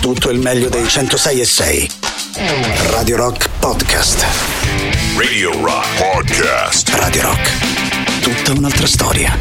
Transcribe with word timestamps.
tutto 0.00 0.30
il 0.30 0.38
meglio 0.38 0.68
dei 0.68 0.88
106 0.88 1.40
e 1.40 1.44
6. 1.44 1.90
Radio 2.90 3.16
Rock 3.16 3.48
Podcast. 3.58 4.24
Radio 5.16 5.52
Rock 5.62 5.86
Podcast. 5.98 6.88
Radio 6.94 7.22
Rock. 7.22 8.20
Tutta 8.20 8.52
un'altra 8.52 8.86
storia. 8.86 9.36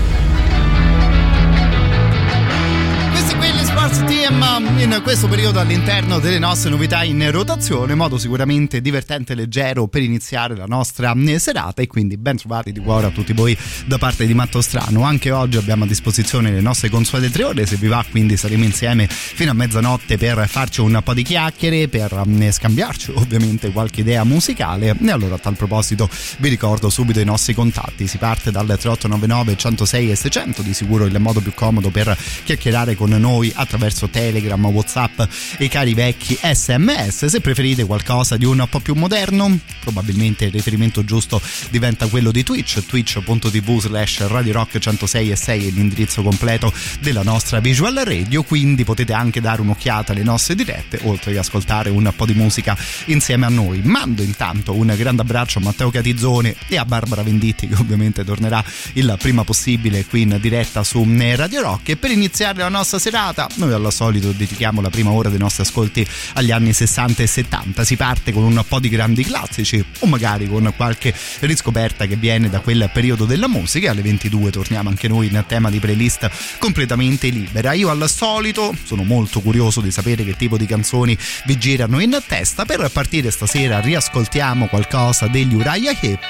Sports 3.64 4.04
Team 4.30 4.60
in 4.78 5.02
questo 5.02 5.28
periodo 5.28 5.60
all'interno 5.60 6.20
delle 6.20 6.40
nostre 6.40 6.70
novità 6.70 7.04
in 7.04 7.32
rotazione, 7.32 7.96
modo 7.96 8.18
sicuramente 8.18 8.80
divertente 8.80 9.34
e 9.34 9.36
leggero 9.36 9.88
per 9.88 10.04
iniziare 10.04 10.56
la 10.56 10.66
nostra 10.66 11.14
serata. 11.38 11.82
E 11.82 11.88
quindi 11.88 12.16
ben 12.18 12.38
trovati 12.38 12.72
di 12.72 12.80
cuore 12.80 13.08
a 13.08 13.10
tutti 13.10 13.34
voi 13.34 13.58
da 13.86 13.98
parte 13.98 14.26
di 14.28 14.34
Matto 14.34 14.62
Strano. 14.62 15.04
Anche 15.04 15.32
oggi 15.32 15.58
abbiamo 15.58 15.84
a 15.84 15.88
disposizione 15.88 16.52
le 16.52 16.62
nostre 16.62 16.90
consuete 16.90 17.30
tre 17.30 17.44
ore, 17.44 17.66
se 17.66 17.76
vi 17.76 17.88
va 17.88 18.06
quindi 18.10 18.38
saremo 18.38 18.64
insieme 18.64 19.08
fino 19.10 19.52
a 19.52 19.54
mezzanotte 19.54 20.18
per 20.18 20.48
farci 20.48 20.82
un 20.82 21.02
po' 21.04 21.14
di 21.14 21.24
chiacchiere, 21.24 21.88
per 21.88 22.22
mm, 22.28 22.50
scambiarci 22.50 23.12
ovviamente 23.16 23.72
qualche 23.72 24.02
idea 24.02 24.24
musicale. 24.24 24.96
E 24.96 25.12
allora 25.12 25.36
a 25.36 25.40
tal 25.40 25.56
proposito 25.56 26.08
vi 26.38 26.50
ricordo 26.50 26.90
subito 26.90 27.20
i 27.20 27.26
nostri 27.26 27.54
contatti, 27.54 28.08
si 28.08 28.18
parte 28.18 28.52
dal 28.52 28.66
3899 28.66 29.58
106 29.58 30.12
e 30.12 30.16
600, 30.16 30.62
di 30.62 30.74
sicuro 30.74 31.06
il 31.06 31.20
modo 31.20 31.42
più 31.42 31.54
comodo 31.54 31.90
per 31.90 32.16
chiacchierare 32.44 32.96
con 32.96 33.10
noi 33.10 33.52
attraverso 33.54 34.08
Telegram, 34.20 34.66
Whatsapp 34.66 35.22
e 35.58 35.64
i 35.64 35.70
cari 35.70 35.94
vecchi 35.94 36.38
SMS. 36.42 37.28
Se 37.28 37.40
preferite 37.40 37.86
qualcosa 37.86 38.36
di 38.36 38.44
un 38.44 38.68
po' 38.70 38.82
più 38.82 38.94
moderno, 38.94 39.58
probabilmente 39.80 40.44
il 40.44 40.52
riferimento 40.52 41.06
giusto 41.06 41.42
diventa 41.70 42.06
quello 42.08 42.30
di 42.30 42.44
Twitch, 42.44 42.86
twitch.tv 42.86 43.80
slash 43.80 44.28
Radio 44.28 44.52
Rock 44.52 44.78
106 44.78 45.32
e 45.32 45.36
6 45.38 45.68
è 45.68 45.72
l'indirizzo 45.72 46.22
completo 46.22 46.74
della 47.00 47.24
nostra 47.24 47.62
visual 47.62 47.96
radio, 48.04 48.44
quindi 48.44 48.84
potete 48.84 49.14
anche 49.14 49.40
dare 49.40 49.62
un'occhiata 49.62 50.12
alle 50.12 50.24
nostre 50.24 50.54
dirette, 50.54 51.00
oltre 51.04 51.32
che 51.32 51.38
ascoltare 51.38 51.90
un 51.90 52.12
po' 52.14 52.26
di 52.26 52.34
musica 52.34 52.78
insieme 53.06 53.46
a 53.46 53.50
noi. 53.50 53.80
Mando 53.84 54.22
intanto 54.22 54.76
un 54.76 54.94
grande 54.98 55.22
abbraccio 55.22 55.60
a 55.60 55.62
Matteo 55.62 55.92
Catizzone 55.92 56.56
e 56.68 56.78
a 56.78 56.84
Barbara 56.84 57.24
Venditti 57.24 57.70
che 57.70 57.76
ovviamente 57.76 58.26
tornerà 58.26 58.62
il 58.94 59.16
prima 59.18 59.46
possibile 59.46 60.04
qui 60.04 60.24
in 60.24 60.38
diretta 60.42 60.84
su 60.84 61.08
Radio 61.08 61.62
Rock 61.62 61.88
e 61.88 61.96
per 61.96 62.12
iniziare 62.12 62.60
la 62.60 62.70
nostra 62.70 63.00
serata 63.00 63.48
noi 63.56 63.72
al 63.72 63.82
solito 64.10 64.32
dedichiamo 64.32 64.82
la 64.82 64.90
prima 64.90 65.12
ora 65.12 65.30
dei 65.30 65.38
nostri 65.38 65.62
ascolti 65.62 66.06
agli 66.34 66.52
anni 66.52 66.74
60 66.74 67.22
e 67.22 67.28
70. 67.28 67.84
Si 67.84 67.96
parte 67.96 68.32
con 68.32 68.44
un 68.44 68.64
po' 68.68 68.80
di 68.80 68.90
grandi 68.90 69.24
classici 69.24 69.84
o 70.00 70.08
magari 70.08 70.48
con 70.48 70.74
qualche 70.76 71.14
riscoperta 71.42 72.08
che 72.08 72.16
viene 72.16 72.50
da 72.50 72.60
quel 72.60 72.90
periodo 72.92 73.26
della 73.26 73.48
musica. 73.48 73.92
Alle 73.92 74.02
22 74.02 74.52
torniamo 74.52 74.90
anche 74.90 75.08
noi 75.08 75.28
in 75.28 75.44
tema 75.48 75.70
di 75.70 75.80
playlist 75.80 76.58
completamente 76.58 77.30
libera. 77.30 77.74
Io 77.74 77.90
al 77.90 78.10
solito 78.10 78.76
sono 78.84 79.04
molto 79.04 79.42
curioso 79.42 79.80
di 79.80 79.92
sapere 79.92 80.24
che 80.24 80.36
tipo 80.36 80.58
di 80.58 80.66
canzoni 80.66 81.16
vi 81.46 81.58
girano 81.58 82.00
in 82.00 82.18
testa. 82.26 82.66
Per 82.66 82.90
partire 82.92 83.30
stasera 83.30 83.80
riascoltiamo 83.80 84.68
qualcosa 84.68 85.28
degli 85.28 85.54
Uriah 85.54 85.98
Heep, 86.02 86.30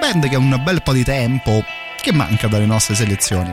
band 0.00 0.28
che 0.28 0.34
ha 0.34 0.38
un 0.38 0.60
bel 0.64 0.82
po' 0.82 0.92
di 0.92 1.04
tempo 1.04 1.62
che 2.00 2.12
manca 2.12 2.48
dalle 2.48 2.66
nostre 2.66 2.94
selezioni. 2.94 3.52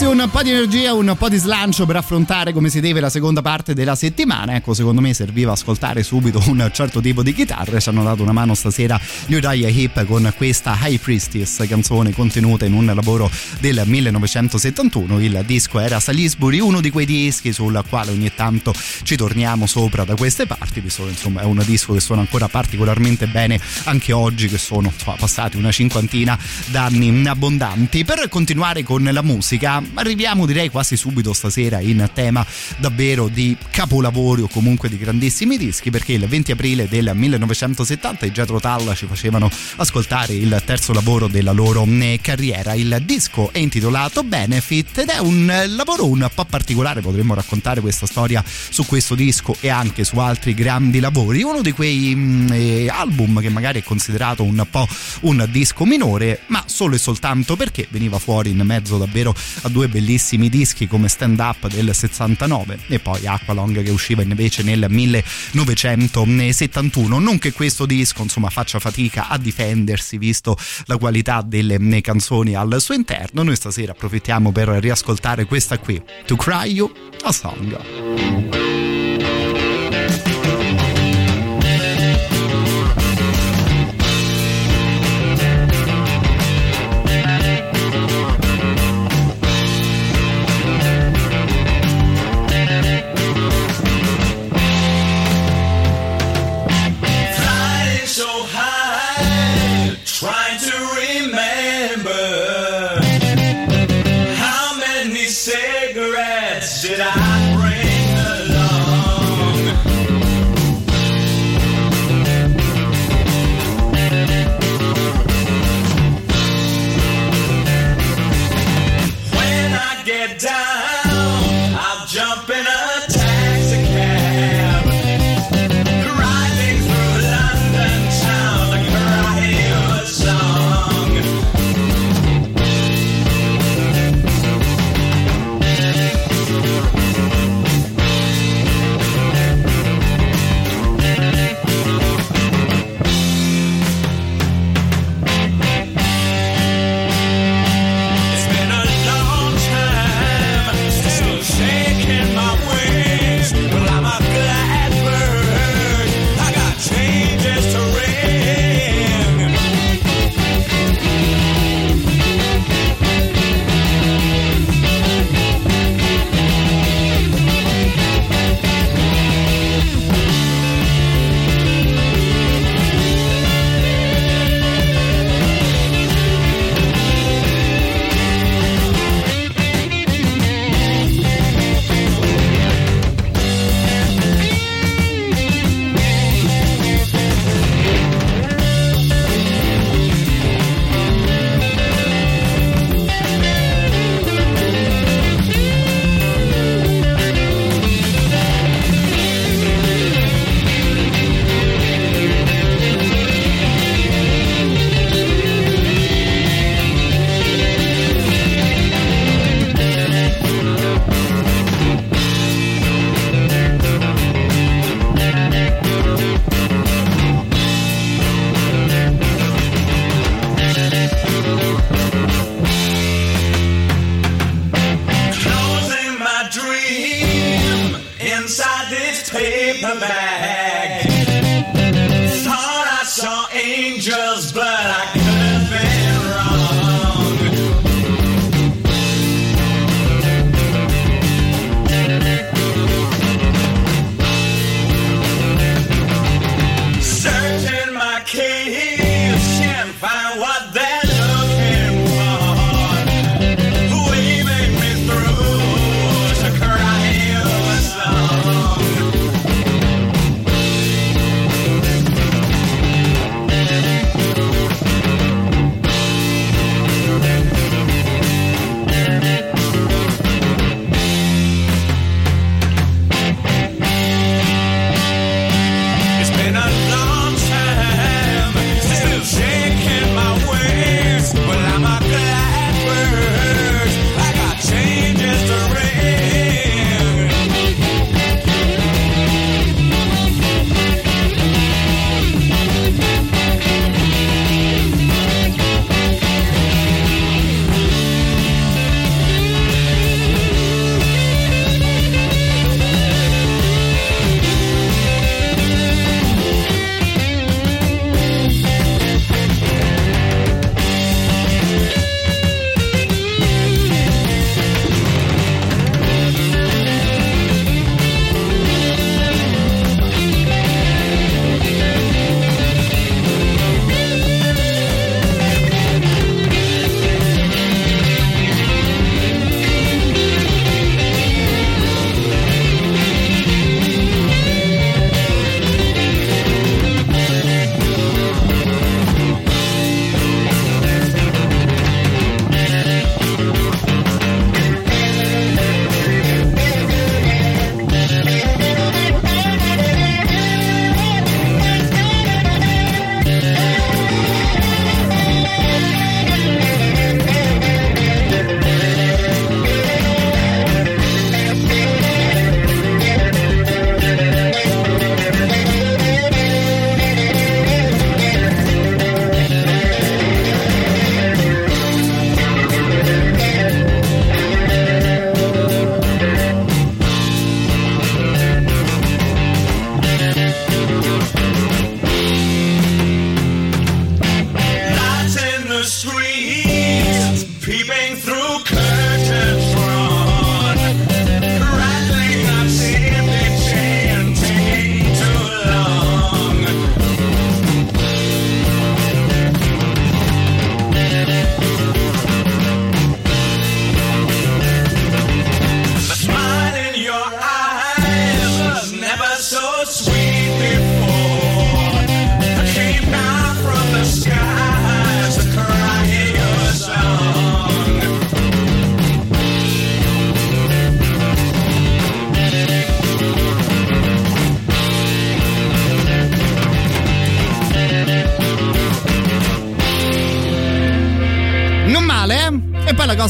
Darsi 0.00 0.18
un 0.18 0.30
po' 0.30 0.42
di 0.42 0.50
energia, 0.50 0.94
un 0.94 1.14
po' 1.18 1.28
di 1.28 1.36
slancio 1.36 1.84
per 1.84 1.96
affrontare 1.96 2.54
come 2.54 2.70
si 2.70 2.80
deve 2.80 3.00
la 3.00 3.10
seconda 3.10 3.42
parte 3.42 3.74
della 3.74 3.94
settimana, 3.94 4.54
ecco, 4.54 4.72
secondo 4.72 5.02
me 5.02 5.12
serviva 5.12 5.52
ascoltare 5.52 6.02
subito 6.02 6.42
un 6.46 6.70
certo 6.72 7.02
tipo 7.02 7.22
di 7.22 7.34
chitarre. 7.34 7.80
Ci 7.80 7.90
hanno 7.90 8.02
dato 8.02 8.22
una 8.22 8.32
mano 8.32 8.54
stasera 8.54 8.98
gli 9.26 9.34
Uriah 9.34 9.68
Hip 9.68 10.06
con 10.06 10.32
questa 10.38 10.74
High 10.80 10.98
Priestess, 10.98 11.66
canzone 11.68 12.14
contenuta 12.14 12.64
in 12.64 12.72
un 12.72 12.86
lavoro 12.86 13.30
del 13.58 13.82
1971. 13.84 15.20
Il 15.20 15.42
disco 15.44 15.78
era 15.78 16.00
Salisbury, 16.00 16.60
uno 16.60 16.80
di 16.80 16.88
quei 16.88 17.04
dischi 17.04 17.52
sul 17.52 17.84
quale 17.86 18.10
ogni 18.10 18.32
tanto 18.34 18.72
ci 19.02 19.16
torniamo 19.16 19.66
sopra 19.66 20.04
da 20.04 20.16
queste 20.16 20.46
parti, 20.46 20.82
insomma 20.82 21.42
è 21.42 21.44
un 21.44 21.62
disco 21.66 21.92
che 21.92 22.00
suona 22.00 22.22
ancora 22.22 22.48
particolarmente 22.48 23.26
bene 23.26 23.60
anche 23.84 24.14
oggi, 24.14 24.48
che 24.48 24.56
sono 24.56 24.90
passati 25.18 25.58
una 25.58 25.70
cinquantina 25.70 26.38
d'anni 26.68 27.26
abbondanti. 27.26 28.02
Per 28.06 28.30
continuare 28.30 28.82
con 28.82 29.02
la 29.02 29.22
musica, 29.22 29.88
arriviamo 29.94 30.46
direi 30.46 30.68
quasi 30.68 30.96
subito 30.96 31.32
stasera 31.32 31.80
in 31.80 32.08
tema 32.12 32.44
davvero 32.78 33.28
di 33.28 33.56
capolavori 33.70 34.42
o 34.42 34.48
comunque 34.48 34.88
di 34.88 34.98
grandissimi 34.98 35.56
dischi, 35.56 35.90
perché 35.90 36.12
il 36.12 36.26
20 36.26 36.52
aprile 36.52 36.88
del 36.88 37.10
1970 37.14 38.26
i 38.26 38.30
Jethro 38.30 38.60
Tull 38.60 38.94
ci 38.94 39.06
facevano 39.06 39.50
ascoltare 39.76 40.34
il 40.34 40.62
terzo 40.64 40.92
lavoro 40.92 41.28
della 41.28 41.52
loro 41.52 41.84
eh, 41.84 42.18
carriera. 42.22 42.74
Il 42.74 43.02
disco 43.04 43.50
è 43.52 43.58
intitolato 43.58 44.22
Benefit 44.22 44.98
ed 44.98 45.08
è 45.08 45.18
un 45.18 45.52
lavoro 45.68 46.06
un 46.06 46.28
po' 46.34 46.44
particolare, 46.44 47.00
potremmo 47.00 47.34
raccontare 47.34 47.80
questa 47.80 48.06
storia 48.06 48.42
su 48.46 48.86
questo 48.86 49.14
disco 49.14 49.56
e 49.60 49.68
anche 49.68 50.04
su 50.04 50.18
altri 50.18 50.54
grandi 50.54 51.00
lavori. 51.00 51.42
Uno 51.42 51.60
di 51.60 51.72
quei 51.72 52.14
mh, 52.14 52.20
mm, 52.20 52.48
eh, 52.52 52.88
album 52.88 53.40
che 53.40 53.48
magari 53.48 53.80
è 53.80 53.82
considerato 53.82 54.42
un 54.42 54.66
po' 54.70 54.86
un 55.22 55.46
disco 55.50 55.84
minore, 55.84 56.40
ma 56.46 56.62
solo 56.66 56.94
e 56.94 56.98
soltanto 56.98 57.56
perché 57.56 57.86
veniva 57.90 58.18
fuori 58.18 58.50
in 58.50 58.60
mezzo 58.64 58.98
davvero 58.98 59.34
a 59.62 59.68
due 59.68 59.79
bellissimi 59.88 60.48
dischi 60.48 60.86
come 60.86 61.08
Stand 61.08 61.38
Up 61.38 61.66
del 61.68 61.94
69 61.94 62.78
e 62.88 62.98
poi 62.98 63.26
Aqualong 63.26 63.82
che 63.82 63.90
usciva 63.90 64.22
invece 64.22 64.62
nel 64.62 64.86
1971. 64.88 67.18
Non 67.18 67.38
che 67.38 67.52
questo 67.52 67.86
disco 67.86 68.22
insomma 68.22 68.50
faccia 68.50 68.78
fatica 68.78 69.28
a 69.28 69.38
difendersi 69.38 70.18
visto 70.18 70.56
la 70.86 70.96
qualità 70.96 71.42
delle 71.42 71.78
canzoni 72.00 72.54
al 72.54 72.80
suo 72.80 72.94
interno. 72.94 73.42
Noi 73.42 73.56
stasera 73.56 73.92
approfittiamo 73.92 74.52
per 74.52 74.68
riascoltare 74.68 75.44
questa 75.44 75.78
qui, 75.78 76.00
To 76.26 76.36
Cry 76.36 76.72
You 76.72 76.90
a 77.22 77.32
Song. 77.32 79.39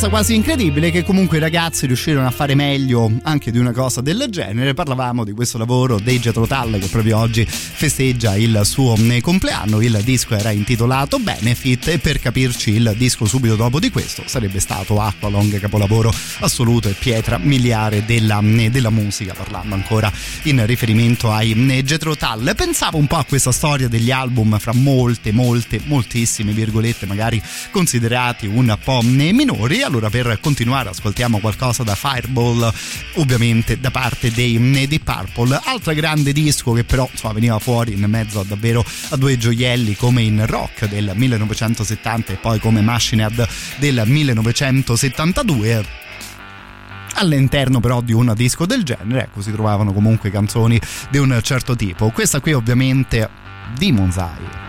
Cosa 0.01 0.17
quasi 0.17 0.35
incredibile 0.35 0.91
che 0.91 1.05
comunque 1.05 1.37
i 1.37 1.41
ragazzi 1.41 1.85
riuscirono 1.85 2.27
a 2.27 2.31
fare 2.31 2.55
meglio 2.55 3.11
anche 3.25 3.51
di 3.51 3.59
una 3.59 3.73
cosa 3.73 4.01
del 4.01 4.29
genere. 4.31 4.73
Parlavamo 4.73 5.25
di 5.25 5.33
questo 5.33 5.59
lavoro 5.59 6.01
dei 6.01 6.19
Jetro 6.19 6.47
Tull 6.47 6.79
che 6.79 6.87
proprio 6.87 7.19
oggi 7.19 7.47
festeggia 7.81 8.37
il 8.37 8.61
suo 8.65 8.95
eh, 8.95 9.23
compleanno. 9.23 9.81
Il 9.81 9.99
disco 10.05 10.35
era 10.35 10.51
intitolato 10.51 11.19
Benefit 11.19 11.89
e 11.89 11.99
per 11.99 12.21
capirci 12.21 12.73
il 12.73 12.93
disco 12.95 13.25
subito 13.25 13.57
dopo 13.57 13.81
di 13.81 13.89
questo 13.89 14.23
sarebbe 14.27 14.61
stato 14.61 15.01
Aqualong, 15.01 15.59
capolavoro 15.59 16.13
assoluto 16.41 16.91
e 16.91 16.93
pietra 16.93 17.39
miliare 17.39 18.05
della, 18.05 18.39
eh, 18.43 18.69
della 18.69 18.91
musica, 18.91 19.33
parlando 19.33 19.75
ancora 19.75 20.13
in 20.43 20.67
riferimento 20.67 21.33
ai 21.33 21.53
eh, 21.53 21.83
Jetro 21.83 22.15
Tull. 22.15 22.55
Pensavo 22.55 22.99
un 22.99 23.07
po' 23.07 23.17
a 23.17 23.25
questa 23.25 23.51
storia 23.51 23.89
degli 23.89 24.11
album 24.11 24.59
fra 24.59 24.75
molte, 24.75 25.33
molte, 25.33 25.81
moltissime 25.85 26.53
virgolette, 26.53 27.07
magari 27.07 27.43
considerati 27.71 28.47
un 28.47 28.77
po' 28.85 29.01
minori. 29.01 29.81
Allora 29.81 30.11
per 30.11 30.39
continuare 30.43 30.91
ascoltiamo 30.91 31.39
qualcosa 31.39 31.83
da 31.83 31.95
Fireball, 31.95 32.71
ovviamente 33.15 33.79
da 33.81 33.91
parte 33.91 34.31
dei 34.31 34.59
Deep 34.87 35.03
Purple. 35.03 35.61
Altro 35.65 35.93
grande 35.95 36.33
disco 36.33 36.73
che 36.73 36.85
però 36.85 37.09
insomma, 37.11 37.35
veniva 37.35 37.59
fuori 37.59 37.93
in 37.93 38.05
mezzo 38.05 38.41
a 38.41 38.45
davvero 38.45 38.85
a 39.11 39.17
due 39.17 39.37
gioielli 39.37 39.97
come 39.97 40.23
in 40.23 40.45
Rock 40.47 40.87
del 40.89 41.13
1970 41.15 42.33
e 42.33 42.37
poi 42.37 42.59
come 42.59 42.81
Machine 42.81 43.23
Head 43.23 43.49
del 43.79 44.03
1972 44.07 45.85
all'interno 47.15 47.81
però 47.81 48.01
di 48.01 48.13
un 48.13 48.33
disco 48.37 48.67
del 48.67 48.85
genere 48.85 49.25
ecco 49.25 49.43
si 49.43 49.51
trovavano 49.51 49.93
comunque 49.93 50.31
canzoni 50.31 50.81
di 51.11 51.19
un 51.19 51.39
certo 51.43 51.77
tipo. 51.77 52.11
Questa 52.11 52.41
qui 52.41 52.53
ovviamente 52.53 53.29
Demon's 53.77 54.17
Eye 54.17 54.60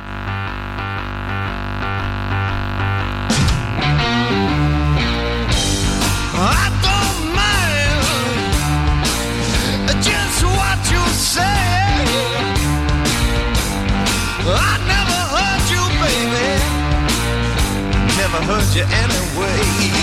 you 18.75 18.83
anyway. 18.83 20.00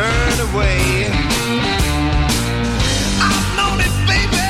Turned 0.00 0.40
away. 0.54 0.80
I've 3.28 3.48
known 3.58 3.78
it, 3.86 3.94
baby, 4.08 4.48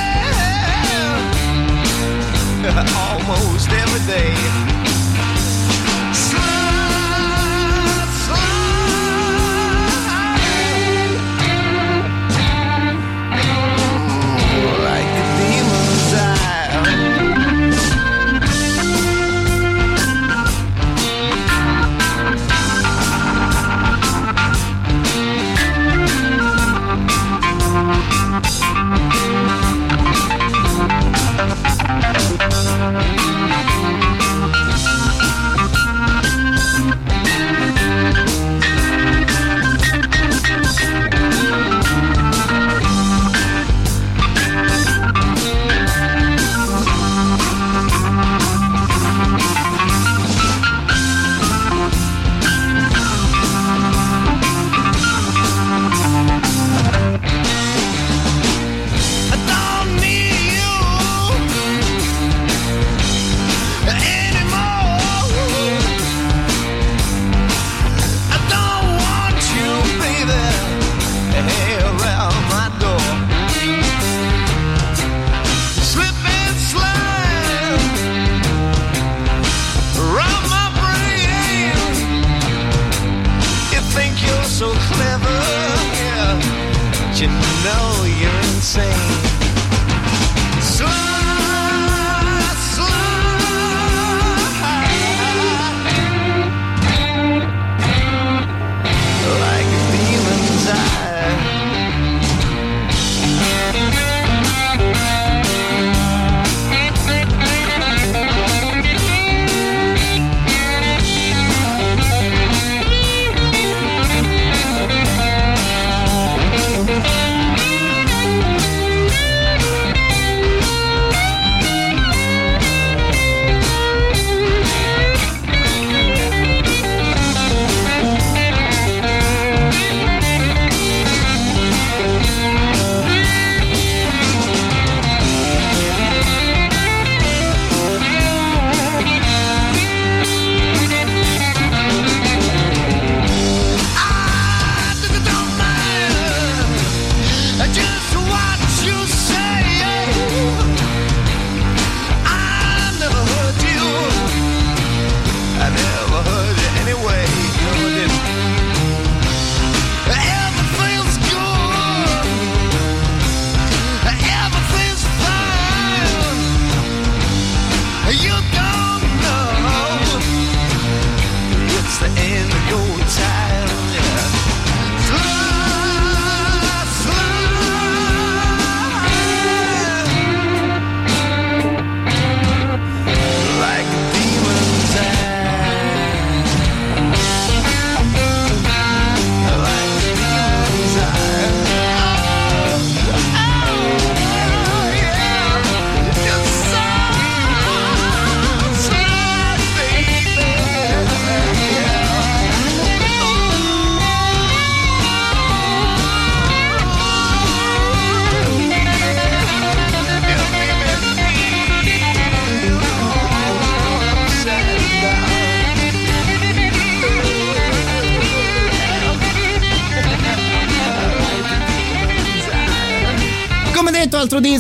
almost 2.96 3.68
every 3.70 4.02
day. 4.06 4.79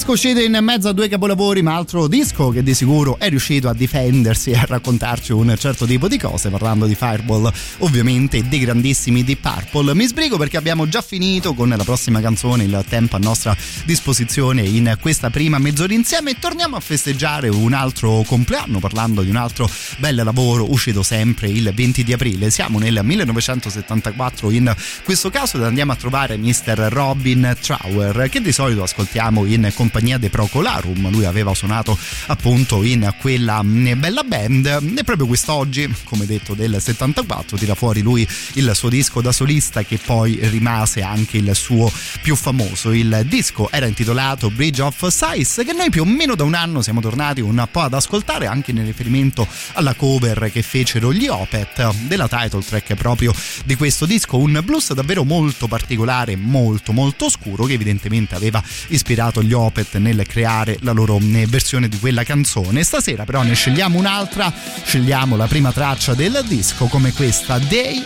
Disco 0.00 0.12
uscito 0.12 0.40
in 0.40 0.56
mezzo 0.62 0.88
a 0.88 0.92
due 0.92 1.08
capolavori, 1.08 1.60
ma 1.60 1.74
altro 1.74 2.06
disco 2.06 2.48
che 2.48 2.62
di 2.62 2.72
sicuro 2.72 3.18
è 3.18 3.28
riuscito 3.28 3.68
a 3.68 3.74
difendersi 3.74 4.50
e 4.50 4.56
a 4.56 4.64
raccontarci 4.66 5.32
un 5.32 5.54
certo 5.58 5.84
tipo 5.84 6.08
di 6.08 6.16
cose, 6.16 6.48
parlando 6.48 6.86
di 6.86 6.94
Fireball 6.94 7.52
ovviamente 7.80 8.48
dei 8.48 8.60
grandissimi 8.60 9.22
Deep 9.22 9.40
Purple. 9.42 9.94
Mi 9.94 10.06
sbrigo 10.06 10.38
perché 10.38 10.56
abbiamo 10.56 10.88
già 10.88 11.02
finito 11.02 11.52
con 11.52 11.68
la 11.68 11.84
prossima 11.84 12.22
canzone, 12.22 12.64
il 12.64 12.82
tempo 12.88 13.16
a 13.16 13.18
nostra 13.18 13.54
disposizione 13.84 14.62
in 14.62 14.96
questa 15.02 15.28
prima 15.28 15.58
mezz'ora 15.58 15.92
insieme 15.92 16.30
e 16.30 16.36
torniamo 16.38 16.76
a 16.76 16.80
festeggiare 16.80 17.50
un 17.50 17.74
altro 17.74 18.22
compleanno 18.26 18.78
parlando 18.78 19.20
di 19.20 19.28
un 19.28 19.36
altro 19.36 19.68
bel 19.98 20.14
lavoro 20.14 20.70
uscito 20.70 21.02
sempre 21.02 21.48
il 21.48 21.70
20 21.74 22.04
di 22.04 22.14
aprile. 22.14 22.48
Siamo 22.48 22.78
nel 22.78 23.00
1974 23.02 24.50
in 24.50 24.74
questo 25.04 25.28
caso 25.28 25.58
ed 25.58 25.64
andiamo 25.64 25.92
a 25.92 25.96
trovare 25.96 26.38
Mr. 26.38 26.88
Robin 26.88 27.54
Trower 27.60 28.30
che 28.30 28.40
di 28.40 28.52
solito 28.52 28.82
ascoltiamo 28.82 29.44
in 29.44 29.70
compagnia 29.74 29.88
dei 30.18 30.30
Procolarum. 30.30 31.10
Lui 31.10 31.24
aveva 31.24 31.54
suonato 31.54 31.98
appunto 32.26 32.82
in 32.82 33.12
quella 33.18 33.62
mm, 33.62 33.98
bella 33.98 34.22
band 34.22 34.66
e 34.96 35.04
proprio 35.04 35.26
quest'oggi, 35.26 35.92
come 36.04 36.26
detto 36.26 36.54
del 36.54 36.80
74, 36.80 37.56
tira 37.56 37.74
fuori 37.74 38.00
lui 38.00 38.26
il 38.54 38.70
suo 38.74 38.88
disco 38.88 39.20
da 39.20 39.32
solista 39.32 39.82
che 39.82 39.98
poi 39.98 40.38
rimase 40.42 41.02
anche 41.02 41.38
il 41.38 41.54
suo 41.54 41.90
più 42.22 42.36
famoso. 42.36 42.92
Il 42.92 43.24
disco 43.26 43.68
era 43.70 43.86
intitolato 43.86 44.50
Bridge 44.50 44.82
of 44.82 45.06
Size 45.06 45.64
che 45.64 45.72
noi 45.72 45.90
più 45.90 46.02
o 46.02 46.06
meno 46.06 46.34
da 46.34 46.44
un 46.44 46.54
anno 46.54 46.82
siamo 46.82 47.00
tornati 47.00 47.40
un 47.40 47.66
po' 47.70 47.80
ad 47.80 47.94
ascoltare 47.94 48.46
anche 48.46 48.70
in 48.70 48.84
riferimento 48.84 49.46
alla 49.74 49.94
cover 49.94 50.50
che 50.52 50.62
fecero 50.62 51.12
gli 51.12 51.26
Opet 51.26 52.06
della 52.06 52.28
title 52.28 52.62
track 52.62 52.94
proprio 52.94 53.34
di 53.64 53.74
questo 53.74 54.06
disco, 54.06 54.38
un 54.38 54.60
blues 54.64 54.92
davvero 54.92 55.24
molto 55.24 55.66
particolare, 55.66 56.36
molto 56.36 56.92
molto 56.92 57.28
scuro 57.28 57.64
che 57.64 57.74
evidentemente 57.74 58.34
aveva 58.34 58.62
ispirato 58.88 59.42
gli 59.42 59.52
Opet 59.52 59.79
nel 59.92 60.26
creare 60.26 60.78
la 60.80 60.92
loro 60.92 61.18
versione 61.20 61.88
di 61.88 61.98
quella 61.98 62.24
canzone. 62.24 62.82
Stasera 62.82 63.24
però 63.24 63.42
ne 63.42 63.54
scegliamo 63.54 63.98
un'altra, 63.98 64.52
scegliamo 64.84 65.36
la 65.36 65.46
prima 65.46 65.72
traccia 65.72 66.14
del 66.14 66.44
disco 66.46 66.86
come 66.86 67.12
questa 67.12 67.58
Day 67.58 68.04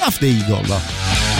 of 0.00 0.18
the 0.18 0.26
Eagle. 0.26 1.33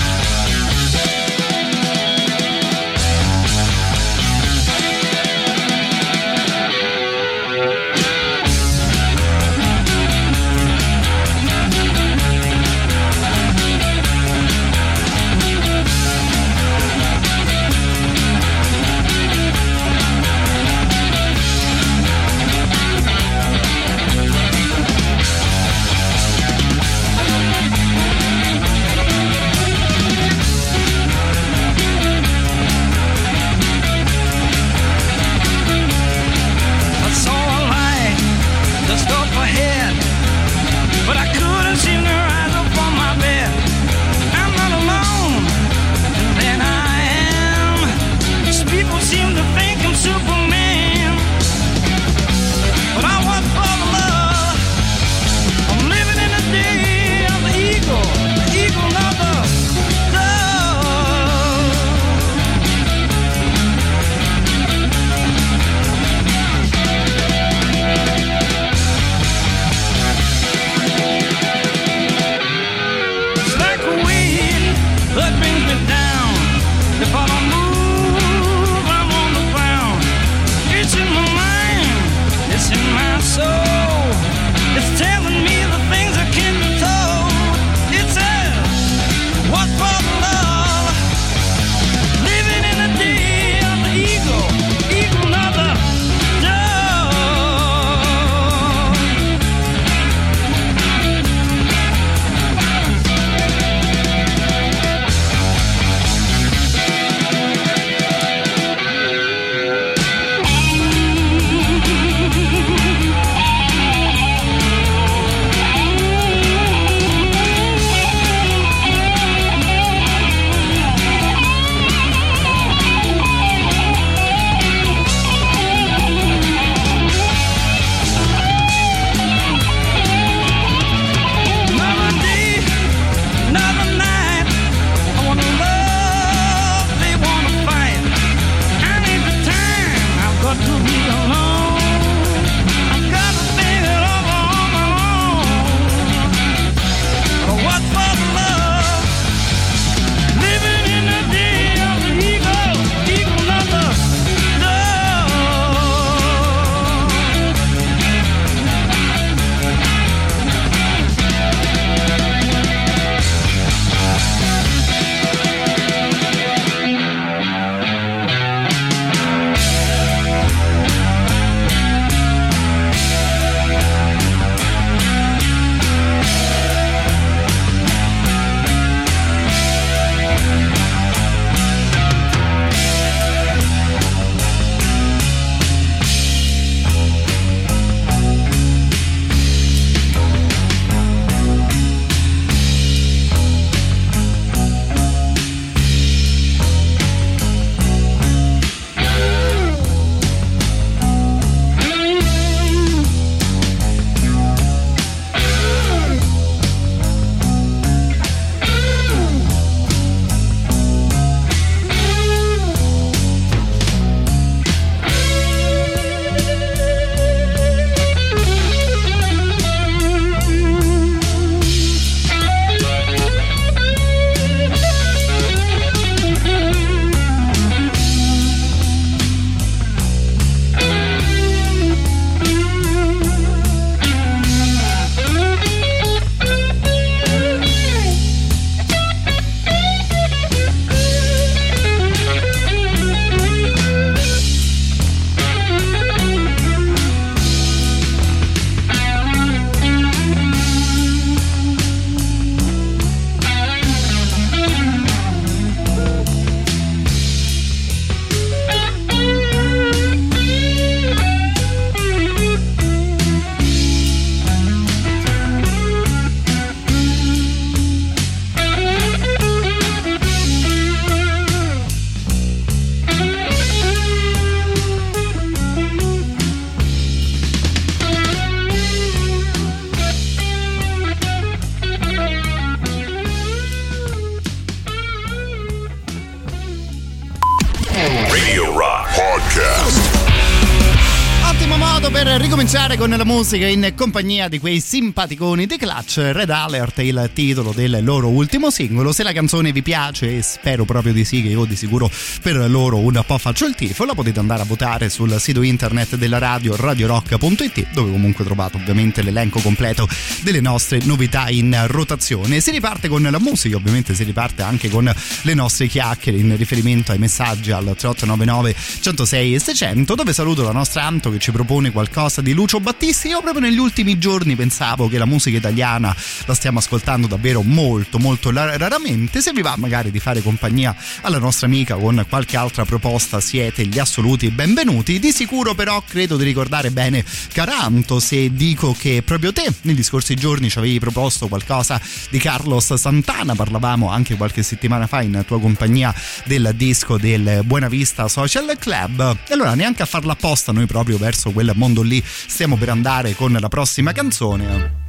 Ricominciare 292.95 292.97
con 292.97 293.11
la 293.11 293.25
musica 293.25 293.67
in 293.67 293.93
compagnia 293.97 294.49
di 294.49 294.59
quei 294.59 294.81
simpaticoni 294.81 295.67
di 295.67 295.77
Clutch. 295.77 296.17
Red 296.33 296.51
Alert 296.51 296.99
il 297.01 297.31
titolo 297.33 297.73
del 297.73 298.01
loro 298.03 298.29
ultimo 298.29 298.71
singolo. 298.71 299.13
Se 299.13 299.23
la 299.23 299.33
canzone 299.33 299.73
vi 299.73 299.83
piace, 299.83 300.37
e 300.37 300.43
spero 300.43 300.85
proprio 300.85 301.13
di 301.13 301.25
sì, 301.25 301.43
che 301.43 301.49
io 301.49 301.65
di 301.65 301.77
sicuro 301.77 302.11
per 302.43 302.57
loro 302.71 302.99
un 302.99 303.23
po' 303.27 303.39
faccio 303.39 303.67
il 303.67 303.75
tifo, 303.75 304.05
la 304.05 304.15
potete 304.15 304.39
andare 304.39 304.63
a 304.63 304.65
votare 304.65 305.09
sul 305.09 305.35
sito 305.41 305.63
internet 305.63 306.17
della 306.17 306.39
radio 306.39 306.77
radiorock.it, 306.77 307.93
dove 307.93 308.11
comunque 308.11 308.45
trovate 308.45 308.77
ovviamente 308.77 309.23
l'elenco 309.23 309.61
completo 309.61 310.09
delle 310.43 310.61
nostre 310.61 311.01
novità 311.05 311.49
in 311.49 311.77
rotazione. 311.87 312.61
Si 312.61 312.71
riparte 312.71 313.09
con 313.09 313.23
la 313.23 313.41
musica, 313.41 313.77
ovviamente 313.77 314.15
si 314.15 314.25
riparte 314.25 314.63
anche 314.63 314.89
con 314.89 315.13
le 315.43 315.55
nostre 315.55 315.87
chiacchiere 315.87 316.39
in 316.39 316.57
riferimento 316.57 317.13
ai 317.13 317.19
messaggi 317.19 317.71
al 317.71 317.85
3899 317.85 318.75
106 319.01 319.55
e 319.55 319.59
600, 319.59 320.15
dove 320.15 320.33
saluto 320.33 320.63
la 320.63 320.73
nostra 320.73 321.03
Anto 321.05 321.31
che 321.31 321.39
ci 321.39 321.51
propone 321.51 321.91
qualcosa 321.91 322.41
di 322.41 322.53
Lucio 322.53 322.81
Battisti. 322.85 323.29
Io 323.29 323.41
proprio 323.41 323.63
negli 323.63 323.79
ultimi 323.79 324.19
giorni 324.19 324.55
pensavo 324.55 325.09
che 325.09 325.17
la 325.17 325.25
musica 325.25 325.57
italiana 325.57 326.15
la 326.45 326.55
stiamo 326.55 326.79
ascoltando 326.79 327.27
davvero 327.27 327.63
molto 327.63 328.19
molto 328.19 328.51
raramente. 328.53 329.41
Se 329.41 329.53
vi 329.53 329.63
va 329.63 329.75
magari 329.77 330.11
di 330.11 330.21
fare 330.21 330.43
compagnia 330.43 330.95
alla 331.23 331.39
nostra 331.39 331.67
amica 331.67 331.97
con 331.97 332.25
qualche 332.29 332.59
altra 332.59 332.85
proposta 332.85 333.41
siete 333.41 333.87
gli 333.87 333.99
assoluti 333.99 334.51
benvenuti. 334.51 335.19
Di 335.19 335.33
sicuro 335.33 335.75
però 335.75 336.03
credo 336.07 336.37
di 336.37 336.45
ricordare 336.45 336.91
bene 336.91 337.25
Caranto 337.53 338.21
se 338.21 338.53
dico 338.53 338.95
che 338.99 339.23
proprio 339.25 339.53
te 339.53 339.73
negli 339.83 340.03
scorsi 340.03 340.35
giorni 340.35 340.69
ci 340.69 340.79
avevi 340.79 340.99
proposto 340.99 341.49
qualcosa 341.49 342.01
di 342.29 342.39
Carlos 342.39 342.93
Santana, 342.95 343.55
parlavamo 343.55 344.11
anche 344.11 344.37
qualche 344.37 344.63
settimana 344.63 345.07
fa 345.07 345.23
in 345.23 345.45
tua 345.47 345.59
compagnia 345.59 346.15
del 346.45 346.73
disco 346.77 347.17
del 347.17 347.63
Buena 347.65 347.89
Vista 347.89 348.29
Social 348.29 348.77
Club. 348.79 349.39
E 349.49 349.55
allora 349.55 349.75
neanche 349.75 350.03
a 350.03 350.07
farla 350.07 350.33
apposta 350.33 350.73
noi 350.73 350.87
proprio 350.87 351.17
verso 351.17 351.51
quel 351.51 351.73
mondo 351.75 352.03
lì 352.03 352.23
stiamo 352.25 352.74
per 352.77 352.89
andare 352.89 353.35
con 353.35 353.53
la 353.53 353.69
prossima 353.69 354.13
canzone. 354.13 355.03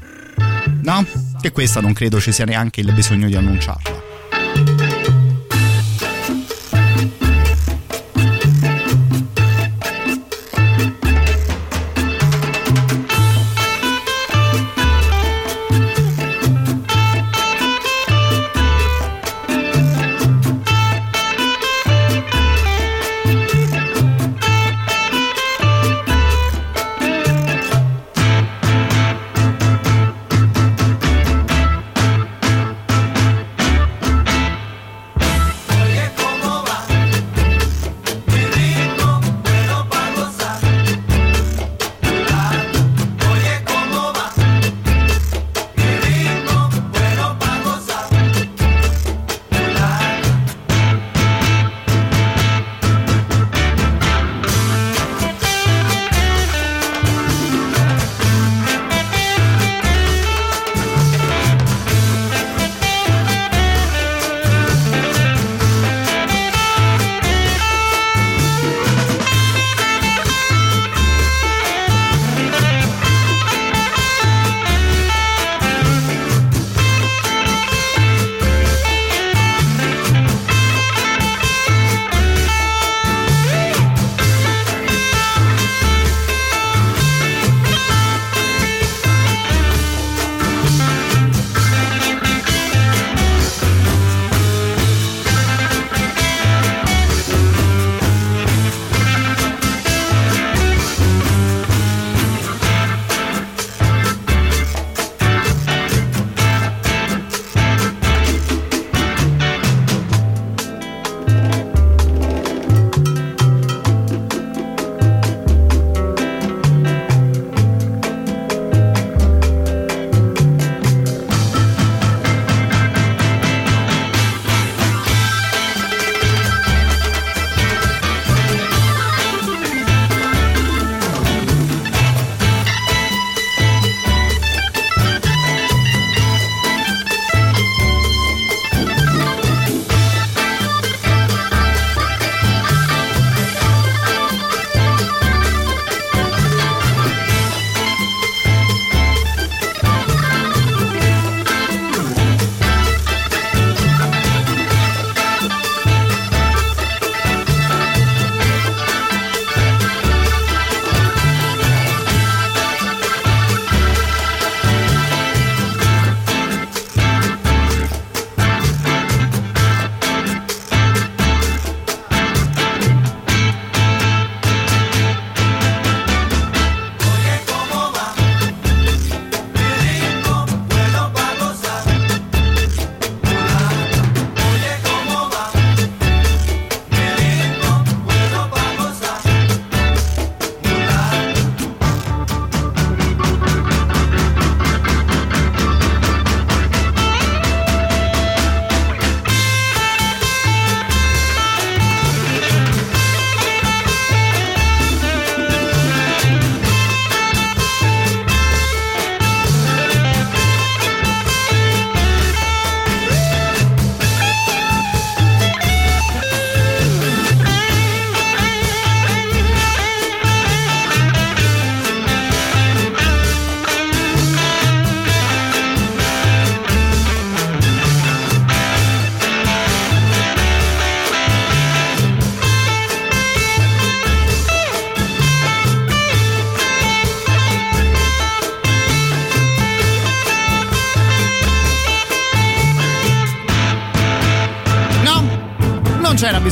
No? 0.81 1.05
Che 1.39 1.51
questa 1.51 1.81
non 1.81 1.93
credo 1.93 2.19
ci 2.19 2.31
sia 2.31 2.45
neanche 2.45 2.81
il 2.81 2.93
bisogno 2.93 3.27
di 3.27 3.35
annunciarla. 3.35 4.14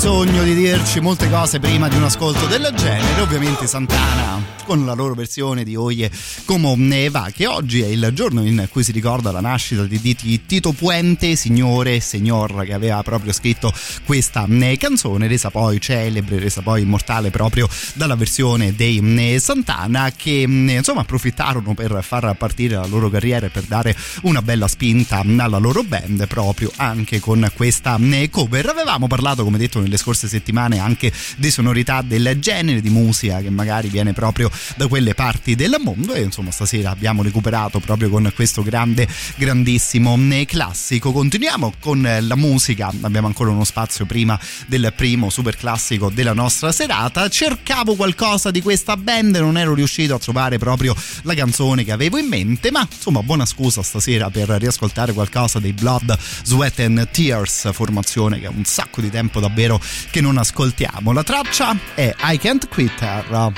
Bisogno 0.03 0.43
di 0.43 0.53
dirci 0.53 0.99
molte 0.99 1.29
cose 1.29 1.61
prima 1.61 1.87
di 1.87 1.95
un 1.95 2.03
ascolto 2.03 2.45
del 2.47 2.73
genere, 2.75 3.21
ovviamente 3.21 3.67
Santana 3.67 4.53
con 4.63 4.85
la 4.85 4.93
loro 4.93 5.13
versione 5.13 5.63
di 5.63 5.75
Oye 5.75 6.09
come 6.45 7.09
va, 7.09 7.29
che 7.33 7.47
oggi 7.47 7.81
è 7.81 7.87
il 7.87 8.11
giorno 8.13 8.43
in 8.43 8.67
cui 8.69 8.83
si 8.83 8.91
ricorda 8.91 9.31
la 9.31 9.41
nascita 9.41 9.83
di 9.83 10.45
Tito 10.45 10.71
Puente, 10.71 11.35
signore 11.35 11.95
e 11.95 11.99
signor 11.99 12.63
che 12.65 12.73
aveva 12.73 13.01
proprio 13.03 13.33
scritto 13.33 13.73
questa 14.05 14.45
eh, 14.49 14.77
canzone, 14.77 15.27
resa 15.27 15.49
poi 15.49 15.79
celebre, 15.79 16.39
resa 16.39 16.61
poi 16.61 16.81
immortale 16.81 17.29
proprio 17.29 17.67
dalla 17.93 18.15
versione 18.15 18.73
dei 18.75 19.33
eh, 19.33 19.39
Santana, 19.39 20.11
che 20.15 20.45
mm, 20.47 20.69
insomma 20.69 21.01
approfittarono 21.01 21.73
per 21.73 21.99
far 22.01 22.35
partire 22.37 22.75
la 22.75 22.85
loro 22.87 23.09
carriera 23.09 23.47
e 23.47 23.49
per 23.49 23.63
dare 23.63 23.95
una 24.23 24.41
bella 24.41 24.67
spinta 24.67 25.23
alla 25.37 25.57
loro 25.57 25.83
band 25.83 26.27
proprio 26.27 26.71
anche 26.77 27.19
con 27.19 27.49
questa 27.55 27.97
eh, 27.99 28.29
cover. 28.29 28.67
Avevamo 28.67 29.07
parlato, 29.07 29.43
come 29.43 29.57
detto 29.57 29.79
nelle 29.93 29.97
scorse 29.97 30.27
settimane, 30.27 30.79
anche 30.79 31.11
di 31.37 31.51
sonorità 31.51 32.01
del 32.01 32.37
genere 32.39 32.81
di 32.81 32.89
musica 32.89 33.39
che 33.39 33.49
magari 33.49 33.89
viene 33.89 34.13
proprio 34.13 34.49
da 34.75 34.87
quelle 34.87 35.13
parti 35.13 35.55
del 35.55 35.75
mondo 35.79 36.13
e 36.13 36.21
insomma 36.21 36.51
stasera 36.51 36.89
abbiamo 36.89 37.21
recuperato 37.21 37.79
proprio 37.79 38.09
con 38.09 38.31
questo 38.35 38.63
grande 38.63 39.07
grandissimo 39.35 40.17
eh, 40.31 40.45
classico. 40.45 41.11
Continuiamo 41.11 41.73
con 41.79 42.05
eh, 42.05 42.21
la 42.21 42.35
musica. 42.35 42.91
Abbiamo 43.01 43.27
ancora 43.27 43.51
uno 43.51 43.63
spazio 43.63 44.05
prima 44.05 44.39
del 44.67 44.91
primo 44.95 45.29
super 45.29 45.55
classico 45.55 46.09
della 46.09 46.33
nostra 46.33 46.71
serata. 46.71 47.27
Cercavo 47.29 47.95
qualcosa 47.95 48.49
di 48.51 48.61
questa 48.61 48.97
band 48.97 49.35
non 49.35 49.57
ero 49.57 49.73
riuscito 49.73 50.15
a 50.15 50.19
trovare 50.19 50.57
proprio 50.57 50.95
la 51.23 51.33
canzone 51.33 51.83
che 51.83 51.91
avevo 51.91 52.17
in 52.17 52.27
mente 52.27 52.71
ma 52.71 52.87
insomma 52.89 53.21
buona 53.21 53.45
scusa 53.45 53.83
stasera 53.83 54.29
per 54.29 54.49
riascoltare 54.49 55.13
qualcosa 55.13 55.59
dei 55.59 55.73
Blood, 55.73 56.17
Sweat 56.43 56.79
and 56.79 57.09
Tears 57.11 57.71
formazione 57.73 58.39
che 58.39 58.47
un 58.47 58.63
sacco 58.65 59.01
di 59.01 59.09
tempo 59.09 59.39
davvero 59.39 59.79
che 60.09 60.21
non 60.21 60.37
ascoltiamo. 60.37 61.11
La 61.11 61.23
traccia 61.23 61.75
è 61.93 62.13
I 62.23 62.37
Can't 62.37 62.67
Quit 62.67 63.01
Her 63.01 63.51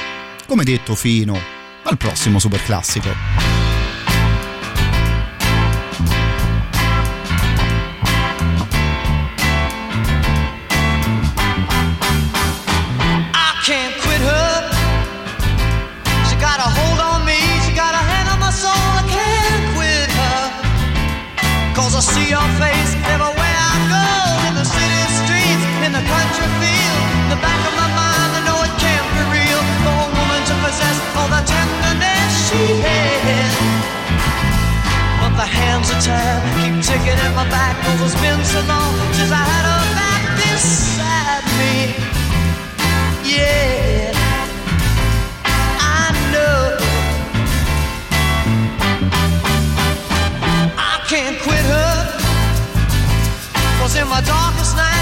come 0.48 0.64
detto 0.64 0.96
fino 0.96 1.40
al 1.84 1.98
prossimo 1.98 2.40
super 2.40 2.64
classico. 2.64 3.54
See 22.02 22.30
your 22.30 22.42
face 22.60 22.75
hands 35.86 36.06
of 36.08 36.12
time 36.12 36.42
keep 36.60 36.84
ticking 36.84 37.20
at 37.20 37.36
my 37.36 37.48
back, 37.50 37.76
cause 37.86 38.02
it's 38.02 38.22
been 38.22 38.44
so 38.44 38.60
long 38.68 38.94
since 39.14 39.32
I 39.32 39.36
had 39.36 39.66
her 39.70 39.84
back 39.96 40.24
beside 40.38 41.46
me. 41.60 41.76
Yeah, 43.24 44.12
I 45.78 46.12
know. 46.32 46.78
I 50.78 51.06
can't 51.08 51.38
quit 51.42 51.66
her, 51.66 51.96
cause 53.80 53.96
in 53.96 54.08
my 54.08 54.22
darkest 54.22 54.76
nights, 54.76 54.95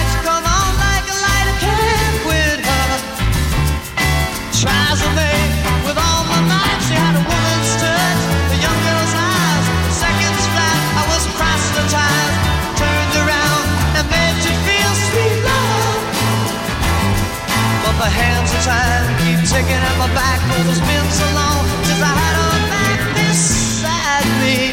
time 18.63 19.03
keep 19.19 19.39
ticking 19.43 19.75
at 19.75 19.95
my 19.99 20.07
back, 20.15 20.39
cause 20.47 20.63
it's 20.71 20.79
been 20.87 21.07
so 21.11 21.27
long 21.35 21.67
since 21.83 21.99
I 21.99 22.13
had 22.15 22.35
her 22.39 22.57
back 22.71 22.99
beside 23.11 24.27
me. 24.39 24.71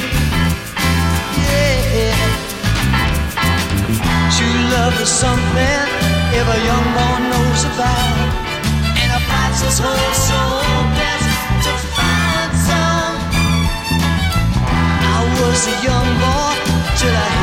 Yeah. 1.42 2.14
True 4.30 4.58
love 4.70 4.94
is 5.02 5.10
something 5.10 5.82
every 6.38 6.60
young 6.70 6.86
boy 6.94 7.18
knows 7.34 7.62
about. 7.66 8.14
And 8.94 9.10
he 9.10 9.18
fights 9.26 9.60
his 9.66 9.78
whole 9.82 10.14
soul 10.14 10.62
best 10.94 11.26
to 11.66 11.72
find 11.90 12.52
some. 12.70 13.18
I 15.02 15.18
was 15.34 15.60
a 15.66 15.76
young 15.82 16.08
boy 16.22 16.54
till 16.94 17.10
I 17.10 17.39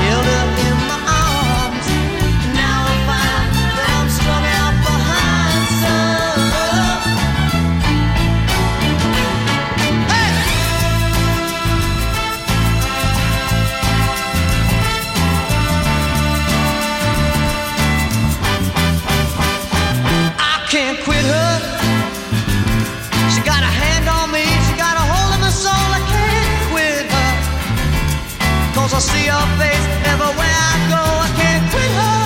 I 28.97 28.99
see 28.99 29.27
her 29.27 29.45
face 29.59 29.87
everywhere 30.11 30.57
I 30.69 30.75
go. 30.89 31.01
I 31.25 31.29
can't 31.37 31.63
quit 31.69 31.91
her. 31.99 32.17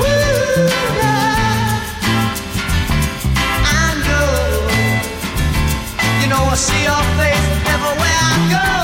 Woo, 0.00 0.64
yeah. 0.96 1.84
I 3.76 3.92
know. 4.06 4.32
You 6.22 6.28
know, 6.32 6.42
I 6.48 6.56
see 6.56 6.82
your 6.88 7.04
face 7.20 7.46
everywhere 7.74 8.20
I 8.24 8.34
go. 8.54 8.81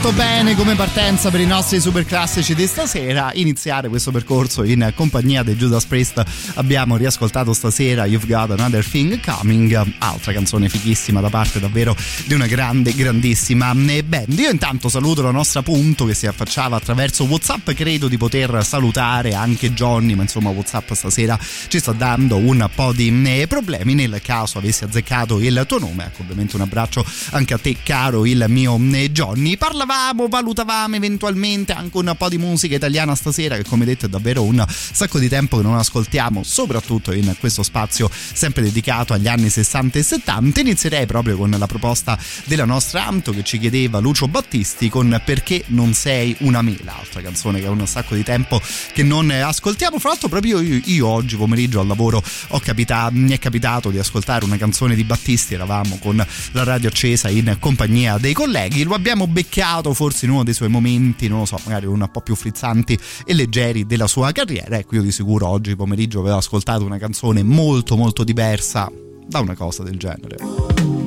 Molto 0.00 0.16
bene 0.50 0.56
come 0.56 0.74
partenza 0.74 1.30
per 1.30 1.40
i 1.40 1.46
nostri 1.46 1.80
super 1.80 2.04
classici 2.04 2.54
di 2.54 2.66
stasera. 2.66 3.30
Iniziare 3.34 3.88
questo 3.88 4.10
percorso 4.10 4.64
in 4.64 4.92
compagnia 4.94 5.42
dei 5.42 5.54
Judas 5.54 5.84
Priest. 5.84 6.22
Abbiamo 6.54 6.96
riascoltato 6.96 7.52
stasera 7.52 8.06
You've 8.06 8.26
Got 8.26 8.58
Another 8.58 8.84
Thing 8.84 9.20
Coming, 9.20 9.94
altra 9.98 10.32
canzone 10.32 10.68
fighissima 10.68 11.20
da 11.20 11.28
parte 11.28 11.60
davvero 11.60 11.96
di 12.24 12.34
una 12.34 12.46
grande, 12.46 12.94
grandissima 12.94 13.74
band. 13.74 14.38
Io 14.38 14.50
intanto 14.50 14.88
saluto 14.88 15.22
la 15.22 15.30
nostra 15.30 15.62
punto 15.62 16.04
che 16.04 16.14
si 16.14 16.26
affacciava 16.26 16.76
attraverso 16.76 17.24
WhatsApp. 17.24 17.70
Credo 17.70 18.08
di 18.08 18.16
poter 18.16 18.64
salutare 18.64 19.34
anche 19.34 19.72
Johnny, 19.72 20.14
ma 20.14 20.22
insomma, 20.22 20.50
WhatsApp 20.50 20.92
stasera 20.92 21.38
ci 21.68 21.78
sta 21.78 21.92
dando 21.92 22.36
un 22.36 22.68
po' 22.74 22.92
di 22.92 23.44
problemi. 23.48 23.94
Nel 23.94 24.20
caso 24.22 24.58
avessi 24.58 24.84
azzeccato 24.84 25.38
il 25.40 25.64
tuo 25.66 25.78
nome, 25.78 26.06
ecco, 26.06 26.22
ovviamente 26.22 26.56
un 26.56 26.62
abbraccio 26.62 27.04
anche 27.30 27.54
a 27.54 27.58
te, 27.58 27.76
caro 27.82 28.24
il 28.26 28.44
mio 28.48 28.78
Johnny. 29.10 29.56
Parlavamo, 29.56 30.28
valutavamo 30.40 30.96
eventualmente 30.96 31.72
anche 31.72 31.96
un 31.96 32.14
po' 32.16 32.28
di 32.28 32.38
musica 32.38 32.74
italiana 32.74 33.14
stasera, 33.14 33.56
che 33.56 33.64
come 33.64 33.84
detto 33.84 34.06
è 34.06 34.08
davvero 34.08 34.42
un 34.42 34.64
sacco 34.68 35.18
di 35.18 35.28
tempo 35.28 35.58
che 35.58 35.62
non 35.62 35.76
ascoltiamo, 35.76 36.42
soprattutto 36.42 37.12
in 37.12 37.34
questo 37.38 37.62
spazio 37.62 38.10
sempre 38.10 38.62
dedicato 38.62 39.12
agli 39.12 39.28
anni 39.28 39.50
60 39.50 39.98
e 39.98 40.02
70. 40.02 40.60
Inizierei 40.60 41.06
proprio 41.06 41.36
con 41.36 41.50
la 41.50 41.66
proposta 41.66 42.18
della 42.44 42.64
nostra 42.64 43.06
Anto 43.06 43.32
che 43.32 43.42
ci 43.42 43.58
chiedeva 43.58 43.98
Lucio 43.98 44.28
Battisti 44.28 44.88
con 44.88 45.20
Perché 45.24 45.64
non 45.68 45.92
sei 45.92 46.34
una 46.40 46.62
mela, 46.62 46.96
altra 46.98 47.20
canzone 47.20 47.60
che 47.60 47.66
è 47.66 47.68
un 47.68 47.86
sacco 47.86 48.14
di 48.14 48.22
tempo 48.22 48.60
che 48.92 49.02
non 49.02 49.30
ascoltiamo. 49.30 49.98
Fra 49.98 50.10
l'altro, 50.10 50.28
proprio 50.28 50.60
io, 50.60 50.80
io 50.84 51.06
oggi 51.06 51.36
pomeriggio 51.36 51.80
al 51.80 51.86
lavoro 51.86 52.22
capita, 52.62 53.10
mi 53.12 53.32
è 53.32 53.38
capitato 53.38 53.90
di 53.90 53.98
ascoltare 53.98 54.44
una 54.44 54.56
canzone 54.56 54.94
di 54.94 55.04
Battisti. 55.04 55.54
Eravamo 55.54 55.98
con 55.98 56.24
la 56.52 56.64
radio 56.64 56.88
accesa 56.88 57.28
in 57.28 57.56
compagnia 57.58 58.16
dei 58.18 58.32
colleghi. 58.32 58.84
Lo 58.84 58.94
abbiamo 58.94 59.26
beccato 59.26 59.92
forse 59.92 60.19
in 60.24 60.32
uno 60.32 60.44
dei 60.44 60.54
suoi 60.54 60.68
momenti, 60.68 61.28
non 61.28 61.40
lo 61.40 61.44
so, 61.44 61.58
magari 61.64 61.86
un 61.86 62.08
po' 62.10 62.20
più 62.20 62.34
frizzanti 62.34 62.98
e 63.24 63.34
leggeri 63.34 63.86
della 63.86 64.06
sua 64.06 64.32
carriera. 64.32 64.78
Ecco, 64.78 64.96
io 64.96 65.02
di 65.02 65.12
sicuro 65.12 65.48
oggi 65.48 65.76
pomeriggio 65.76 66.20
avevo 66.20 66.36
ascoltato 66.36 66.84
una 66.84 66.98
canzone 66.98 67.42
molto 67.42 67.96
molto 67.96 68.24
diversa 68.24 68.90
da 69.26 69.40
una 69.40 69.54
cosa 69.54 69.82
del 69.82 69.96
genere. 69.96 70.99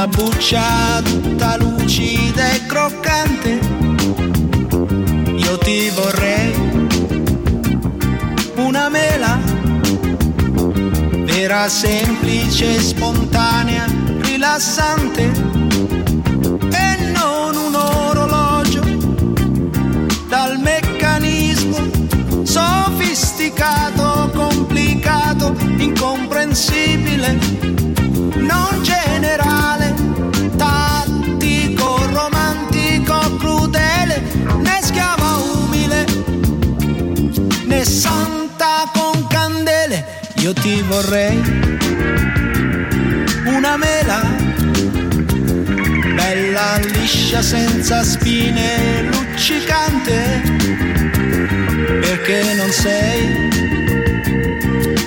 La 0.00 0.06
buccia 0.06 1.02
tutta 1.02 1.58
lucida 1.58 2.52
e 2.52 2.64
croccante. 2.64 3.60
Io 5.36 5.58
ti 5.58 5.90
vorrei 5.90 6.54
una 8.54 8.88
mela, 8.88 9.38
vera, 11.26 11.68
semplice, 11.68 12.80
spontanea, 12.80 13.84
rilassante. 14.22 15.22
E 16.72 16.96
non 17.12 17.54
un 17.56 17.74
orologio 17.74 18.80
dal 20.28 20.58
meccanismo 20.60 21.76
sofisticato, 22.44 24.30
complicato, 24.32 25.54
incomprensibile, 25.76 27.38
santa 37.84 38.90
con 38.92 39.26
candele, 39.26 40.04
io 40.36 40.52
ti 40.52 40.82
vorrei 40.82 41.40
una 43.46 43.76
mela, 43.76 44.20
bella 46.14 46.78
liscia 46.92 47.42
senza 47.42 48.02
spine, 48.02 49.08
luccicante, 49.10 50.42
perché 52.00 52.54
non 52.54 52.70
sei 52.70 53.48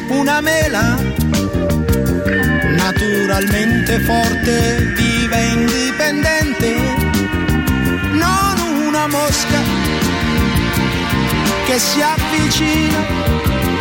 una 0.07 0.41
mela, 0.41 0.97
naturalmente 2.75 3.99
forte, 3.99 4.93
viva 4.95 5.35
e 5.37 5.45
indipendente, 5.45 6.75
non 8.13 8.59
una 8.87 9.07
mosca 9.07 9.52
che 11.73 11.79
si 11.79 12.01
avvicina 12.03 12.99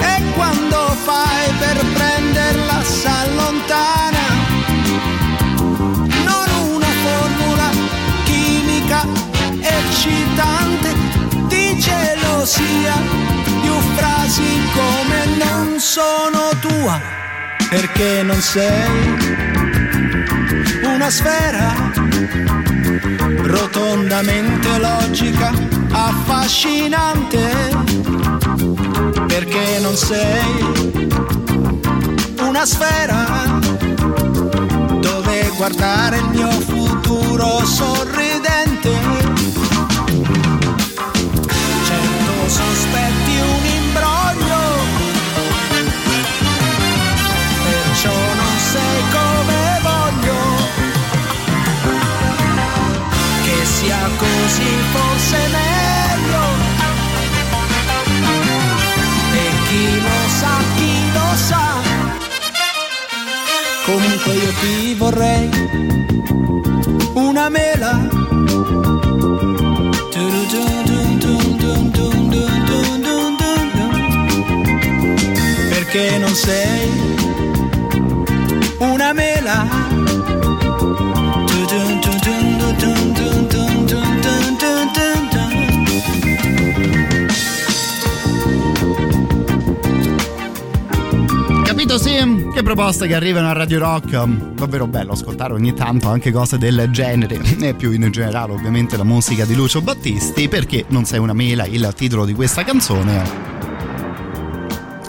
e 0.01 0.22
quando 0.32 0.97
fai 1.05 1.53
per 1.59 1.78
prenderla 1.93 2.82
s'allontana. 2.82 4.24
Non 6.24 6.49
una 6.72 6.93
formula 7.07 7.68
chimica 8.24 9.07
eccitante 9.61 10.95
di 11.49 11.78
gelosia, 11.78 12.95
più 13.61 13.78
frasi 13.95 14.61
come 14.72 15.45
non 15.45 15.78
sono 15.78 16.49
tua, 16.61 16.99
perché 17.68 18.22
non 18.22 18.40
sei 18.40 19.16
una 20.84 21.11
sfera 21.11 21.74
rotondamente 23.43 24.78
logica 24.78 25.82
affascinante 25.93 27.70
perché 29.26 29.78
non 29.80 29.95
sei 29.95 31.01
una 32.40 32.64
sfera 32.66 33.61
dove 35.01 35.53
guardare 35.57 36.18
il 36.18 36.28
mio 36.28 36.51
futuro 36.51 37.64
sorridente. 37.64 38.90
Certo 41.84 42.49
sospetti 42.49 43.36
un 43.36 43.64
imbroglio, 43.64 44.61
perciò 47.64 48.11
non 48.11 48.59
sei 48.72 49.03
come 49.11 49.80
voglio 49.82 50.40
che 53.45 53.64
sia 53.64 54.09
così 54.18 54.70
forse 54.93 55.36
meglio. 55.36 55.61
Comunque 63.93 64.32
io 64.32 64.53
ti 64.59 64.95
vorrei 64.95 65.51
una 67.12 67.51
mela. 67.51 68.09
Perché 75.68 76.16
non 76.16 76.34
sei 76.34 76.90
una 78.78 79.12
mela? 79.12 79.91
Che 92.62 92.68
proposte 92.68 93.08
che 93.08 93.16
arrivano 93.16 93.48
a 93.48 93.52
Radio 93.52 93.80
Rock. 93.80 94.24
Davvero 94.54 94.86
bello 94.86 95.14
ascoltare 95.14 95.52
ogni 95.52 95.74
tanto 95.74 96.08
anche 96.08 96.30
cose 96.30 96.58
del 96.58 96.90
genere. 96.92 97.40
E 97.60 97.74
più 97.74 97.90
in 97.90 98.08
generale 98.12 98.52
ovviamente 98.52 98.96
la 98.96 99.02
musica 99.02 99.44
di 99.44 99.56
Lucio 99.56 99.82
Battisti. 99.82 100.46
Perché 100.46 100.84
non 100.90 101.04
sei 101.04 101.18
una 101.18 101.32
mela 101.32 101.66
il 101.66 101.92
titolo 101.96 102.24
di 102.24 102.34
questa 102.34 102.62
canzone 102.62 103.51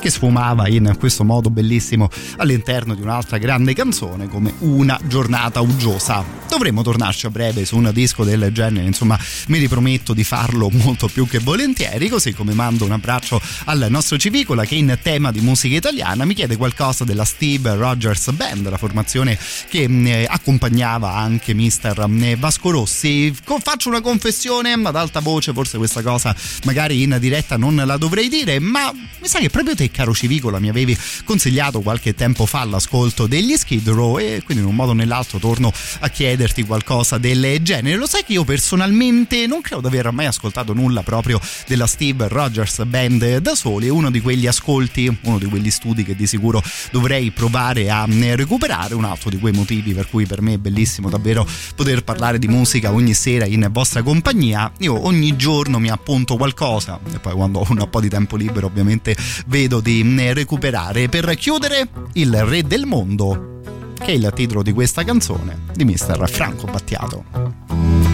che 0.03 0.09
sfumava 0.09 0.67
in 0.67 0.97
questo 0.99 1.23
modo 1.23 1.49
bellissimo 1.49 2.09
all'interno 2.35 2.93
di 2.93 3.01
un'altra 3.01 3.37
grande 3.37 3.73
canzone 3.73 4.27
come 4.27 4.53
Una 4.59 4.99
giornata 5.07 5.61
uggiosa. 5.61 6.25
Dovremmo 6.49 6.81
tornarci 6.81 7.25
a 7.25 7.29
breve 7.29 7.63
su 7.63 7.77
un 7.77 7.89
disco 7.93 8.25
del 8.25 8.49
genere, 8.51 8.85
insomma 8.85 9.17
mi 9.47 9.59
riprometto 9.59 10.13
di 10.13 10.25
farlo 10.25 10.69
molto 10.69 11.07
più 11.07 11.25
che 11.25 11.39
volentieri, 11.39 12.09
così 12.09 12.33
come 12.33 12.51
mando 12.53 12.83
un 12.83 12.91
abbraccio 12.91 13.41
al 13.63 13.85
nostro 13.87 14.17
Civicola 14.17 14.65
che 14.65 14.75
in 14.75 14.99
tema 15.01 15.31
di 15.31 15.39
musica 15.39 15.77
italiana 15.77 16.25
mi 16.25 16.33
chiede 16.33 16.57
qualcosa 16.57 17.05
della 17.05 17.23
Steve 17.23 17.73
Rogers 17.73 18.31
Band, 18.31 18.69
la 18.69 18.77
formazione 18.77 19.39
che 19.69 19.83
eh, 19.83 20.27
accompagnava 20.29 21.15
anche 21.15 21.53
mister 21.53 21.97
eh, 22.19 22.35
Vasco 22.35 22.71
Rossi. 22.71 23.33
Faccio 23.33 23.87
una 23.87 24.01
confessione 24.01 24.73
ad 24.73 24.95
alta 24.97 25.21
voce, 25.21 25.53
forse 25.53 25.77
questa 25.77 26.01
cosa 26.01 26.35
magari 26.65 27.03
in 27.03 27.15
diretta 27.21 27.55
non 27.55 27.75
la 27.75 27.95
dovrei 27.95 28.27
dire, 28.27 28.59
ma 28.59 28.91
mi 28.91 29.27
sa 29.29 29.39
che 29.39 29.49
proprio 29.49 29.75
te, 29.75 29.91
caro 29.93 30.13
Civicola, 30.13 30.59
mi 30.59 30.67
avevi 30.67 30.97
consigliato 31.23 31.79
qualche 31.79 32.13
tempo 32.13 32.45
fa 32.45 32.65
l'ascolto 32.65 33.27
degli 33.27 33.55
Skid 33.55 33.87
Row 33.87 34.17
e 34.17 34.41
quindi 34.43 34.63
in 34.63 34.69
un 34.69 34.75
modo 34.75 34.91
o 34.91 34.93
nell'altro 34.93 35.39
torno 35.39 35.71
a 35.99 36.09
chiederti 36.09 36.63
qualcosa 36.63 37.17
del 37.17 37.59
genere. 37.61 37.95
Lo 37.95 38.07
sai 38.07 38.25
che 38.25 38.33
io 38.33 38.43
personalmente 38.43 39.47
non 39.47 39.61
credo 39.61 39.81
di 39.81 39.87
aver 39.87 40.11
mai 40.11 40.25
ascoltato 40.25 40.73
nulla 40.73 41.03
proprio 41.03 41.39
della 41.67 41.87
Steve 41.87 42.27
Rogers 42.27 42.83
Band 42.85 43.37
da 43.37 43.55
soli, 43.55 43.87
uno 43.87 44.11
di 44.11 44.19
quegli 44.19 44.47
ascolti, 44.47 45.15
uno 45.21 45.37
di 45.37 45.45
quegli 45.45 45.69
studi 45.69 46.03
che 46.03 46.15
di 46.15 46.27
sicuro 46.27 46.61
dovrei 46.91 47.31
provare 47.31 47.89
a 47.89 48.05
recuperare, 48.07 48.95
un 48.95 49.05
altro 49.05 49.29
di 49.29 49.37
quei 49.37 49.53
motivi 49.53 49.93
per 49.93 50.09
cui 50.09 50.25
per 50.25 50.41
me 50.41 50.53
è 50.53 50.57
bellissimo 50.57 51.09
davvero 51.09 51.47
poter 51.75 52.03
parlare 52.03 52.39
di 52.39 52.47
musica 52.47 52.91
ogni 52.91 53.13
sera 53.13 53.45
in 53.45 53.67
vostra 53.71 54.01
compagnia. 54.01 54.71
Io 54.79 55.05
ogni 55.05 55.35
giorno 55.35 55.79
mi 55.79 55.89
appunto 55.89 56.35
qualcosa 56.35 56.99
e 57.13 57.19
poi 57.19 57.33
quando 57.33 57.59
ho 57.59 57.67
un 57.69 57.87
po' 57.89 58.01
di 58.01 58.09
tempo 58.09 58.35
libero 58.35 58.67
ovviamente 58.67 59.15
vedo 59.47 59.79
di 59.83 60.01
recuperare 60.33 61.09
per 61.09 61.35
chiudere 61.35 61.89
il 62.13 62.41
re 62.43 62.63
del 62.63 62.85
mondo 62.85 63.59
che 63.93 64.05
è 64.05 64.11
il 64.11 64.31
titolo 64.33 64.63
di 64.63 64.71
questa 64.71 65.03
canzone 65.03 65.59
di 65.73 65.83
Mr. 65.83 66.29
Franco 66.29 66.65
Battiato. 66.65 68.12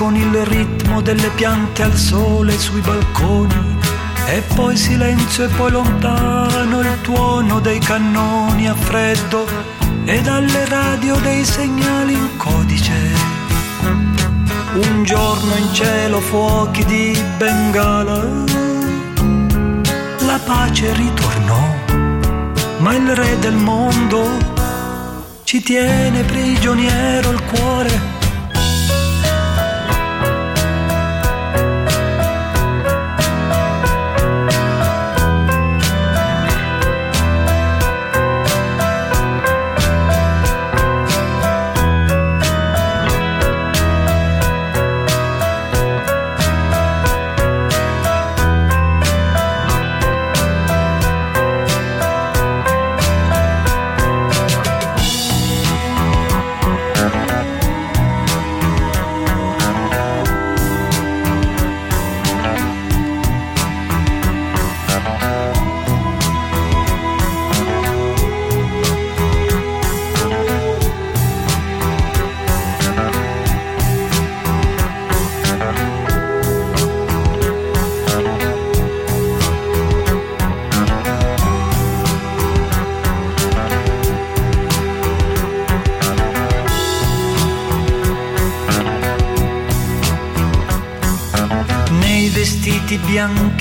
Con 0.00 0.16
il 0.16 0.34
ritmo 0.46 1.02
delle 1.02 1.28
piante 1.34 1.82
al 1.82 1.94
sole 1.94 2.58
sui 2.58 2.80
balconi 2.80 3.76
e 4.28 4.42
poi 4.54 4.74
silenzio 4.74 5.44
e 5.44 5.48
poi 5.48 5.70
lontano 5.70 6.80
il 6.80 7.00
tuono 7.02 7.60
dei 7.60 7.78
cannoni 7.80 8.66
a 8.66 8.74
freddo 8.74 9.46
e 10.06 10.22
dalle 10.22 10.64
radio 10.64 11.16
dei 11.16 11.44
segnali 11.44 12.14
in 12.14 12.28
codice. 12.38 12.94
Un 14.72 15.04
giorno 15.04 15.54
in 15.56 15.74
cielo 15.74 16.18
fuochi 16.20 16.82
di 16.86 17.22
Bengala, 17.36 18.24
la 20.20 20.40
pace 20.42 20.94
ritornò, 20.94 21.74
ma 22.78 22.94
il 22.94 23.14
re 23.14 23.38
del 23.38 23.56
mondo 23.56 24.26
ci 25.44 25.62
tiene 25.62 26.22
prigioniero 26.22 27.32
il 27.32 27.42
cuore 27.52 28.09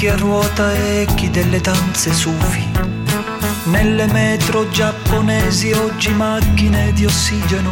a 0.07 0.15
ruota 0.15 0.73
echi 0.73 1.29
delle 1.29 1.59
danze 1.59 2.13
sufi. 2.13 2.65
Nelle 3.65 4.07
metro 4.07 4.69
giapponesi 4.69 5.71
oggi 5.73 6.13
macchine 6.13 6.93
di 6.93 7.05
ossigeno. 7.05 7.71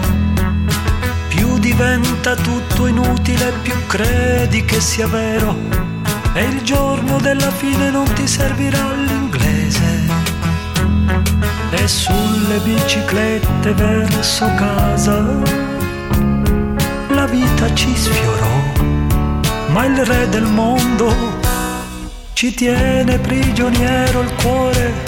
Più 1.29 1.57
diventa 1.57 2.35
tutto 2.35 2.85
inutile, 2.87 3.53
più 3.61 3.73
credi 3.85 4.65
che 4.65 4.81
sia 4.81 5.07
vero. 5.07 5.55
E 6.33 6.43
il 6.43 6.61
giorno 6.63 7.17
della 7.19 7.49
fine 7.51 7.89
non 7.91 8.11
ti 8.13 8.27
servirà 8.27 8.91
l'inglese. 8.93 10.05
E 11.71 11.87
sulle 11.87 12.59
biciclette 12.63 13.73
verso 13.73 14.45
casa 14.55 15.23
la 17.09 17.25
vita 17.25 17.73
ci 17.73 17.95
sfiorò, 17.95 18.73
ma 19.69 19.85
il 19.85 20.05
re 20.05 20.27
del 20.29 20.45
mondo 20.45 21.46
ci 22.37 22.53
tiene 22.53 23.17
prigioniero 23.17 24.21
il 24.21 24.31
cuore 24.35 25.06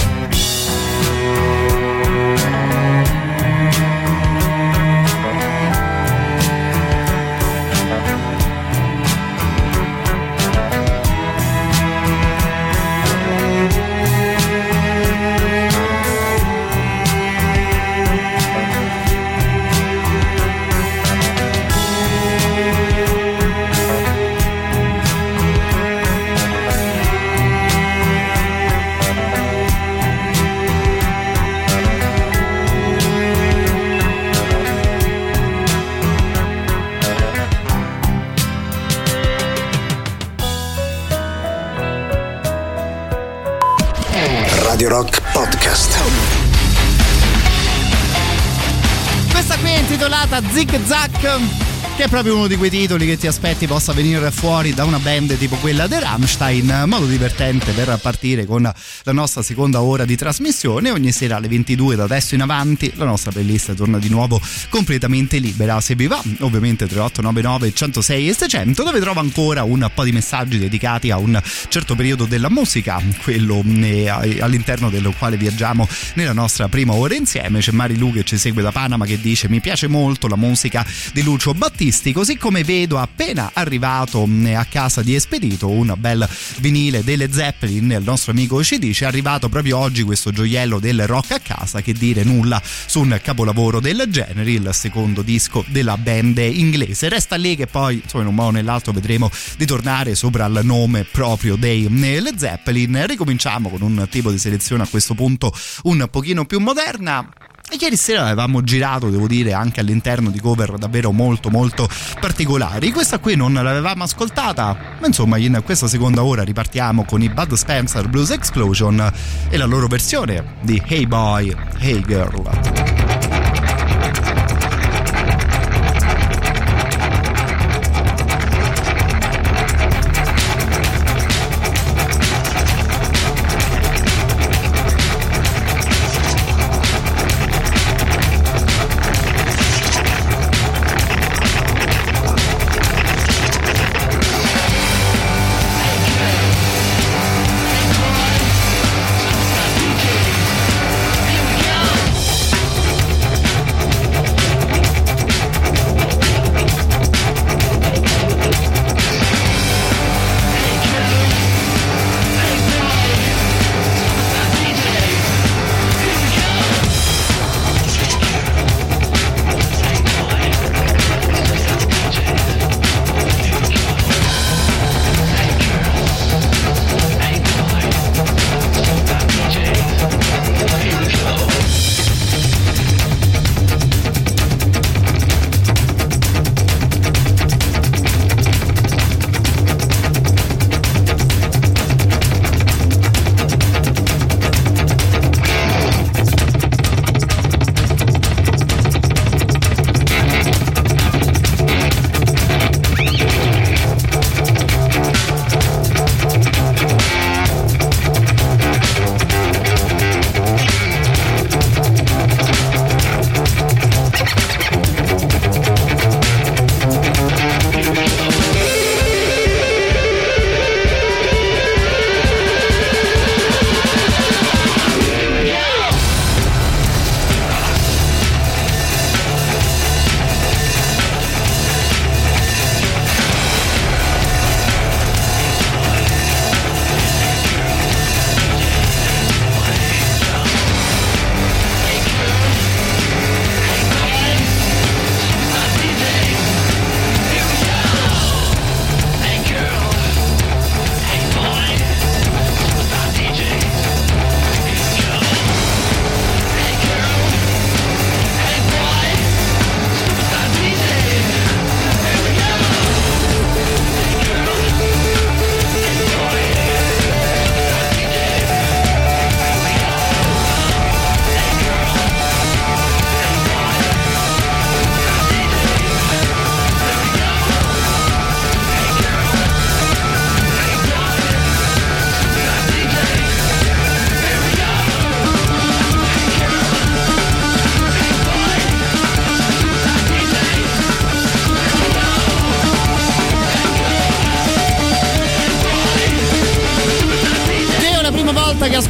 intitolata 49.80 50.42
Zig 50.54 50.70
Zag 50.88 51.69
che 52.00 52.06
è 52.06 52.08
proprio 52.08 52.38
uno 52.38 52.48
di 52.48 52.56
quei 52.56 52.70
titoli 52.70 53.06
che 53.06 53.18
ti 53.18 53.28
aspetti 53.28 53.68
possa 53.68 53.92
venire 53.92 54.32
fuori 54.32 54.74
da 54.74 54.86
una 54.86 55.00
band 55.00 55.38
tipo 55.38 55.58
quella 55.58 55.86
di 55.86 56.00
Rammstein, 56.00 56.84
modo 56.86 57.06
divertente 57.06 57.74
per 57.74 58.00
partire 58.02 58.46
con 58.46 58.62
la 58.62 59.12
nostra 59.12 59.42
seconda 59.42 59.82
ora 59.82 60.06
di 60.06 60.16
trasmissione. 60.16 60.92
Ogni 60.92 61.12
sera 61.12 61.36
alle 61.36 61.50
22 61.50 61.98
da 61.98 62.06
adesso 62.06 62.36
in 62.36 62.42
avanti 62.42 62.90
la 62.96 63.04
nostra 63.04 63.32
playlist 63.32 63.76
torna 63.76 63.98
di 63.98 64.08
nuovo 64.08 64.40
completamente 64.70 65.40
libera. 65.40 65.82
Se 65.82 65.94
vi 65.96 66.08
va, 66.08 66.24
ovviamente 66.40 66.86
3899 66.86 67.74
106 67.74 68.30
e 68.30 68.34
600, 68.34 68.84
dove 68.84 69.02
trovo 69.02 69.20
ancora 69.20 69.64
un 69.64 69.92
po' 69.94 70.06
di 70.06 70.14
messaggi 70.14 70.58
dedicati 70.58 71.12
a 71.12 71.18
un 71.18 71.38
certo 71.68 71.96
periodo 71.96 72.24
della 72.24 72.50
musica, 72.50 73.02
quello 73.24 73.62
eh, 73.66 74.08
all'interno 74.08 74.90
del 74.90 75.14
quale 75.18 75.36
viaggiamo 75.36 75.86
nella 76.14 76.32
nostra 76.32 76.70
prima 76.70 76.94
ora 76.94 77.14
insieme. 77.14 77.60
C'è 77.60 77.74
Marilu 77.74 78.14
che 78.14 78.24
ci 78.24 78.38
segue 78.38 78.62
da 78.62 78.72
Panama 78.72 79.06
che 79.06 79.20
dice 79.20 79.50
mi 79.50 79.60
piace 79.60 79.88
molto 79.88 80.30
la 80.30 80.38
musica 80.38 80.86
di 81.12 81.24
Lucio 81.24 81.54
Battista 81.54 81.88
artisti, 81.90 82.14
così 82.14 82.38
come 82.38 82.64
vedo 82.64 83.00
appena 83.00 83.50
arrivato 83.54 84.28
a 84.54 84.66
casa 84.66 85.02
di 85.02 85.16
Espedito 85.16 85.70
un 85.70 85.94
bel 85.98 86.28
vinile 86.60 87.04
delle 87.04 87.32
Zeppelin, 87.32 87.90
il 87.92 88.04
nostro 88.04 88.32
amico 88.32 88.64
ci 88.64 88.78
dice 88.78 89.06
è 89.06 89.08
arrivato 89.08 89.50
proprio 89.50 89.80
oggi 89.80 90.04
questo 90.04 90.32
gioiello 90.32 90.80
del 90.80 91.08
rock 91.08 91.32
a 91.32 91.40
casa, 91.40 91.82
che 91.82 91.94
dire 91.94 92.24
nulla 92.24 92.62
su 92.64 93.02
un 93.02 93.20
capolavoro 93.24 93.80
del 93.80 94.06
genere, 94.10 94.52
il 94.52 94.70
secondo 94.72 95.24
disco 95.24 95.66
della 95.68 95.98
band 95.98 96.38
inglese. 96.38 97.10
Resta 97.10 97.36
lì 97.36 97.56
che 97.56 97.66
poi, 97.66 98.02
insomma, 98.04 98.24
in 98.24 98.30
un 98.30 98.36
modo 98.36 98.50
o 98.50 98.52
nell'altro 98.52 98.92
vedremo 98.92 99.32
di 99.58 99.66
tornare 99.66 100.14
sopra 100.14 100.46
il 100.46 100.60
nome 100.64 101.06
proprio 101.06 101.56
dei 101.56 101.88
Le 101.90 102.34
Zeppelin. 102.38 103.06
Ricominciamo 103.08 103.70
con 103.70 103.82
un 103.82 104.08
tipo 104.10 104.32
di 104.32 104.38
selezione 104.38 104.84
a 104.84 104.88
questo 104.88 105.16
punto 105.16 105.52
un 105.84 106.08
pochino 106.12 106.46
più 106.46 106.60
moderna. 106.60 107.28
E 107.72 107.78
ieri 107.80 107.98
sera 107.98 108.24
avevamo 108.24 108.64
girato, 108.64 109.12
devo 109.12 109.28
dire, 109.28 109.54
anche 109.54 109.80
all'interno 109.80 110.32
di 110.32 110.40
cover 110.40 110.80
davvero 110.80 111.12
molto 111.12 111.52
molto 111.52 111.88
particolari. 112.20 112.92
Questa 112.92 113.20
qui 113.20 113.36
non 113.36 113.54
l'avevamo 113.54 114.06
ascoltata, 114.06 114.76
ma 115.00 115.06
insomma 115.06 115.38
in 115.38 115.62
questa 115.64 115.88
seconda 115.88 116.24
ora 116.24 116.42
ripartiamo 116.42 117.06
con 117.06 117.22
i 117.22 117.30
Bud 117.30 117.54
Spencer 117.54 118.08
Blues 118.08 118.32
Explosion 118.32 119.12
e 119.50 119.58
la 119.58 119.66
loro 119.66 119.86
versione 119.86 120.56
di 120.62 120.82
Hey 120.84 121.06
Boy, 121.06 121.56
Hey 121.78 122.02
Girl. 122.02 123.49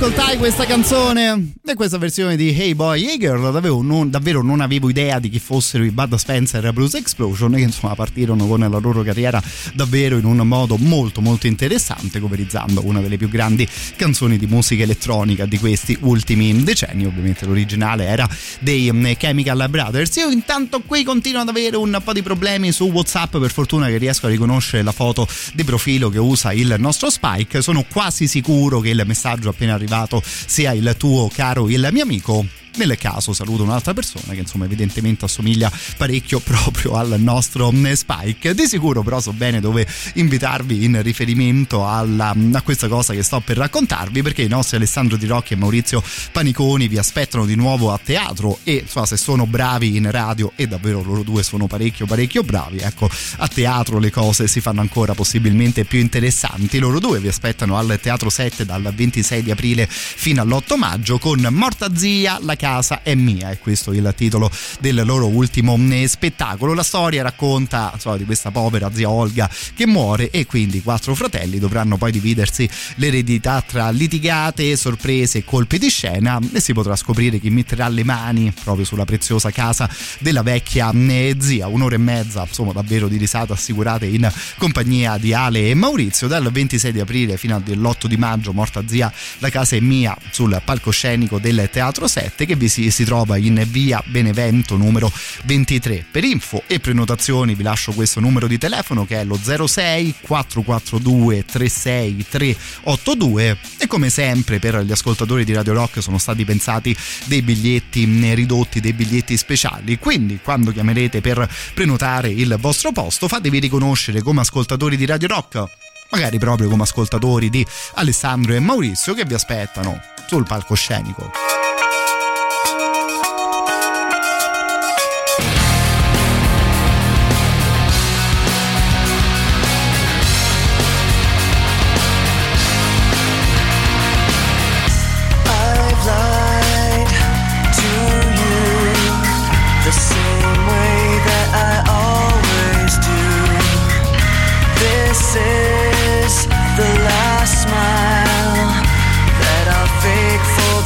Ascoltai 0.10 0.38
questa 0.38 0.66
canzone 0.66 1.54
e 1.64 1.76
questa 1.76 2.00
versione 2.00 2.36
di 2.36 2.50
Hey 2.50 2.74
Boy 2.74 3.06
Hey 3.06 3.20
Girl 3.20 3.52
davvero 3.52 3.84
non, 3.84 4.10
davvero 4.10 4.42
non 4.42 4.60
avevo 4.60 4.90
idea 4.90 5.20
di 5.20 5.30
chi 5.30 5.38
fossero 5.38 5.84
i 5.84 5.92
Bud 5.92 6.16
Spencer 6.16 6.66
e 6.66 6.74
Blues 6.74 6.96
Explosion 6.96 7.52
che 7.54 7.62
insomma 7.62 7.94
partirono 7.94 8.48
con 8.48 8.60
la 8.60 8.80
loro 8.80 9.04
carriera 9.04 9.40
davvero 9.76 10.18
in 10.18 10.26
un 10.26 10.38
modo 10.38 10.78
molto 10.78 11.22
molto 11.22 11.46
interessante 11.46 12.20
coverizzando 12.20 12.84
una 12.86 13.02
delle 13.02 13.18
più 13.18 13.30
grandi 13.30 13.68
canzoni 13.96 14.38
di 14.38 14.48
musica 14.48 14.82
elettronica 14.82 15.46
di 15.46 15.60
questi 15.60 15.96
ultimi 16.02 16.64
decenni. 16.64 17.06
Ovviamente 17.06 17.46
l'originale 17.46 18.06
era 18.06 18.28
dei 18.60 18.92
mm, 18.92 19.12
Chemical 19.16 19.68
Brothers. 19.70 20.16
Io 20.16 20.32
intanto 20.32 20.82
qui 20.82 21.04
continuo 21.04 21.42
ad 21.42 21.50
avere 21.50 21.78
un 21.78 22.00
po' 22.04 22.14
di 22.14 22.24
problemi 22.24 22.72
su 22.72 22.86
Whatsapp 22.86 23.38
per 23.38 23.52
fortuna 23.52 23.88
che 23.88 23.98
riesco 23.98 24.26
a 24.26 24.30
riconoscere 24.30 24.82
la 24.82 24.92
foto 24.92 25.28
di 25.54 25.64
profilo 25.64 26.10
che 26.10 26.20
usa 26.20 26.52
il 26.52 26.76
nostro 26.80 27.12
Spike. 27.12 27.62
Sono 27.62 27.86
quasi 27.88 28.28
sicuro 28.28 28.80
che 28.80 28.90
il 28.90 29.04
messaggio 29.06 29.50
appena 29.50 29.76
arrivato 29.76 29.99
sia 30.24 30.74
il 30.74 30.96
tuo 30.98 31.30
caro 31.34 31.70
il 31.70 31.88
mio 31.92 32.04
amico 32.04 32.46
nel 32.76 32.98
caso 32.98 33.34
saluto 33.34 33.64
un'altra 33.64 33.94
persona 33.94 34.34
che 34.34 34.40
insomma 34.40 34.66
evidentemente 34.66 35.26
assomiglia 35.26 35.72
parecchio 35.98 36.40
proprio 36.44 36.94
al 36.94 37.16
nostro 37.18 37.72
mm, 37.72 37.92
Spike. 37.92 38.54
Di 38.54 38.68
sicuro 38.68 39.04
però 39.04 39.20
so 39.20 39.34
bene 39.34 39.60
dove 39.60 39.88
invitarvi 40.14 40.84
in 40.84 41.02
riferimento 41.02 41.88
alla, 41.88 42.34
mm, 42.36 42.56
a 42.56 42.62
questa 42.62 42.88
cosa 42.88 43.14
che 43.14 43.24
sto 43.24 43.40
per 43.40 43.58
raccontarvi 43.58 44.22
perché 44.22 44.44
i 44.44 44.48
nostri 44.48 44.78
Alessandro 44.78 45.18
Di 45.18 45.26
Rocchi 45.26 45.54
e 45.54 45.58
Maurizio 45.58 46.04
Paniconi 46.32 46.88
vi 46.88 46.98
aspettano 46.98 47.46
di 47.46 47.56
nuovo 47.56 47.92
a 47.92 48.00
teatro 48.04 48.60
e 48.64 48.84
insomma 48.84 49.06
se 49.06 49.18
sono 49.18 49.46
bravi 49.46 49.96
in 49.96 50.10
radio 50.12 50.52
e 50.56 50.68
davvero 50.68 51.02
loro 51.04 51.24
due 51.24 51.44
sono 51.44 51.68
parecchio 51.68 52.06
parecchio 52.06 52.44
bravi 52.44 52.80
ecco 52.80 53.10
a 53.38 53.48
teatro 53.48 54.00
le 54.00 54.12
cose 54.12 54.48
si 54.48 54.62
fanno 54.62 54.82
ancora 54.82 55.14
possibilmente 55.14 55.86
più 55.86 56.00
interessanti 56.00 56.80
loro 56.80 57.00
due 57.00 57.20
vi 57.20 57.28
aspettano 57.28 57.78
al 57.78 58.00
Teatro 58.02 58.30
7 58.30 58.66
dal 58.66 58.92
26 58.94 59.44
di 59.44 59.52
aprile 59.52 59.88
fino 59.90 60.42
all'8 60.42 60.78
maggio 60.78 61.18
con 61.18 61.46
Morta 61.52 61.96
Zia 61.96 62.38
la 62.42 62.56
casa 62.60 63.02
è 63.04 63.16
mia 63.16 63.52
è 63.52 63.58
questo 63.58 63.94
il 63.94 64.14
titolo 64.18 64.52
del 64.82 65.02
loro 65.06 65.28
ultimo 65.28 65.78
mm, 65.78 66.04
spettacolo. 66.04 66.74
La 66.74 66.84
storia 66.84 67.24
racconta 67.24 67.92
insomma, 67.94 68.18
di 68.18 68.26
questa 68.26 68.52
povera 68.52 68.92
zia 68.92 69.10
Olga 69.10 69.50
che 69.74 69.88
muore 69.88 70.30
e 70.30 70.46
quindi 70.46 70.78
i 70.78 70.84
quattro 70.84 71.16
fratelli 71.16 71.58
dovranno 71.58 71.96
poi 71.96 72.12
dividersi 72.12 72.70
l'eredità 72.96 73.64
tra 73.66 73.90
litigate 73.92 74.76
sorprese 74.76 75.40
e 75.40 75.46
colpi 75.46 75.78
di 75.78 75.88
scena 75.88 76.38
e 76.52 76.60
si 76.60 76.74
potrà 76.74 76.98
scoprire 76.98 77.40
chi 77.40 77.50
metterà 77.50 77.88
le 77.88 78.04
mani 78.04 78.54
proprio 78.64 78.84
sulla 78.84 79.06
preziosa 79.06 79.52
casa 79.52 79.90
della 80.20 80.44
vecchia 80.44 80.92
mm, 80.94 81.40
zia. 81.40 81.68
Un'ora 81.68 81.96
e 81.96 82.00
mezza 82.00 82.44
insomma 82.46 82.74
davvero 82.74 83.08
di 83.08 83.16
risate 83.16 83.54
assicurate 83.54 84.06
in 84.06 84.30
compagnia 84.58 85.18
di 85.18 85.34
Ale 85.34 85.70
e 85.70 85.74
Maurizio. 85.76 86.28
Dal 86.28 86.52
26 86.52 86.92
di 86.92 87.00
aprile 87.00 87.38
fino 87.38 87.56
all'8 87.56 88.08
di 88.08 88.18
maggio 88.18 88.52
morta 88.52 88.84
zia 88.86 89.12
la 89.38 89.50
casa 89.50 89.78
è 89.78 89.80
mia 89.80 90.18
sul 90.32 90.62
palcoscenico 90.64 91.40
del 91.40 91.70
Teatro 91.72 92.06
7 92.06 92.46
che 92.50 92.56
vi 92.56 92.68
si, 92.68 92.90
si 92.90 93.04
trova 93.04 93.38
in 93.38 93.64
via 93.70 94.04
Benevento 94.08 94.76
numero 94.76 95.12
23 95.44 96.04
per 96.10 96.24
info 96.24 96.64
e 96.66 96.80
prenotazioni 96.80 97.54
vi 97.54 97.62
lascio 97.62 97.92
questo 97.92 98.20
numero 98.20 98.48
di 98.48 98.58
telefono 98.58 99.06
che 99.06 99.20
è 99.20 99.24
lo 99.24 99.38
06 99.38 100.16
442 100.22 101.46
36382 101.46 103.58
e 103.78 103.86
come 103.86 104.10
sempre 104.10 104.58
per 104.58 104.80
gli 104.80 104.92
ascoltatori 104.92 105.46
di 105.46 105.54
Radio 105.54 105.74
Rock 105.74 106.02
sono 106.02 106.18
stati 106.18 106.44
pensati 106.44 106.96
dei 107.26 107.44
biglietti 107.44 108.08
mm, 108.08 108.34
ridotti 108.34 108.80
dei 108.80 108.94
biglietti 108.94 109.38
speciali. 109.38 110.00
Quindi 110.00 110.40
quando 110.42 110.72
chiamerete 110.72 111.22
per 111.22 111.48
prenotare 111.76 112.30
il 112.30 112.58
vostro 112.60 112.92
posto 112.92 113.28
fatevi 113.28 113.60
riconoscere 113.60 114.24
come 114.24 114.42
ascoltatori 114.42 114.98
di 114.98 115.06
Radio 115.06 115.28
Rock 115.28 115.66
magari 116.10 116.40
proprio 116.40 116.68
come 116.68 116.82
ascoltatori 116.82 117.52
di 117.52 117.64
Alessandro 117.94 118.56
e 118.56 118.60
Maurizio 118.60 119.14
che 119.14 119.26
vi 119.26 119.36
aspettano 119.36 120.00
sul 120.28 120.48
palcoscenico. 120.48 121.69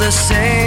The 0.03 0.11
sake 0.11 0.62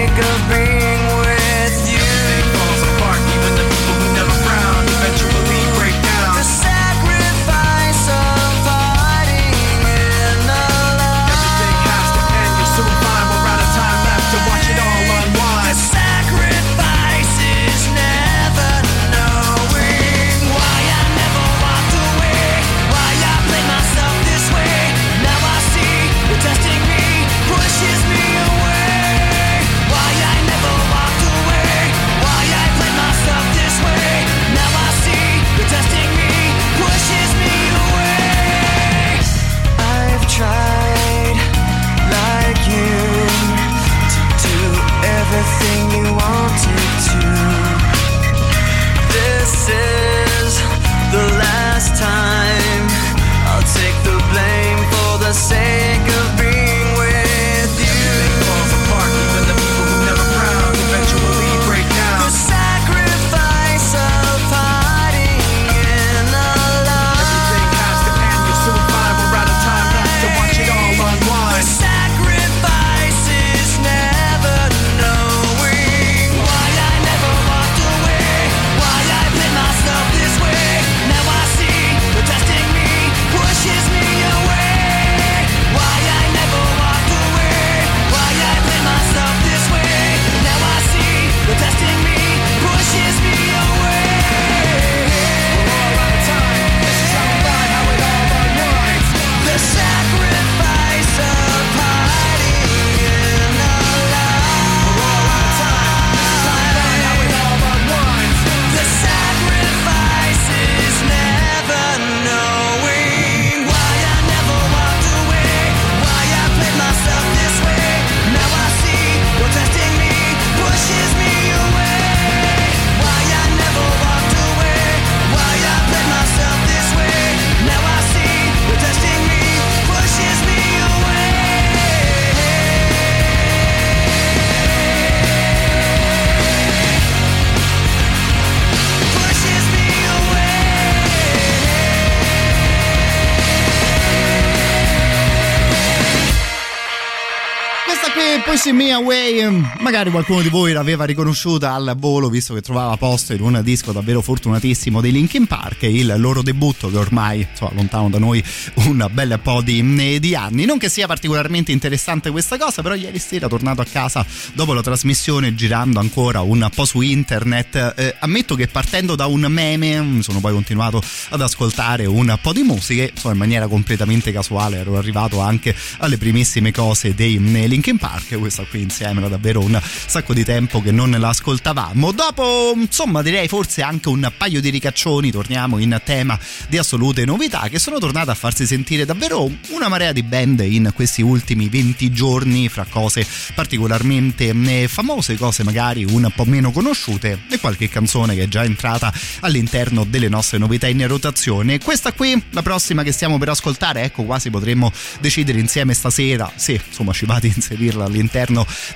Pushing 148.57 148.75
Me 148.75 148.91
Away, 148.91 149.67
magari 149.81 150.11
qualcuno 150.11 150.41
di 150.41 150.49
voi 150.49 150.73
l'aveva 150.73 151.05
riconosciuta 151.05 151.75
al 151.75 151.95
volo 151.99 152.31
visto 152.31 152.55
che 152.55 152.63
trovava 152.63 152.97
posto 152.97 153.35
in 153.35 153.43
un 153.43 153.61
disco 153.63 153.93
davvero 153.93 154.23
fortunatissimo 154.23 155.03
dei 155.03 155.13
Linkin 155.13 155.47
Park, 155.47 155.83
il 155.83 156.15
loro 156.17 156.41
debutto 156.41 156.89
che 156.89 156.97
ormai, 156.97 157.47
insomma, 157.51 157.73
lontano 157.75 158.09
da 158.09 158.19
noi 158.19 158.43
un 158.77 159.07
bel 159.13 159.39
po' 159.43 159.61
di, 159.61 160.19
di 160.19 160.35
anni. 160.35 160.65
Non 160.65 160.79
che 160.79 160.89
sia 160.89 161.07
particolarmente 161.07 161.71
interessante 161.71 162.31
questa 162.31 162.57
cosa, 162.57 162.81
però 162.81 162.95
ieri 162.95 163.19
sera 163.19 163.47
tornato 163.47 163.83
a 163.83 163.85
casa 163.85 164.25
dopo 164.55 164.73
la 164.73 164.81
trasmissione 164.81 165.55
girando 165.55 166.01
ancora 166.01 166.41
un 166.41 166.67
po' 166.75 166.87
su 166.87 167.03
internet, 167.03 167.95
eh, 167.95 168.17
ammetto 168.21 168.55
che 168.55 168.69
partendo 168.69 169.17
da 169.17 169.27
un 169.27 169.45
meme 169.51 170.23
sono 170.23 170.41
poi 170.41 170.55
continuato 170.55 171.03
ad 171.29 171.43
ascoltare 171.43 172.07
un 172.07 172.35
po' 172.41 172.55
di 172.55 172.63
musiche, 172.63 173.11
insomma 173.13 173.35
in 173.35 173.39
maniera 173.39 173.67
completamente 173.67 174.33
casuale 174.33 174.79
ero 174.79 174.97
arrivato 174.97 175.41
anche 175.41 175.77
alle 175.99 176.17
primissime 176.17 176.73
cose 176.73 177.15
dei 177.15 177.39
Linkin 177.39 177.99
Park, 177.99 178.45
questa 178.47 178.63
qui 178.63 178.83
insieme 178.83 179.19
era 179.19 179.29
davvero 179.29 179.61
un 179.61 179.77
sacco 179.83 180.33
di 180.33 180.45
tempo 180.45 180.81
che 180.81 180.93
non 180.93 181.11
l'ascoltavamo. 181.11 182.13
Dopo, 182.13 182.75
insomma, 182.77 183.21
direi 183.21 183.49
forse 183.49 183.83
anche 183.83 184.09
un 184.09 184.31
paio 184.37 184.61
di 184.61 184.71
ricaccioni, 184.71 185.33
torniamo 185.33 185.79
in 185.79 186.01
tema 186.05 186.39
di 186.69 186.79
assolute 186.79 187.25
novità 187.25 187.67
che 187.69 187.81
sono 187.81 187.99
tornate 187.99 188.31
a 188.31 188.35
farsi 188.35 188.65
sentire 188.65 189.05
davvero 189.05 189.51
una 189.71 189.89
marea 189.89 190.13
di 190.13 190.23
band 190.23 190.61
in 190.61 190.93
questi 190.95 191.23
ultimi 191.23 191.69
20 191.69 192.13
giorni 192.13 192.69
fra 192.69 192.87
cose 192.89 193.27
particolarmente 193.53 194.51
eh, 194.51 194.87
famose, 194.87 195.37
cose 195.37 195.65
magari 195.65 196.05
un 196.05 196.31
po' 196.33 196.45
meno 196.45 196.71
conosciute 196.71 197.41
e 197.51 197.59
qualche 197.59 197.89
canzone 197.89 198.37
che 198.37 198.45
è 198.45 198.49
già 198.49 198.63
entrata 198.63 199.13
all'interno 199.41 200.05
delle 200.05 200.29
nostre 200.29 200.59
novità 200.59 200.87
in 200.87 201.05
rotazione. 201.09 201.81
Questa 201.81 202.13
qui, 202.13 202.41
la 202.51 202.63
prossima 202.63 203.03
che 203.03 203.11
stiamo 203.11 203.39
per 203.39 203.49
ascoltare, 203.49 204.03
ecco 204.03 204.23
quasi 204.23 204.51
potremmo 204.51 204.93
decidere 205.19 205.59
insieme 205.59 205.95
stasera 205.95 206.53
se 206.55 206.81
insomma 206.87 207.13
ci 207.13 207.27
va 207.27 207.41
di 207.41 207.49
inserirla 207.49 208.05
all'interno 208.05 208.35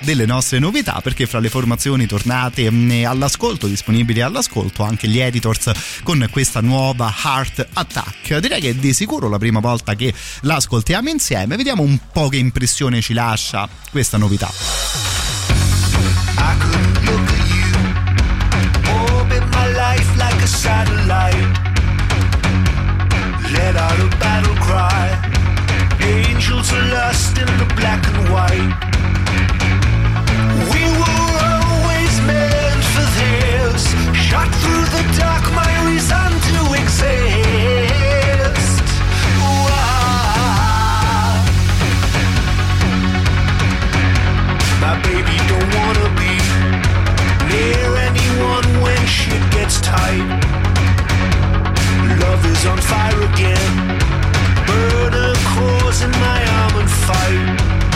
delle 0.01 0.25
nostre 0.25 0.59
novità 0.59 1.01
perché 1.01 1.25
fra 1.25 1.39
le 1.39 1.49
formazioni 1.49 2.05
tornate 2.05 2.69
mm, 2.69 3.05
all'ascolto, 3.05 3.65
disponibili 3.65 4.21
all'ascolto 4.21 4.83
anche 4.83 5.07
gli 5.07 5.19
editors 5.19 5.71
con 6.03 6.27
questa 6.29 6.61
nuova 6.61 7.11
Heart 7.23 7.69
Attack. 7.73 8.37
Direi 8.37 8.61
che 8.61 8.69
è 8.69 8.73
di 8.75 8.93
sicuro 8.93 9.29
la 9.29 9.39
prima 9.39 9.59
volta 9.59 9.95
che 9.95 10.13
la 10.41 10.55
ascoltiamo 10.55 11.09
insieme, 11.09 11.55
vediamo 11.55 11.81
un 11.81 11.97
po' 12.11 12.29
che 12.29 12.37
impressione 12.37 13.01
ci 13.01 13.13
lascia 13.13 13.67
questa 13.89 14.17
novità. 14.17 14.49
I 16.37 16.55
could 16.59 17.03
look 17.05 17.29
at 17.29 17.49
you, 17.49 17.71
orbit 19.15 19.43
my 19.55 19.73
life 19.73 20.15
like 20.17 20.41
a 20.41 20.47
satellite. 20.47 21.59
Let 23.51 23.75
out 23.75 23.99
a 23.99 24.17
battle 24.17 24.55
cry, 24.55 25.09
angels 25.99 26.71
are 26.71 26.87
lost 26.93 27.37
in 27.37 27.45
the 27.57 27.73
black 27.75 28.05
and 28.07 28.29
white. 28.29 29.00
Tight. 49.91 50.29
Love 52.23 52.45
is 52.45 52.65
on 52.65 52.79
fire 52.91 53.21
again. 53.31 53.71
Burn 54.67 55.13
a 55.27 55.29
cause 55.51 56.01
in 56.01 56.11
my 56.25 56.39
arm 56.59 56.75
and 56.81 56.91
fight. 57.07 57.90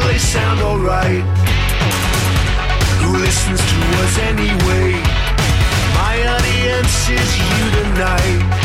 They 0.00 0.18
sound 0.18 0.60
alright. 0.60 1.24
Who 3.00 3.16
listens 3.18 3.60
to 3.60 3.78
us 4.02 4.18
anyway? 4.18 4.92
My 5.94 6.14
audience 6.34 7.08
is 7.08 7.30
you 7.38 7.70
tonight. 7.78 8.63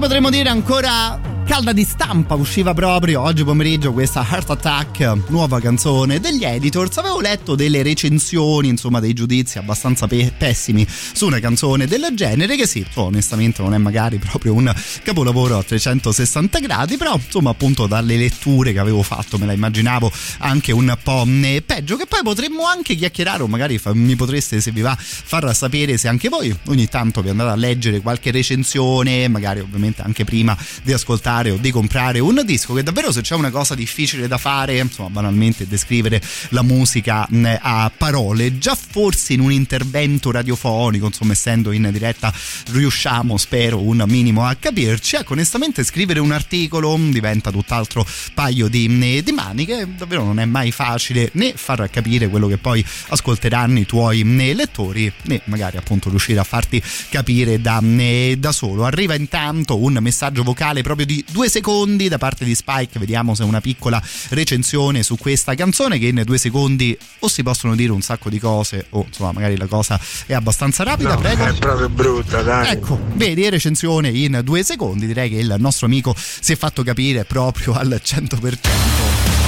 Potremmo 0.00 0.30
dire 0.30 0.48
ancora 0.48 1.29
calda 1.50 1.72
di 1.72 1.82
stampa, 1.82 2.36
usciva 2.36 2.74
proprio 2.74 3.22
oggi 3.22 3.42
pomeriggio 3.42 3.92
questa 3.92 4.24
Heart 4.24 4.50
Attack, 4.50 5.30
nuova 5.30 5.58
canzone 5.58 6.20
degli 6.20 6.44
Editors. 6.44 6.96
Avevo 6.98 7.20
letto 7.20 7.56
delle 7.56 7.82
recensioni, 7.82 8.68
insomma 8.68 9.00
dei 9.00 9.14
giudizi 9.14 9.58
abbastanza 9.58 10.06
pe- 10.06 10.32
pessimi 10.38 10.86
su 10.88 11.26
una 11.26 11.40
canzone 11.40 11.88
del 11.88 12.06
genere 12.14 12.54
che 12.54 12.68
sì, 12.68 12.86
onestamente 12.94 13.62
non 13.62 13.74
è 13.74 13.78
magari 13.78 14.18
proprio 14.18 14.54
un 14.54 14.72
capolavoro 15.02 15.58
a 15.58 15.62
360 15.64 16.60
gradi, 16.60 16.96
però 16.96 17.16
insomma 17.16 17.50
appunto 17.50 17.88
dalle 17.88 18.16
letture 18.16 18.72
che 18.72 18.78
avevo 18.78 19.02
fatto 19.02 19.36
me 19.36 19.46
la 19.46 19.52
immaginavo 19.52 20.08
anche 20.38 20.70
un 20.70 20.96
po' 21.02 21.26
peggio, 21.66 21.96
che 21.96 22.06
poi 22.06 22.20
potremmo 22.22 22.64
anche 22.64 22.94
chiacchierare 22.94 23.42
o 23.42 23.48
magari 23.48 23.76
fa- 23.78 23.92
mi 23.92 24.14
potreste 24.14 24.60
se 24.60 24.70
vi 24.70 24.82
va 24.82 24.96
far 24.96 25.52
sapere 25.52 25.98
se 25.98 26.06
anche 26.06 26.28
voi 26.28 26.56
ogni 26.66 26.86
tanto 26.86 27.22
vi 27.22 27.30
andate 27.30 27.50
a 27.50 27.56
leggere 27.56 28.00
qualche 28.00 28.30
recensione, 28.30 29.26
magari 29.26 29.58
ovviamente 29.58 30.02
anche 30.02 30.22
prima 30.22 30.56
di 30.84 30.92
ascoltare 30.92 31.38
acquistare 31.40 31.50
o 31.50 31.56
di 31.56 31.70
comprare 31.70 32.18
un 32.18 32.42
disco 32.44 32.74
che 32.74 32.82
davvero 32.82 33.10
se 33.12 33.22
c'è 33.22 33.34
una 33.34 33.50
cosa 33.50 33.74
difficile 33.74 34.28
da 34.28 34.38
fare 34.38 34.78
insomma 34.78 35.10
banalmente 35.10 35.66
descrivere 35.66 36.20
la 36.50 36.62
musica 36.62 37.26
a 37.60 37.90
parole 37.96 38.58
già 38.58 38.74
forse 38.74 39.32
in 39.32 39.40
un 39.40 39.52
intervento 39.52 40.30
radiofonico 40.30 41.06
insomma 41.06 41.32
essendo 41.32 41.72
in 41.72 41.88
diretta 41.92 42.32
riusciamo 42.70 43.36
spero 43.36 43.80
un 43.80 44.04
minimo 44.06 44.44
a 44.44 44.54
capirci. 44.54 45.16
Ecco 45.16 45.32
onestamente 45.32 45.82
scrivere 45.84 46.20
un 46.20 46.32
articolo 46.32 46.98
diventa 47.10 47.50
tutt'altro 47.50 48.06
paio 48.34 48.68
di, 48.68 49.22
di 49.22 49.32
maniche 49.32 49.88
davvero 49.96 50.24
non 50.24 50.38
è 50.38 50.44
mai 50.44 50.70
facile 50.72 51.30
né 51.34 51.52
far 51.54 51.88
capire 51.90 52.28
quello 52.28 52.46
che 52.46 52.58
poi 52.58 52.84
ascolteranno 53.08 53.78
i 53.78 53.86
tuoi 53.86 54.24
lettori 54.54 55.12
né 55.22 55.40
magari 55.44 55.76
appunto 55.76 56.08
riuscire 56.08 56.38
a 56.38 56.44
farti 56.44 56.82
capire 57.08 57.60
da, 57.60 57.82
da 58.36 58.52
solo. 58.52 58.84
Arriva 58.84 59.14
intanto 59.14 59.78
un 59.78 59.98
messaggio 60.00 60.42
vocale 60.42 60.82
proprio 60.82 61.06
di 61.06 61.24
due 61.30 61.48
secondi 61.48 62.08
da 62.08 62.18
parte 62.18 62.44
di 62.44 62.54
Spike 62.54 62.98
vediamo 62.98 63.34
se 63.34 63.42
una 63.42 63.60
piccola 63.60 64.02
recensione 64.30 65.02
su 65.02 65.16
questa 65.16 65.54
canzone 65.54 65.98
che 65.98 66.06
in 66.06 66.22
due 66.24 66.38
secondi 66.38 66.96
o 67.20 67.28
si 67.28 67.42
possono 67.42 67.74
dire 67.74 67.92
un 67.92 68.00
sacco 68.00 68.30
di 68.30 68.38
cose 68.38 68.86
o 68.90 69.04
insomma 69.06 69.32
magari 69.32 69.56
la 69.56 69.66
cosa 69.66 70.00
è 70.26 70.34
abbastanza 70.34 70.82
rapida 70.84 71.14
No, 71.14 71.20
prego 71.20 71.44
è 71.44 71.52
proprio 71.54 71.88
brutta, 71.88 72.42
dai. 72.42 72.72
Ecco, 72.72 72.98
vedi, 73.14 73.48
recensione 73.48 74.10
in 74.10 74.40
due 74.44 74.62
secondi. 74.62 75.06
Direi 75.06 75.28
che 75.28 75.36
il 75.36 75.54
nostro 75.58 75.86
amico 75.86 76.14
si 76.16 76.52
è 76.52 76.56
fatto 76.56 76.82
capire 76.82 77.24
proprio 77.24 77.72
al 77.74 78.00
100%. 78.02 79.39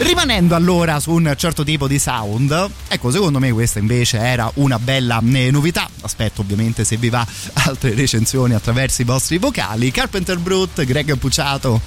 Rimanendo 0.00 0.54
allora 0.54 0.98
su 0.98 1.12
un 1.12 1.34
certo 1.36 1.62
tipo 1.62 1.86
di 1.86 1.98
sound, 1.98 2.70
ecco, 2.88 3.10
secondo 3.10 3.38
me 3.38 3.52
questa 3.52 3.80
invece 3.80 4.16
era 4.16 4.50
una 4.54 4.78
bella 4.78 5.20
eh, 5.34 5.50
novità. 5.50 5.86
Aspetto 6.00 6.40
ovviamente 6.40 6.84
se 6.84 6.96
vi 6.96 7.10
va 7.10 7.24
altre 7.66 7.94
recensioni 7.94 8.54
attraverso 8.54 9.02
i 9.02 9.04
vostri 9.04 9.36
vocali. 9.36 9.90
Carpenter 9.90 10.38
Brut, 10.38 10.82
Greg 10.84 11.18
Pucciato, 11.18 11.78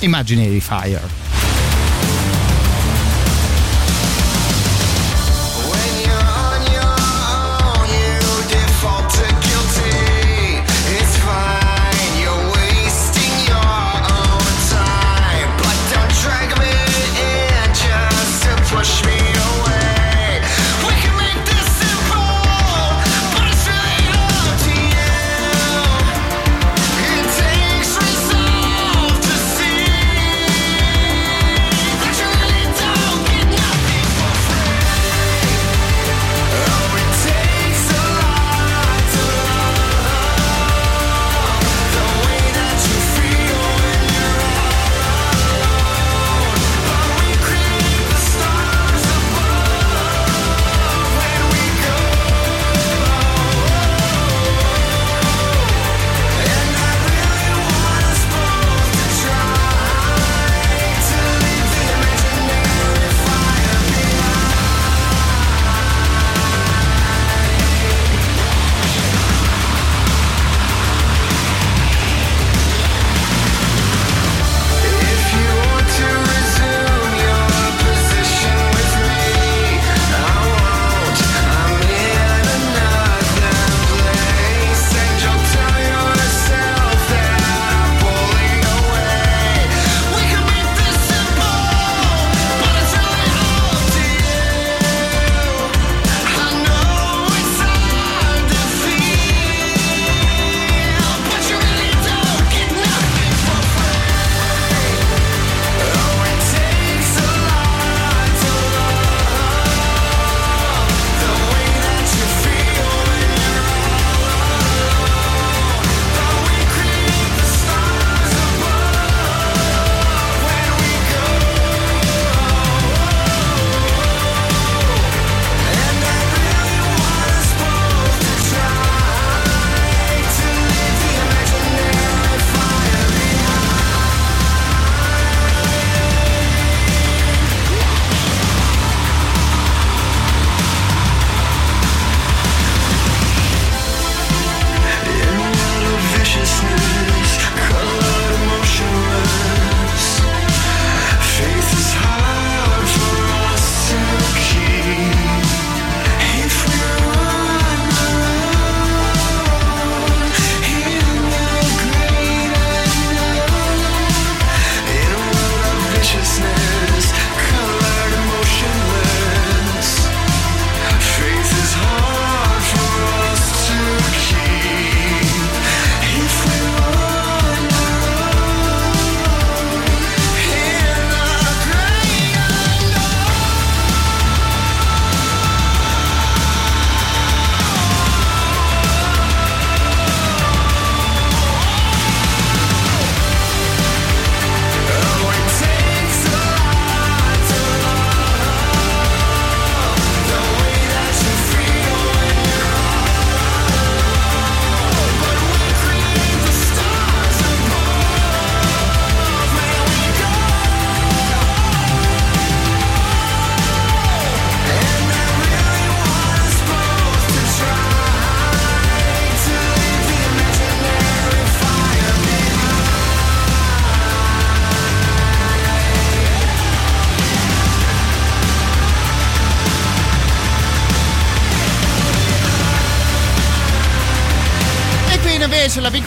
Imaginary 0.00 0.60
Fire. 0.60 1.57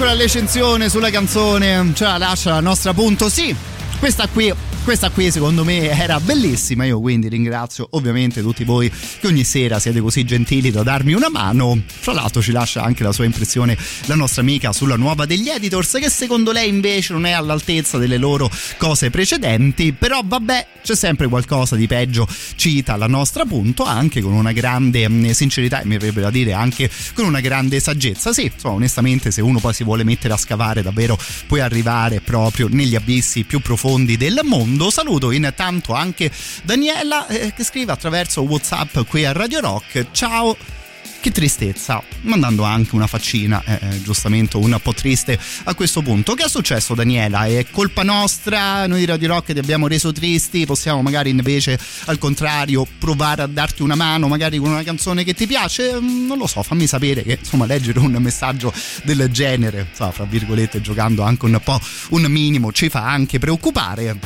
Piccola 0.02 0.18
recensione 0.20 0.90
sulla 0.90 1.12
canzone 1.12 1.92
ce 1.94 2.06
la 2.06 2.18
lascia 2.18 2.50
la 2.50 2.60
nostra 2.60 2.92
punto 2.92 3.30
sì 3.30 3.56
questa 4.02 4.28
qui 4.28 4.52
questa 4.84 5.12
qui 5.12 5.30
secondo 5.30 5.64
me 5.64 5.90
era 5.92 6.20
bellissima, 6.20 6.86
io 6.86 7.00
quindi 7.00 7.30
ringrazio 7.30 7.88
ovviamente 7.92 8.42
tutti 8.42 8.64
voi 8.64 8.90
che 8.90 9.28
ogni 9.28 9.44
sera 9.44 9.78
siete 9.78 10.02
così 10.02 10.24
gentili 10.24 10.72
da 10.72 10.82
darmi 10.82 11.14
una 11.14 11.30
mano. 11.30 11.80
Fra 11.86 12.14
l'altro 12.14 12.42
ci 12.42 12.52
lascia 12.52 12.82
anche 12.82 13.04
la 13.04 13.12
sua 13.12 13.26
impressione 13.26 13.78
la 14.06 14.16
nostra 14.16 14.42
amica 14.42 14.74
sulla 14.74 14.96
nuova 14.96 15.28
degli 15.28 15.50
editors 15.50 15.98
che 16.00 16.10
secondo 16.10 16.52
lei 16.52 16.68
invece 16.68 17.14
non 17.14 17.28
è 17.28 17.32
all'altezza 17.32 18.00
delle 18.00 18.18
loro 18.18 18.50
cose 18.78 19.12
precedenti, 19.12 19.94
però 19.94 20.22
vabbè 20.26 20.68
c'è 20.82 20.96
sempre 20.96 21.28
qualcosa 21.28 21.76
di 21.76 21.86
peggio, 21.86 22.28
cita 22.56 22.96
la 22.96 23.08
nostra 23.08 23.46
punto 23.46 23.84
anche 23.84 24.20
con 24.20 24.34
una 24.34 24.52
grande 24.52 25.08
mm, 25.08 25.30
sincerità 25.30 25.82
e 25.82 25.86
mi 25.86 25.94
avrebbe 25.94 26.22
da 26.22 26.32
dire 26.32 26.54
anche 26.54 26.90
con 27.14 27.26
una 27.26 27.40
grande 27.40 27.80
saggezza. 27.80 28.34
Sì, 28.34 28.52
insomma, 28.52 28.74
onestamente 28.74 29.30
se 29.30 29.42
uno 29.42 29.60
poi 29.60 29.76
si 29.76 29.84
vuole 29.84 30.04
mettere 30.04 30.34
a 30.34 30.38
scavare 30.38 30.82
davvero 30.82 31.16
puoi 31.46 31.60
arrivare 31.60 32.20
proprio 32.20 32.68
negli 32.68 32.96
abissi 32.96 33.44
più 33.44 33.60
profondi 33.60 33.91
del 34.18 34.40
mondo 34.44 34.72
mondo. 34.72 34.90
Saluto 34.90 35.32
intanto 35.32 35.94
anche 35.94 36.32
Daniela 36.64 37.28
eh, 37.28 37.54
che 37.54 37.64
scrive 37.64 37.92
attraverso 37.92 38.42
WhatsApp 38.42 39.00
qui 39.08 39.26
a 39.26 39.34
Radio 39.34 39.60
Rock. 39.60 40.08
Ciao. 40.12 40.81
Che 41.22 41.30
tristezza, 41.30 42.02
mandando 42.22 42.64
anche 42.64 42.96
una 42.96 43.06
faccina, 43.06 43.62
eh, 43.64 43.74
eh, 43.80 44.02
giustamente 44.02 44.58
un 44.58 44.76
po' 44.82 44.92
triste 44.92 45.38
a 45.66 45.76
questo 45.76 46.02
punto. 46.02 46.34
Che 46.34 46.46
è 46.46 46.50
successo 46.50 46.96
Daniela? 46.96 47.46
È 47.46 47.68
colpa 47.70 48.02
nostra? 48.02 48.88
Noi 48.88 49.02
di 49.02 49.06
Radio 49.06 49.28
Rock 49.28 49.54
ti 49.54 49.60
abbiamo 49.60 49.86
reso 49.86 50.12
tristi? 50.12 50.66
Possiamo 50.66 51.04
magari 51.04 51.30
invece 51.30 51.80
al 52.06 52.18
contrario 52.18 52.88
provare 52.98 53.44
a 53.44 53.46
darti 53.46 53.84
una 53.84 53.94
mano 53.94 54.28
magari 54.28 54.58
con 54.58 54.72
una 54.72 54.82
canzone 54.82 55.24
che 55.24 55.36
ti 55.36 55.46
piace? 55.46 55.94
Mm, 56.02 56.26
Non 56.26 56.40
lo 56.40 56.48
so, 56.48 56.64
fammi 56.64 56.88
sapere 56.88 57.22
che 57.22 57.38
insomma 57.40 57.68
leggere 57.68 58.00
un 58.00 58.14
messaggio 58.14 58.74
del 59.04 59.30
genere, 59.32 59.90
insomma, 59.92 60.10
fra 60.10 60.24
virgolette 60.24 60.82
giocando 60.82 61.22
anche 61.22 61.46
un 61.46 61.62
po' 61.64 61.80
un 62.10 62.24
minimo, 62.24 62.72
ci 62.72 62.90
fa 62.90 63.08
anche 63.08 63.38
preoccupare 63.38 64.18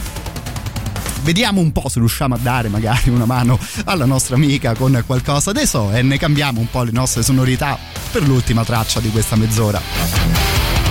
vediamo 1.26 1.60
un 1.60 1.72
po' 1.72 1.90
se 1.90 1.98
riusciamo 1.98 2.36
a 2.36 2.38
dare 2.38 2.70
magari 2.70 3.10
una 3.10 3.26
mano 3.26 3.60
alla 3.86 4.06
nostra 4.06 4.36
amica 4.36 4.76
con 4.76 5.04
qualcosa 5.06 5.52
dei 5.52 5.66
so 5.66 5.92
e 5.92 6.04
ne 6.04 6.20
cambiamo 6.20 6.60
un 6.60 6.70
po' 6.70 6.84
le 6.84 6.92
nostre 6.92 7.24
sonorità 7.24 7.78
per 8.12 8.22
l'ultima 8.22 8.64
traccia 8.64 9.00
di 9.00 9.10
questa 9.10 9.36
mezz'ora. 9.36 10.85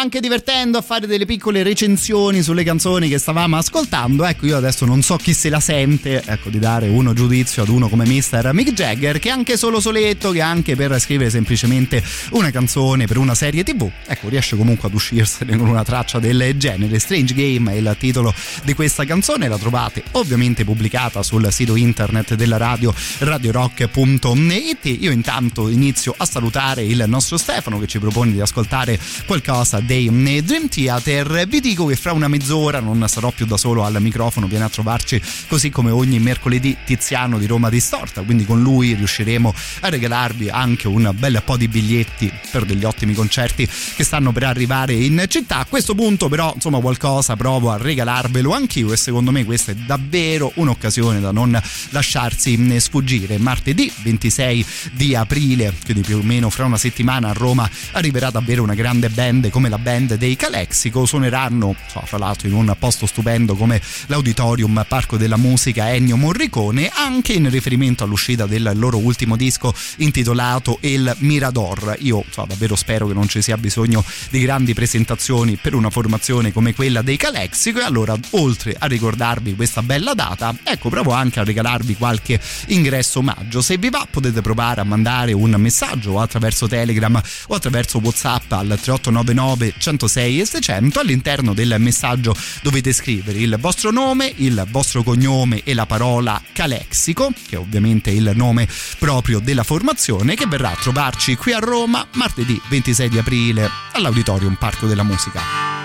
Anche 0.00 0.20
divertendo 0.20 0.78
a 0.78 0.80
fare 0.80 1.06
delle 1.06 1.26
piccole 1.26 1.62
recensioni 1.62 2.42
sulle 2.42 2.64
canzoni 2.64 3.06
che 3.06 3.18
stavamo 3.18 3.58
ascoltando. 3.58 4.24
Ecco, 4.24 4.46
io 4.46 4.56
adesso 4.56 4.86
non 4.86 5.02
so 5.02 5.16
chi 5.16 5.34
se 5.34 5.50
la 5.50 5.60
sente, 5.60 6.22
ecco, 6.24 6.48
di 6.48 6.58
dare 6.58 6.88
uno 6.88 7.12
giudizio 7.12 7.62
ad 7.62 7.68
uno 7.68 7.86
come 7.90 8.06
Mr. 8.06 8.50
Mick 8.54 8.72
Jagger, 8.72 9.18
che 9.18 9.28
anche 9.28 9.58
solo 9.58 9.78
soletto, 9.78 10.30
che 10.30 10.40
anche 10.40 10.74
per 10.74 10.98
scrivere 10.98 11.28
semplicemente 11.28 12.02
una 12.30 12.50
canzone 12.50 13.06
per 13.06 13.18
una 13.18 13.34
serie 13.34 13.62
TV, 13.62 13.90
ecco, 14.06 14.30
riesce 14.30 14.56
comunque 14.56 14.88
ad 14.88 14.94
uscirsene 14.94 15.54
con 15.58 15.68
una 15.68 15.84
traccia 15.84 16.18
del 16.18 16.54
genere. 16.56 16.98
Strange 16.98 17.34
Game 17.34 17.70
è 17.70 17.76
il 17.76 17.94
titolo 17.98 18.32
di 18.64 18.72
questa 18.72 19.04
canzone, 19.04 19.48
la 19.48 19.58
trovate 19.58 20.02
ovviamente 20.12 20.64
pubblicata 20.64 21.22
sul 21.22 21.46
sito 21.52 21.76
internet 21.76 22.36
della 22.36 22.56
radio 22.56 22.94
radiorock.net. 23.18 24.86
Io 24.86 25.10
intanto 25.10 25.68
inizio 25.68 26.14
a 26.16 26.24
salutare 26.24 26.84
il 26.84 27.04
nostro 27.06 27.36
Stefano 27.36 27.78
che 27.78 27.86
ci 27.86 27.98
propone 27.98 28.32
di 28.32 28.40
ascoltare 28.40 28.98
qualcosa 29.26 29.78
dei 29.90 30.44
Dream 30.44 30.68
Theater. 30.68 31.48
Vi 31.48 31.58
dico 31.58 31.84
che 31.86 31.96
fra 31.96 32.12
una 32.12 32.28
mezz'ora 32.28 32.78
non 32.78 33.04
sarò 33.08 33.32
più 33.32 33.44
da 33.44 33.56
solo 33.56 33.82
al 33.82 34.00
microfono, 34.00 34.46
viene 34.46 34.62
a 34.62 34.68
trovarci 34.68 35.20
così 35.48 35.70
come 35.70 35.90
ogni 35.90 36.20
mercoledì 36.20 36.76
Tiziano 36.84 37.38
di 37.38 37.46
Roma 37.46 37.68
Distorta, 37.68 38.22
quindi 38.22 38.44
con 38.44 38.62
lui 38.62 38.94
riusciremo 38.94 39.52
a 39.80 39.88
regalarvi 39.88 40.48
anche 40.48 40.86
un 40.86 41.12
bel 41.18 41.42
po' 41.44 41.56
di 41.56 41.66
biglietti 41.66 42.32
per 42.52 42.66
degli 42.66 42.84
ottimi 42.84 43.14
concerti 43.14 43.68
che 43.96 44.04
stanno 44.04 44.30
per 44.30 44.44
arrivare 44.44 44.94
in 44.94 45.24
città. 45.26 45.56
A 45.56 45.64
questo 45.64 45.96
punto 45.96 46.28
però 46.28 46.52
insomma 46.54 46.78
qualcosa 46.78 47.34
provo 47.34 47.72
a 47.72 47.76
regalarvelo 47.76 48.52
anch'io 48.52 48.92
e 48.92 48.96
secondo 48.96 49.32
me 49.32 49.44
questa 49.44 49.72
è 49.72 49.74
davvero 49.74 50.52
un'occasione 50.54 51.18
da 51.18 51.32
non 51.32 51.60
lasciarsi 51.88 52.78
sfuggire. 52.78 53.38
Martedì 53.38 53.92
26 54.04 54.66
di 54.92 55.16
aprile, 55.16 55.74
quindi 55.84 56.04
più 56.04 56.18
o 56.18 56.22
meno 56.22 56.48
fra 56.48 56.64
una 56.64 56.78
settimana 56.78 57.30
a 57.30 57.32
Roma 57.32 57.68
arriverà 57.90 58.30
davvero 58.30 58.62
una 58.62 58.74
grande 58.74 59.08
band 59.08 59.50
come 59.50 59.68
la 59.68 59.78
band 59.80 60.14
dei 60.14 60.36
Calexico. 60.36 61.06
Suoneranno, 61.06 61.74
fra 62.04 62.18
l'altro, 62.18 62.48
in 62.48 62.54
un 62.54 62.74
posto 62.78 63.06
stupendo 63.06 63.54
come 63.54 63.80
l'Auditorium 64.06 64.84
Parco 64.86 65.16
della 65.16 65.36
Musica 65.36 65.92
Ennio 65.92 66.16
Morricone, 66.16 66.90
anche 66.92 67.32
in 67.32 67.48
riferimento 67.50 68.04
all'uscita 68.04 68.46
del 68.46 68.72
loro 68.74 68.98
ultimo 68.98 69.36
disco 69.36 69.74
intitolato 69.96 70.78
El 70.80 71.14
Mirador. 71.18 71.96
Io 72.00 72.24
so, 72.30 72.44
davvero 72.46 72.76
spero 72.76 73.06
che 73.06 73.14
non 73.14 73.28
ci 73.28 73.42
sia 73.42 73.56
bisogno 73.56 74.04
di 74.30 74.40
grandi 74.40 74.74
presentazioni 74.74 75.56
per 75.56 75.74
una 75.74 75.90
formazione 75.90 76.52
come 76.52 76.74
quella 76.74 77.02
dei 77.02 77.16
Calexico. 77.16 77.80
E 77.80 77.84
allora, 77.84 78.16
oltre 78.30 78.76
a 78.78 78.86
ricordarvi 78.86 79.54
questa 79.54 79.82
bella 79.82 80.14
data, 80.14 80.54
ecco, 80.62 80.88
provo 80.88 81.12
anche 81.12 81.40
a 81.40 81.44
regalarvi 81.44 81.96
qualche 81.96 82.40
ingresso 82.68 83.20
omaggio. 83.20 83.60
Se 83.60 83.78
vi 83.78 83.90
va, 83.90 84.06
potete 84.10 84.40
provare 84.40 84.80
a 84.80 84.84
mandare 84.84 85.32
un 85.32 85.54
messaggio 85.58 86.20
attraverso 86.20 86.68
Telegram 86.68 87.20
o 87.48 87.54
attraverso 87.54 87.98
WhatsApp 87.98 88.52
al 88.52 88.78
3899 88.80 89.69
106 89.76 90.40
e 90.40 90.44
600. 90.44 91.00
All'interno 91.00 91.54
del 91.54 91.76
messaggio 91.78 92.34
dovete 92.62 92.92
scrivere 92.92 93.38
il 93.38 93.56
vostro 93.58 93.90
nome, 93.90 94.32
il 94.36 94.66
vostro 94.70 95.02
cognome 95.02 95.62
e 95.64 95.74
la 95.74 95.86
parola 95.86 96.40
Calexico, 96.52 97.32
che 97.48 97.56
è 97.56 97.58
ovviamente 97.58 98.10
il 98.10 98.32
nome 98.34 98.68
proprio 98.98 99.38
della 99.38 99.64
formazione, 99.64 100.34
che 100.34 100.46
verrà 100.46 100.70
a 100.70 100.78
trovarci 100.80 101.36
qui 101.36 101.52
a 101.52 101.58
Roma 101.58 102.06
martedì 102.14 102.60
26 102.68 103.08
di 103.08 103.18
aprile 103.18 103.68
all'Auditorium 103.92 104.56
Parco 104.58 104.86
della 104.86 105.02
Musica. 105.02 105.79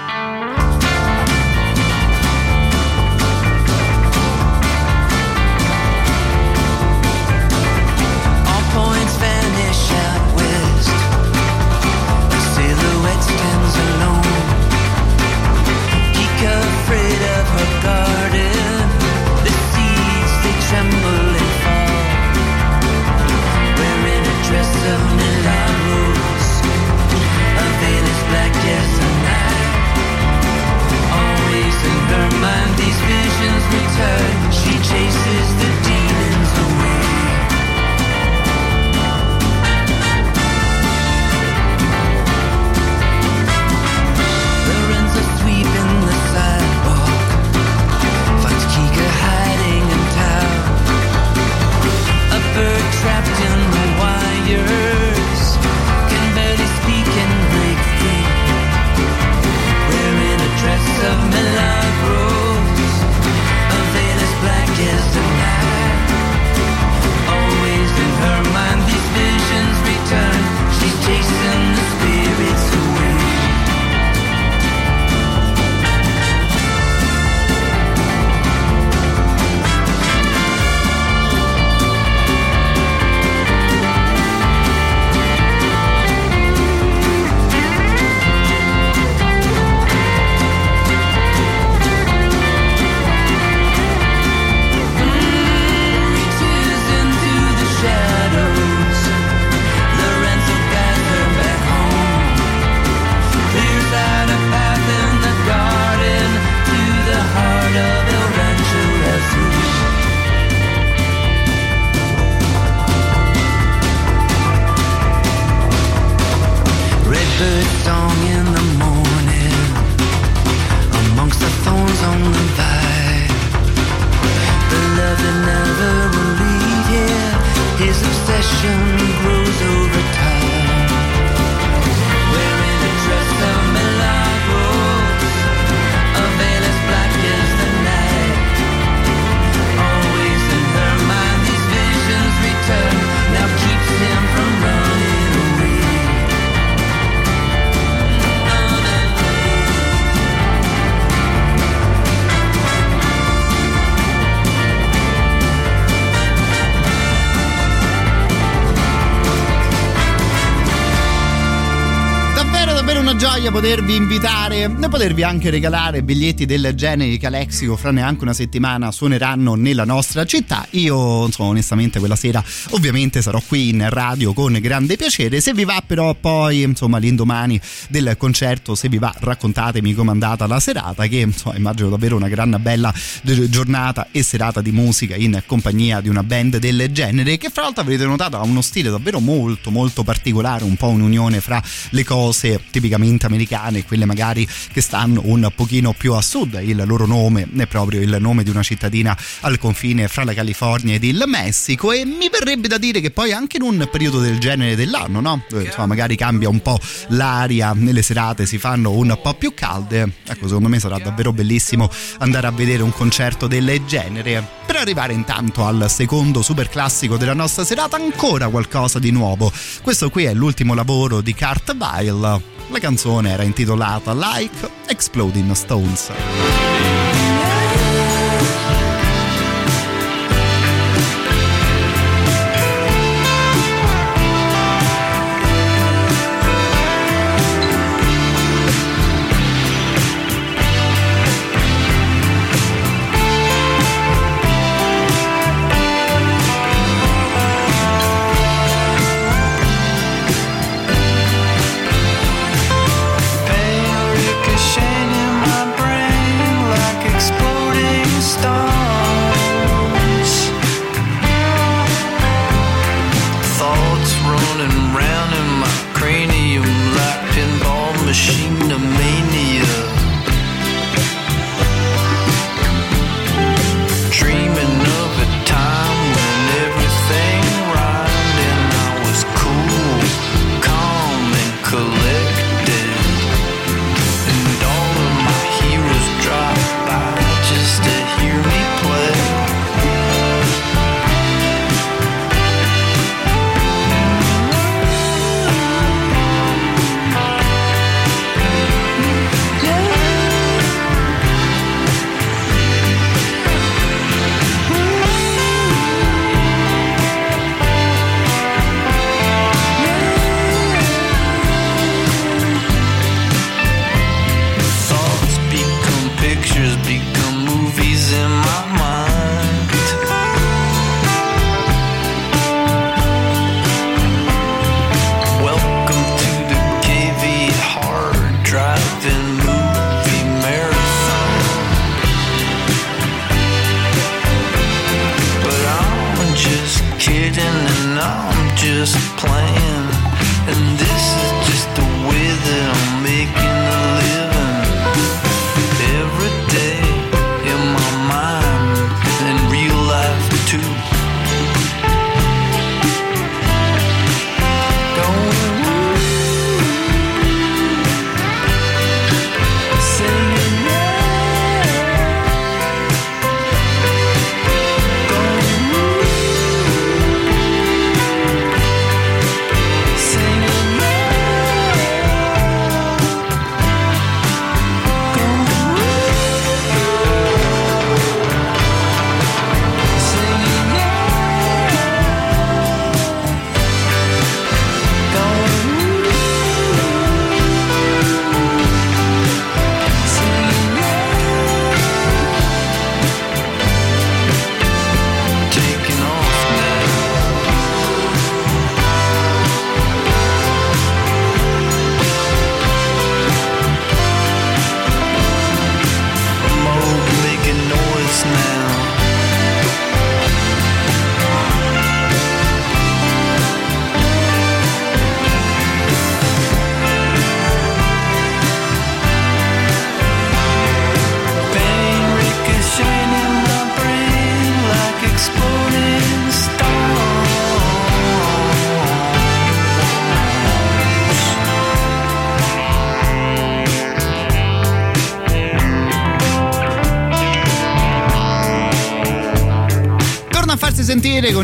Potervi 163.56 163.95
invitare 163.95 164.64
e 164.64 164.69
potervi 164.90 165.23
anche 165.23 165.49
regalare 165.49 166.03
biglietti 166.03 166.45
del 166.45 166.73
genere 166.76 167.10
di 167.10 167.18
Calexico 167.18 167.77
fra 167.77 167.90
neanche 167.90 168.23
una 168.23 168.34
settimana 168.34 168.91
suoneranno 168.91 169.56
nella 169.56 169.86
nostra 169.86 170.26
città. 170.26 170.68
Io, 170.72 171.26
insomma, 171.26 171.49
onestamente 171.49 171.99
quella 171.99 172.18
sera 172.18 172.44
ovviamente 172.72 173.22
sarò 173.22 173.41
qui 173.48 173.69
in 173.69 173.90
radio 173.90 174.34
con 174.34 174.57
grande 174.60 174.98
piacere. 174.98 175.40
Se 175.40 175.53
vi 175.53 175.64
va 175.64 175.82
però 175.86 176.14
poi, 176.15 176.64
insomma, 176.64 176.98
l'indomani 176.98 177.57
del 177.88 178.15
concerto, 178.18 178.76
se 178.76 178.90
vi 178.90 178.98
va 178.98 179.14
raccontatemi 179.18 179.94
com'è 179.94 180.10
andata 180.10 180.48
la 180.48 180.60
serata 180.60 181.07
che, 181.07 181.19
insomma, 181.19 181.56
immagino 181.56 181.88
davvero 181.88 182.18
una 182.18 182.27
gran 182.27 182.57
bella 182.60 182.94
giornata 183.22 184.10
e 184.11 184.22
serata 184.22 184.60
di 184.60 184.73
musica 184.73 185.15
in 185.15 185.41
compagnia 185.45 186.02
di 186.02 186.10
una 186.10 186.23
band 186.23 186.57
del 186.57 186.90
genere 186.91 187.38
che 187.38 187.49
fra 187.49 187.61
l'altro 187.64 187.84
avrete 187.84 188.06
notato 188.06 188.38
ha 188.38 188.44
uno 188.44 188.61
stile 188.61 188.90
davvero 188.90 189.22
molto 189.22 189.72
molto 189.72 190.03
particolare, 190.03 190.65
un 190.65 190.76
po' 190.76 190.90
un'unione 190.90 191.40
fra 191.40 191.64
le 191.91 192.03
cose 192.03 192.60
tipicamente 192.69 192.84
tipicamente 193.06 193.27
americane 193.45 193.85
quelle 193.85 194.05
magari 194.05 194.47
che 194.72 194.81
stanno 194.81 195.22
un 195.26 195.49
pochino 195.55 195.93
più 195.93 196.13
a 196.13 196.22
sud. 196.22 196.59
Il 196.61 196.84
loro 196.85 197.05
nome 197.05 197.47
è 197.55 197.67
proprio 197.67 198.01
il 198.01 198.17
nome 198.19 198.43
di 198.43 198.49
una 198.49 198.63
cittadina 198.63 199.17
al 199.41 199.57
confine 199.57 200.07
fra 200.07 200.23
la 200.23 200.34
California 200.34 200.95
ed 200.95 201.03
il 201.03 201.23
Messico 201.27 201.91
e 201.91 202.03
mi 202.05 202.30
verrebbe 202.30 202.67
da 202.67 202.77
dire 202.77 202.99
che 202.99 203.11
poi 203.11 203.31
anche 203.31 203.57
in 203.57 203.63
un 203.63 203.88
periodo 203.89 204.19
del 204.19 204.39
genere 204.39 204.76
dell'anno, 204.76 205.22
no? 205.22 205.43
Dove 205.47 205.65
insomma 205.65 205.88
magari 205.88 206.15
cambia 206.15 206.49
un 206.49 206.61
po' 206.61 206.80
l'aria, 207.09 207.73
nelle 207.73 208.01
serate 208.01 208.45
si 208.45 208.57
fanno 208.57 208.91
un 208.91 209.17
po' 209.22 209.35
più 209.35 209.53
calde. 209.53 210.09
Ecco, 210.26 210.47
secondo 210.47 210.67
me 210.67 210.80
sarà 210.80 210.97
davvero 210.97 211.31
bellissimo 211.31 211.89
andare 212.19 212.47
a 212.47 212.51
vedere 212.51 212.81
un 212.84 212.91
concerto 212.91 213.47
del 213.47 213.81
genere. 213.85 214.63
Per 214.65 214.76
arrivare 214.76 215.13
intanto 215.13 215.65
al 215.65 215.89
secondo 215.89 216.41
super 216.41 216.69
classico 216.69 217.17
della 217.17 217.34
nostra 217.34 217.63
serata, 217.63 217.97
ancora 217.97 218.49
qualcosa 218.49 218.97
di 218.99 219.11
nuovo. 219.11 219.51
Questo 219.81 220.09
qui 220.09 220.23
è 220.23 220.34
l'ultimo 220.34 220.73
lavoro 220.73 221.22
di 221.22 221.35
Kurt 221.35 221.76
Weill. 221.77 222.55
La 222.69 222.79
canzone 222.79 223.31
era 223.31 223.43
intitolata 223.43 224.13
Like 224.13 224.69
Exploding 224.87 225.51
Stones. 225.51 226.11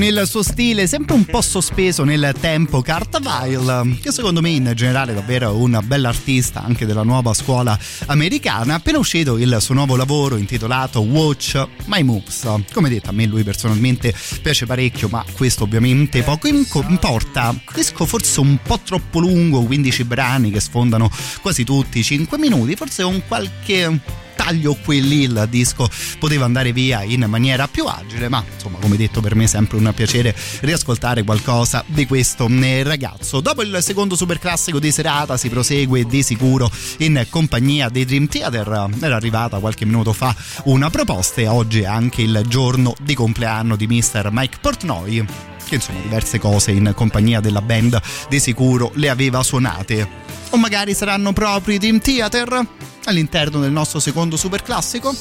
Con 0.01 0.09
il 0.09 0.27
suo 0.27 0.41
stile 0.41 0.87
sempre 0.87 1.13
un 1.13 1.25
po' 1.25 1.41
sospeso 1.41 2.03
nel 2.03 2.33
tempo 2.39 2.83
Weill, 2.83 3.99
che 3.99 4.11
secondo 4.11 4.41
me 4.41 4.49
in 4.49 4.71
generale 4.73 5.11
è 5.11 5.15
davvero 5.15 5.55
un 5.55 5.79
bell'artista 5.83 6.63
anche 6.63 6.87
della 6.87 7.03
nuova 7.03 7.35
scuola 7.35 7.77
americana. 8.07 8.75
Appena 8.75 8.97
uscito 8.97 9.37
il 9.37 9.55
suo 9.59 9.75
nuovo 9.75 9.95
lavoro 9.95 10.37
intitolato 10.37 11.01
Watch 11.01 11.67
My 11.85 12.01
Moves. 12.01 12.47
Come 12.73 12.89
detto, 12.89 13.09
a 13.09 13.13
me 13.13 13.27
lui 13.27 13.43
personalmente 13.43 14.11
piace 14.41 14.65
parecchio, 14.65 15.07
ma 15.07 15.23
questo 15.33 15.65
ovviamente 15.65 16.23
poco 16.23 16.47
importa. 16.47 17.55
Disco 17.71 18.07
forse 18.07 18.39
un 18.39 18.57
po' 18.63 18.79
troppo 18.83 19.19
lungo, 19.19 19.61
15 19.61 20.03
brani 20.05 20.49
che 20.49 20.61
sfondano 20.61 21.11
quasi 21.41 21.63
tutti 21.63 21.99
i 21.99 22.03
5 22.03 22.39
minuti, 22.39 22.75
forse 22.75 23.03
con 23.03 23.21
qualche 23.27 23.99
taglio 24.43 24.73
qui 24.73 25.07
lì 25.07 25.21
il 25.21 25.47
disco 25.49 25.87
poteva 26.17 26.45
andare 26.45 26.73
via 26.73 27.03
in 27.03 27.25
maniera 27.27 27.67
più 27.67 27.85
agile 27.85 28.27
ma 28.27 28.43
insomma 28.51 28.79
come 28.79 28.97
detto 28.97 29.21
per 29.21 29.35
me 29.35 29.43
è 29.43 29.47
sempre 29.47 29.77
un 29.77 29.91
piacere 29.95 30.35
riascoltare 30.61 31.23
qualcosa 31.23 31.83
di 31.85 32.07
questo 32.07 32.47
eh, 32.47 32.81
ragazzo 32.81 33.39
dopo 33.39 33.61
il 33.61 33.77
secondo 33.81 34.15
super 34.15 34.39
classico 34.39 34.79
di 34.79 34.91
serata 34.91 35.37
si 35.37 35.47
prosegue 35.47 36.05
di 36.05 36.23
sicuro 36.23 36.71
in 36.97 37.23
compagnia 37.29 37.89
dei 37.89 38.03
Dream 38.05 38.27
Theater 38.27 38.89
era 38.99 39.15
arrivata 39.15 39.59
qualche 39.59 39.85
minuto 39.85 40.11
fa 40.11 40.35
una 40.63 40.89
proposta 40.89 41.41
e 41.41 41.47
oggi 41.47 41.81
è 41.81 41.85
anche 41.85 42.23
il 42.23 42.43
giorno 42.47 42.95
di 42.99 43.13
compleanno 43.13 43.75
di 43.75 43.85
Mr. 43.85 44.29
Mike 44.31 44.57
Portnoy 44.59 45.50
che 45.71 45.75
insomma 45.75 46.01
diverse 46.01 46.37
cose 46.37 46.71
in 46.71 46.91
compagnia 46.93 47.39
della 47.39 47.61
band 47.61 47.99
di 48.27 48.39
sicuro 48.41 48.91
le 48.95 49.07
aveva 49.09 49.41
suonate. 49.41 50.05
O 50.49 50.57
magari 50.57 50.93
saranno 50.93 51.31
proprio 51.31 51.75
i 51.75 51.77
Dream 51.77 51.99
Theater 51.99 52.65
all'interno 53.05 53.61
del 53.61 53.71
nostro 53.71 54.01
secondo 54.01 54.35
super 54.35 54.63
classico? 54.63 55.15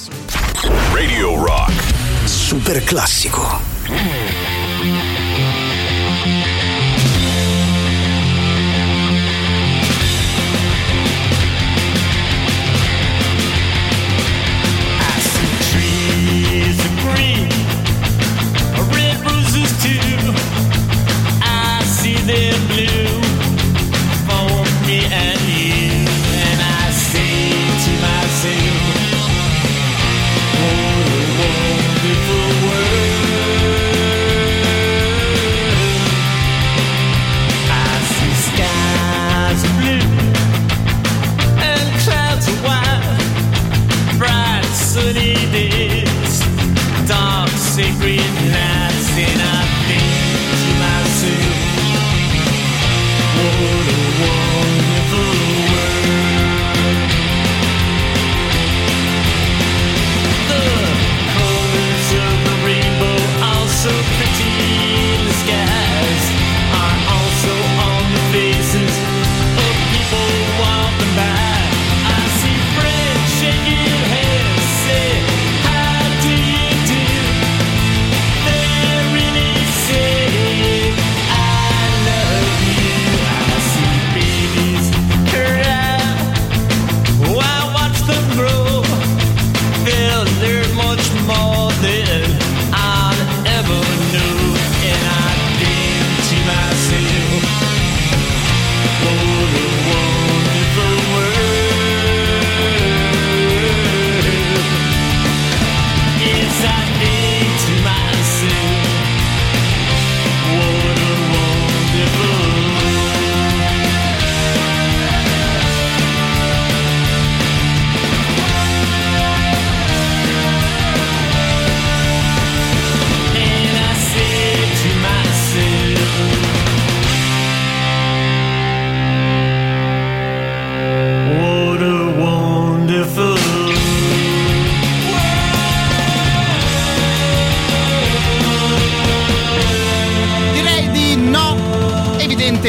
Radio 0.93 1.45
Rock. 1.45 1.73
Super 2.25 2.83
classico. 2.83 3.61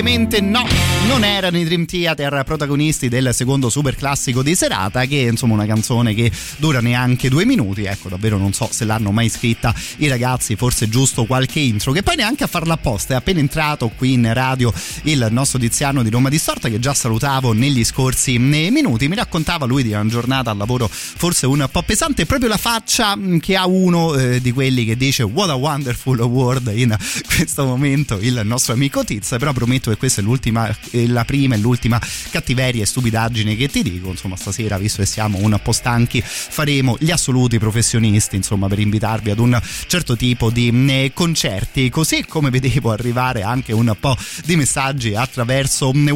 Evidentemente 0.01 0.41
no. 0.41 0.90
Non 1.07 1.23
erano 1.23 1.57
i 1.57 1.63
Dream 1.63 1.85
Theater 1.85 2.43
protagonisti 2.45 3.09
del 3.09 3.33
secondo 3.33 3.69
super 3.69 3.95
classico 3.95 4.41
di 4.43 4.55
serata, 4.55 5.05
che 5.05 5.25
è 5.25 5.29
insomma 5.29 5.55
una 5.55 5.65
canzone 5.65 6.13
che 6.13 6.31
dura 6.57 6.79
neanche 6.79 7.27
due 7.27 7.43
minuti. 7.43 7.83
Ecco, 7.83 8.07
davvero 8.07 8.37
non 8.37 8.53
so 8.53 8.69
se 8.71 8.85
l'hanno 8.85 9.11
mai 9.11 9.27
scritta 9.27 9.73
i 9.97 10.07
ragazzi, 10.07 10.55
forse 10.55 10.87
giusto 10.87 11.25
qualche 11.25 11.59
intro, 11.59 11.91
che 11.91 12.03
poi 12.03 12.15
neanche 12.15 12.43
a 12.43 12.47
farla 12.47 12.75
apposta. 12.75 13.13
È 13.13 13.17
appena 13.17 13.39
entrato 13.39 13.89
qui 13.89 14.13
in 14.13 14.31
radio 14.31 14.71
il 15.03 15.27
nostro 15.31 15.59
Tiziano 15.59 16.03
di 16.03 16.09
Roma 16.09 16.29
Distorta, 16.29 16.69
che 16.69 16.79
già 16.79 16.93
salutavo 16.93 17.51
negli 17.51 17.83
scorsi 17.83 18.35
eh, 18.35 18.69
minuti. 18.71 19.07
Mi 19.07 19.15
raccontava 19.15 19.65
lui 19.65 19.83
di 19.83 19.91
una 19.91 20.05
giornata 20.05 20.51
al 20.51 20.57
lavoro 20.57 20.87
forse 20.87 21.45
un 21.45 21.67
po' 21.71 21.81
pesante, 21.81 22.25
proprio 22.25 22.47
la 22.47 22.57
faccia 22.57 23.15
mm, 23.15 23.37
che 23.39 23.55
ha 23.55 23.65
uno 23.65 24.13
eh, 24.13 24.39
di 24.39 24.51
quelli 24.51 24.85
che 24.85 24.95
dice 24.95 25.23
What 25.23 25.49
a 25.49 25.55
wonderful 25.55 26.19
world 26.19 26.71
in 26.73 26.95
questo 27.25 27.65
momento 27.65 28.17
il 28.21 28.39
nostro 28.43 28.73
amico 28.73 29.03
Tiz. 29.03 29.35
Però 29.37 29.51
prometto 29.51 29.89
che 29.89 29.97
questa 29.97 30.21
è 30.21 30.23
l'ultima, 30.23 30.73
la 31.07 31.25
prima 31.25 31.55
e 31.55 31.57
l'ultima 31.57 31.99
cattiveria 32.29 32.83
e 32.83 32.85
stupidaggine 32.85 33.55
che 33.55 33.67
ti 33.69 33.83
dico. 33.83 34.09
Insomma, 34.09 34.35
stasera, 34.35 34.77
visto 34.77 35.01
che 35.01 35.07
siamo 35.07 35.37
un 35.39 35.59
po' 35.61 35.71
stanchi, 35.71 36.21
faremo 36.23 36.95
gli 36.99 37.11
assoluti 37.11 37.59
professionisti, 37.59 38.35
insomma, 38.35 38.67
per 38.67 38.79
invitarvi 38.79 39.31
ad 39.31 39.39
un 39.39 39.59
certo 39.87 40.15
tipo 40.15 40.49
di 40.49 40.69
eh, 40.89 41.11
concerti. 41.13 41.89
Così 41.89 42.25
come 42.25 42.49
vedevo 42.49 42.91
arrivare 42.91 43.43
anche 43.43 43.73
un 43.73 43.95
po' 43.99 44.15
di 44.45 44.55
messaggi 44.55 45.15
attraverso 45.15 45.91
mm, 45.93 46.09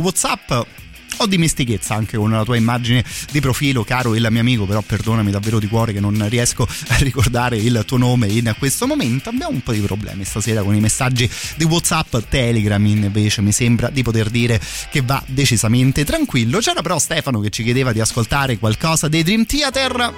Ho 1.17 1.27
dimestichezza 1.27 1.95
anche 1.95 2.17
con 2.17 2.29
la 2.31 2.43
tua 2.43 2.57
immagine 2.57 3.03
di 3.31 3.39
profilo, 3.39 3.83
caro 3.83 4.15
il 4.15 4.27
mio 4.29 4.41
amico, 4.41 4.65
però 4.65 4.81
perdonami 4.81 5.31
davvero 5.31 5.59
di 5.59 5.67
cuore 5.67 5.93
che 5.93 6.01
non 6.01 6.27
riesco 6.27 6.67
a 6.87 6.95
ricordare 6.97 7.57
il 7.57 7.83
tuo 7.85 7.97
nome 7.97 8.27
in 8.27 8.53
questo 8.59 8.85
momento. 8.85 9.29
Abbiamo 9.29 9.53
un 9.53 9.61
po' 9.61 9.71
di 9.71 9.79
problemi 9.79 10.25
stasera 10.25 10.61
con 10.61 10.75
i 10.75 10.79
messaggi 10.81 11.29
di 11.55 11.63
WhatsApp, 11.63 12.17
Telegram 12.27 12.85
invece 12.85 13.41
mi 13.41 13.53
sembra 13.53 13.89
di 13.89 14.03
poter 14.03 14.29
dire 14.29 14.59
che 14.91 15.01
va 15.01 15.23
decisamente 15.25 16.03
tranquillo. 16.03 16.59
C'era 16.59 16.81
però 16.81 16.99
Stefano 16.99 17.39
che 17.39 17.49
ci 17.49 17.63
chiedeva 17.63 17.93
di 17.93 18.01
ascoltare 18.01 18.57
qualcosa 18.57 19.07
dei 19.07 19.23
Dream 19.23 19.45
Theater. 19.45 20.13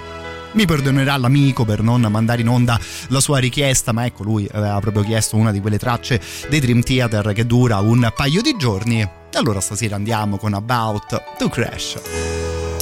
Mi 0.52 0.64
perdonerà 0.64 1.16
l'amico 1.16 1.64
per 1.64 1.82
non 1.82 2.00
mandare 2.10 2.40
in 2.40 2.48
onda 2.48 2.80
la 3.08 3.20
sua 3.20 3.38
richiesta, 3.38 3.92
ma 3.92 4.04
ecco 4.04 4.24
lui 4.24 4.48
aveva 4.50 4.80
proprio 4.80 5.04
chiesto 5.04 5.36
una 5.36 5.52
di 5.52 5.60
quelle 5.60 5.78
tracce 5.78 6.20
dei 6.48 6.58
Dream 6.58 6.82
Theater 6.82 7.32
che 7.32 7.46
dura 7.46 7.78
un 7.78 8.10
paio 8.16 8.42
di 8.42 8.56
giorni. 8.58 9.17
Allora 9.34 9.60
stasera 9.60 9.96
andiamo 9.96 10.36
con 10.36 10.54
About 10.54 11.36
to 11.38 11.48
Crash. 11.48 12.77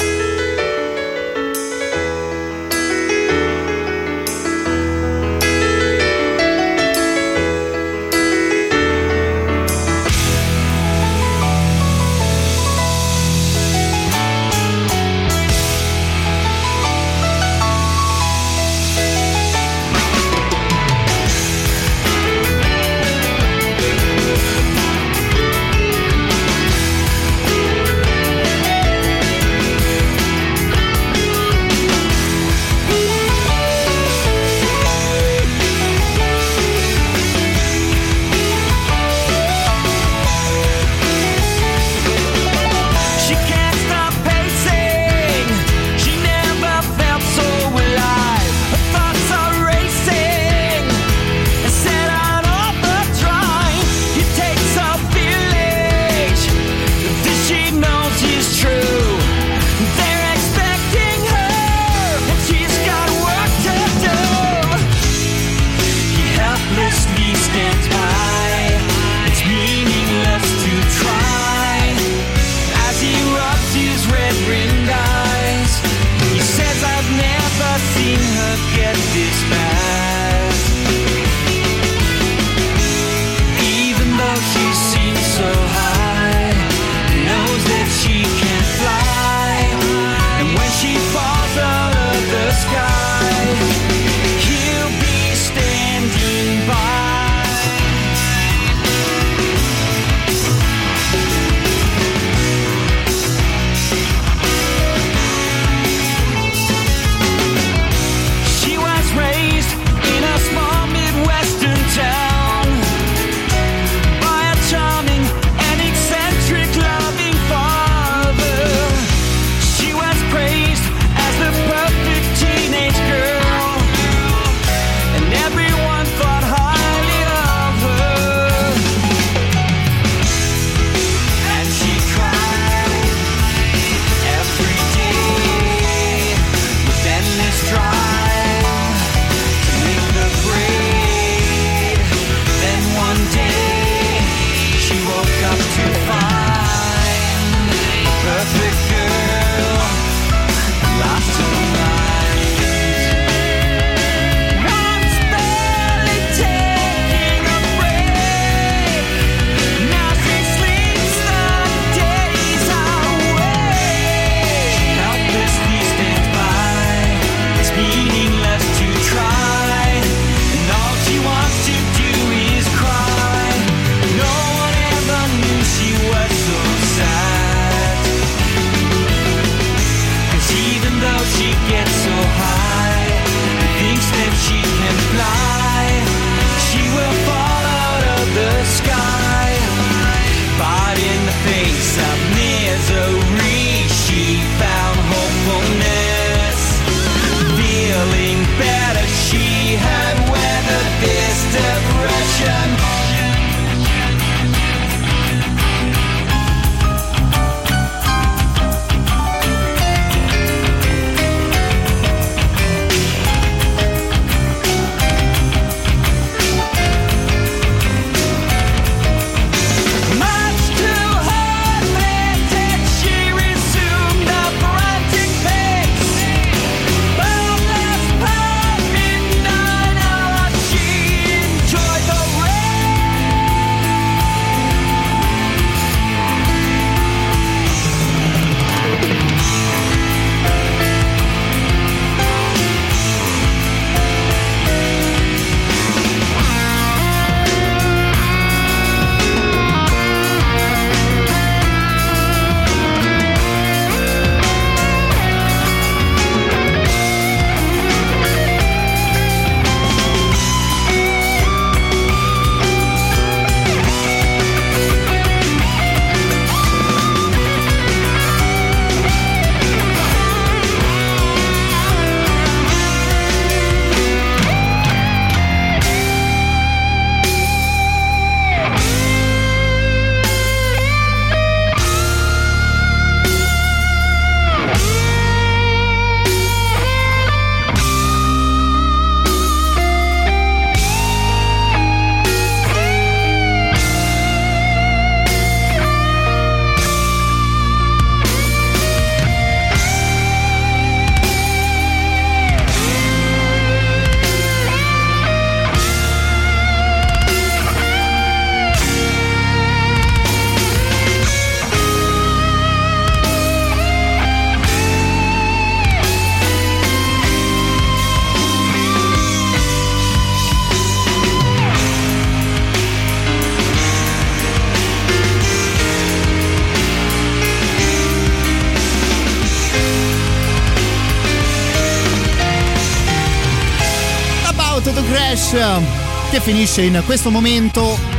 Finisce 336.47 336.83
in 336.83 337.03
questo 337.05 337.33
momento 337.33 338.16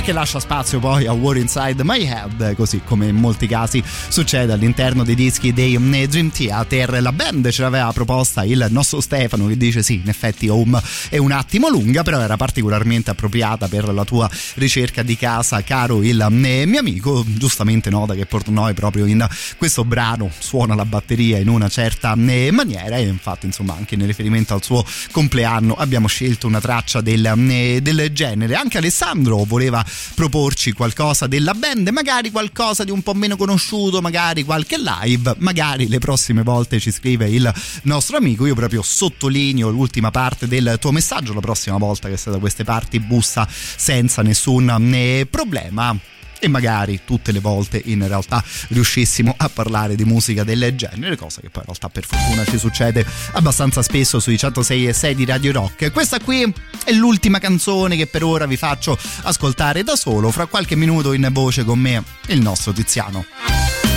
e 0.00 0.02
che 0.02 0.12
lascia 0.12 0.40
spazio 0.40 0.78
poi 0.78 1.06
a 1.06 1.12
War 1.12 1.36
Inside 1.36 1.84
My 1.84 2.02
Head, 2.02 2.54
così 2.54 2.80
come 2.84 3.08
in 3.08 3.16
molti 3.16 3.46
casi 3.46 3.82
succede 4.08 4.52
all'interno 4.52 5.04
dei 5.04 5.14
dischi 5.14 5.52
dei 5.52 5.78
mm, 5.78 6.04
Dream 6.04 6.30
Theater. 6.30 7.02
La 7.02 7.12
band 7.12 7.50
ce 7.50 7.62
l'aveva 7.62 7.92
proposta 7.92 8.44
il 8.44 8.66
nostro 8.70 9.00
Stefano 9.00 9.46
che 9.46 9.56
dice 9.56 9.82
sì, 9.82 10.00
in 10.02 10.08
effetti 10.08 10.48
Home 10.48 10.80
è 11.08 11.18
un 11.18 11.32
attimo 11.32 11.68
lunga, 11.68 12.02
però 12.02 12.18
era 12.20 12.36
particolarmente 12.36 13.10
appropriata 13.10 13.68
per 13.68 13.92
la 13.92 14.04
tua 14.04 14.30
ricerca 14.54 15.02
di 15.02 15.16
casa, 15.16 15.62
caro 15.62 16.02
il 16.02 16.26
mm, 16.30 16.68
mio 16.68 16.80
amico. 16.80 17.22
Giustamente 17.26 17.90
nota 17.90 18.14
che 18.14 18.24
Portnoy 18.24 18.72
proprio 18.72 19.04
in 19.04 19.26
questo 19.58 19.84
brano 19.84 20.30
suona 20.38 20.74
la 20.74 20.86
batteria 20.86 21.38
in 21.38 21.48
una 21.48 21.68
certa 21.68 22.16
mm, 22.16 22.48
maniera 22.52 22.96
e 22.96 23.02
infatti 23.02 23.46
insomma 23.46 23.74
anche 23.76 23.96
in 23.96 24.06
riferimento 24.06 24.54
al 24.54 24.62
suo 24.62 24.84
compleanno 25.10 25.74
abbiamo 25.74 26.06
scelto 26.06 26.46
una 26.46 26.60
traccia 26.60 27.00
del, 27.02 27.78
del 27.82 28.10
genere. 28.12 28.54
Anche 28.54 28.78
Alessandro 28.78 29.44
voleva 29.44 29.84
proporci 30.14 30.72
qualcosa 30.72 31.26
della 31.26 31.54
band, 31.54 31.88
magari 31.88 32.30
qualcosa 32.30 32.84
di 32.84 32.90
un 32.90 33.02
po' 33.02 33.14
meno 33.14 33.36
conosciuto, 33.36 34.00
magari 34.00 34.44
qualche 34.44 34.76
live, 34.78 35.34
magari 35.38 35.88
le 35.88 35.98
prossime 35.98 36.42
volte 36.42 36.78
ci 36.78 36.90
scrive 36.90 37.28
il 37.28 37.52
nostro 37.84 38.16
amico. 38.16 38.46
Io 38.46 38.54
proprio 38.54 38.82
sottolineo 38.82 39.70
l'ultima 39.70 40.10
parte 40.10 40.46
del 40.46 40.76
tuo 40.80 40.92
messaggio, 40.92 41.34
la 41.34 41.40
prossima 41.40 41.76
volta 41.76 42.08
che 42.08 42.16
sei 42.16 42.32
da 42.32 42.38
queste 42.38 42.64
parti 42.64 43.00
bussa 43.00 43.46
senza 43.50 44.22
nessun 44.22 44.68
eh, 44.94 45.26
problema 45.28 45.96
e 46.40 46.48
magari 46.48 47.00
tutte 47.04 47.30
le 47.30 47.38
volte 47.38 47.80
in 47.84 48.06
realtà 48.06 48.42
riuscissimo 48.68 49.34
a 49.36 49.48
parlare 49.48 49.94
di 49.94 50.04
musica 50.04 50.42
del 50.42 50.74
genere, 50.74 51.16
cosa 51.16 51.40
che 51.40 51.50
poi 51.50 51.62
in 51.62 51.66
realtà 51.66 51.88
per 51.88 52.04
fortuna 52.04 52.44
ci 52.44 52.58
succede 52.58 53.06
abbastanza 53.32 53.82
spesso 53.82 54.18
sui 54.18 54.38
106 54.38 54.88
e 54.88 54.92
6 54.92 55.14
di 55.14 55.24
Radio 55.24 55.52
Rock. 55.52 55.92
Questa 55.92 56.18
qui 56.18 56.52
è 56.84 56.92
l'ultima 56.92 57.38
canzone 57.38 57.96
che 57.96 58.06
per 58.06 58.24
ora 58.24 58.46
vi 58.46 58.56
faccio 58.56 58.98
ascoltare 59.22 59.84
da 59.84 59.94
solo, 59.94 60.30
fra 60.30 60.46
qualche 60.46 60.74
minuto 60.74 61.12
in 61.12 61.28
voce 61.30 61.64
con 61.64 61.78
me 61.78 62.02
il 62.26 62.40
nostro 62.40 62.72
Tiziano. 62.72 63.89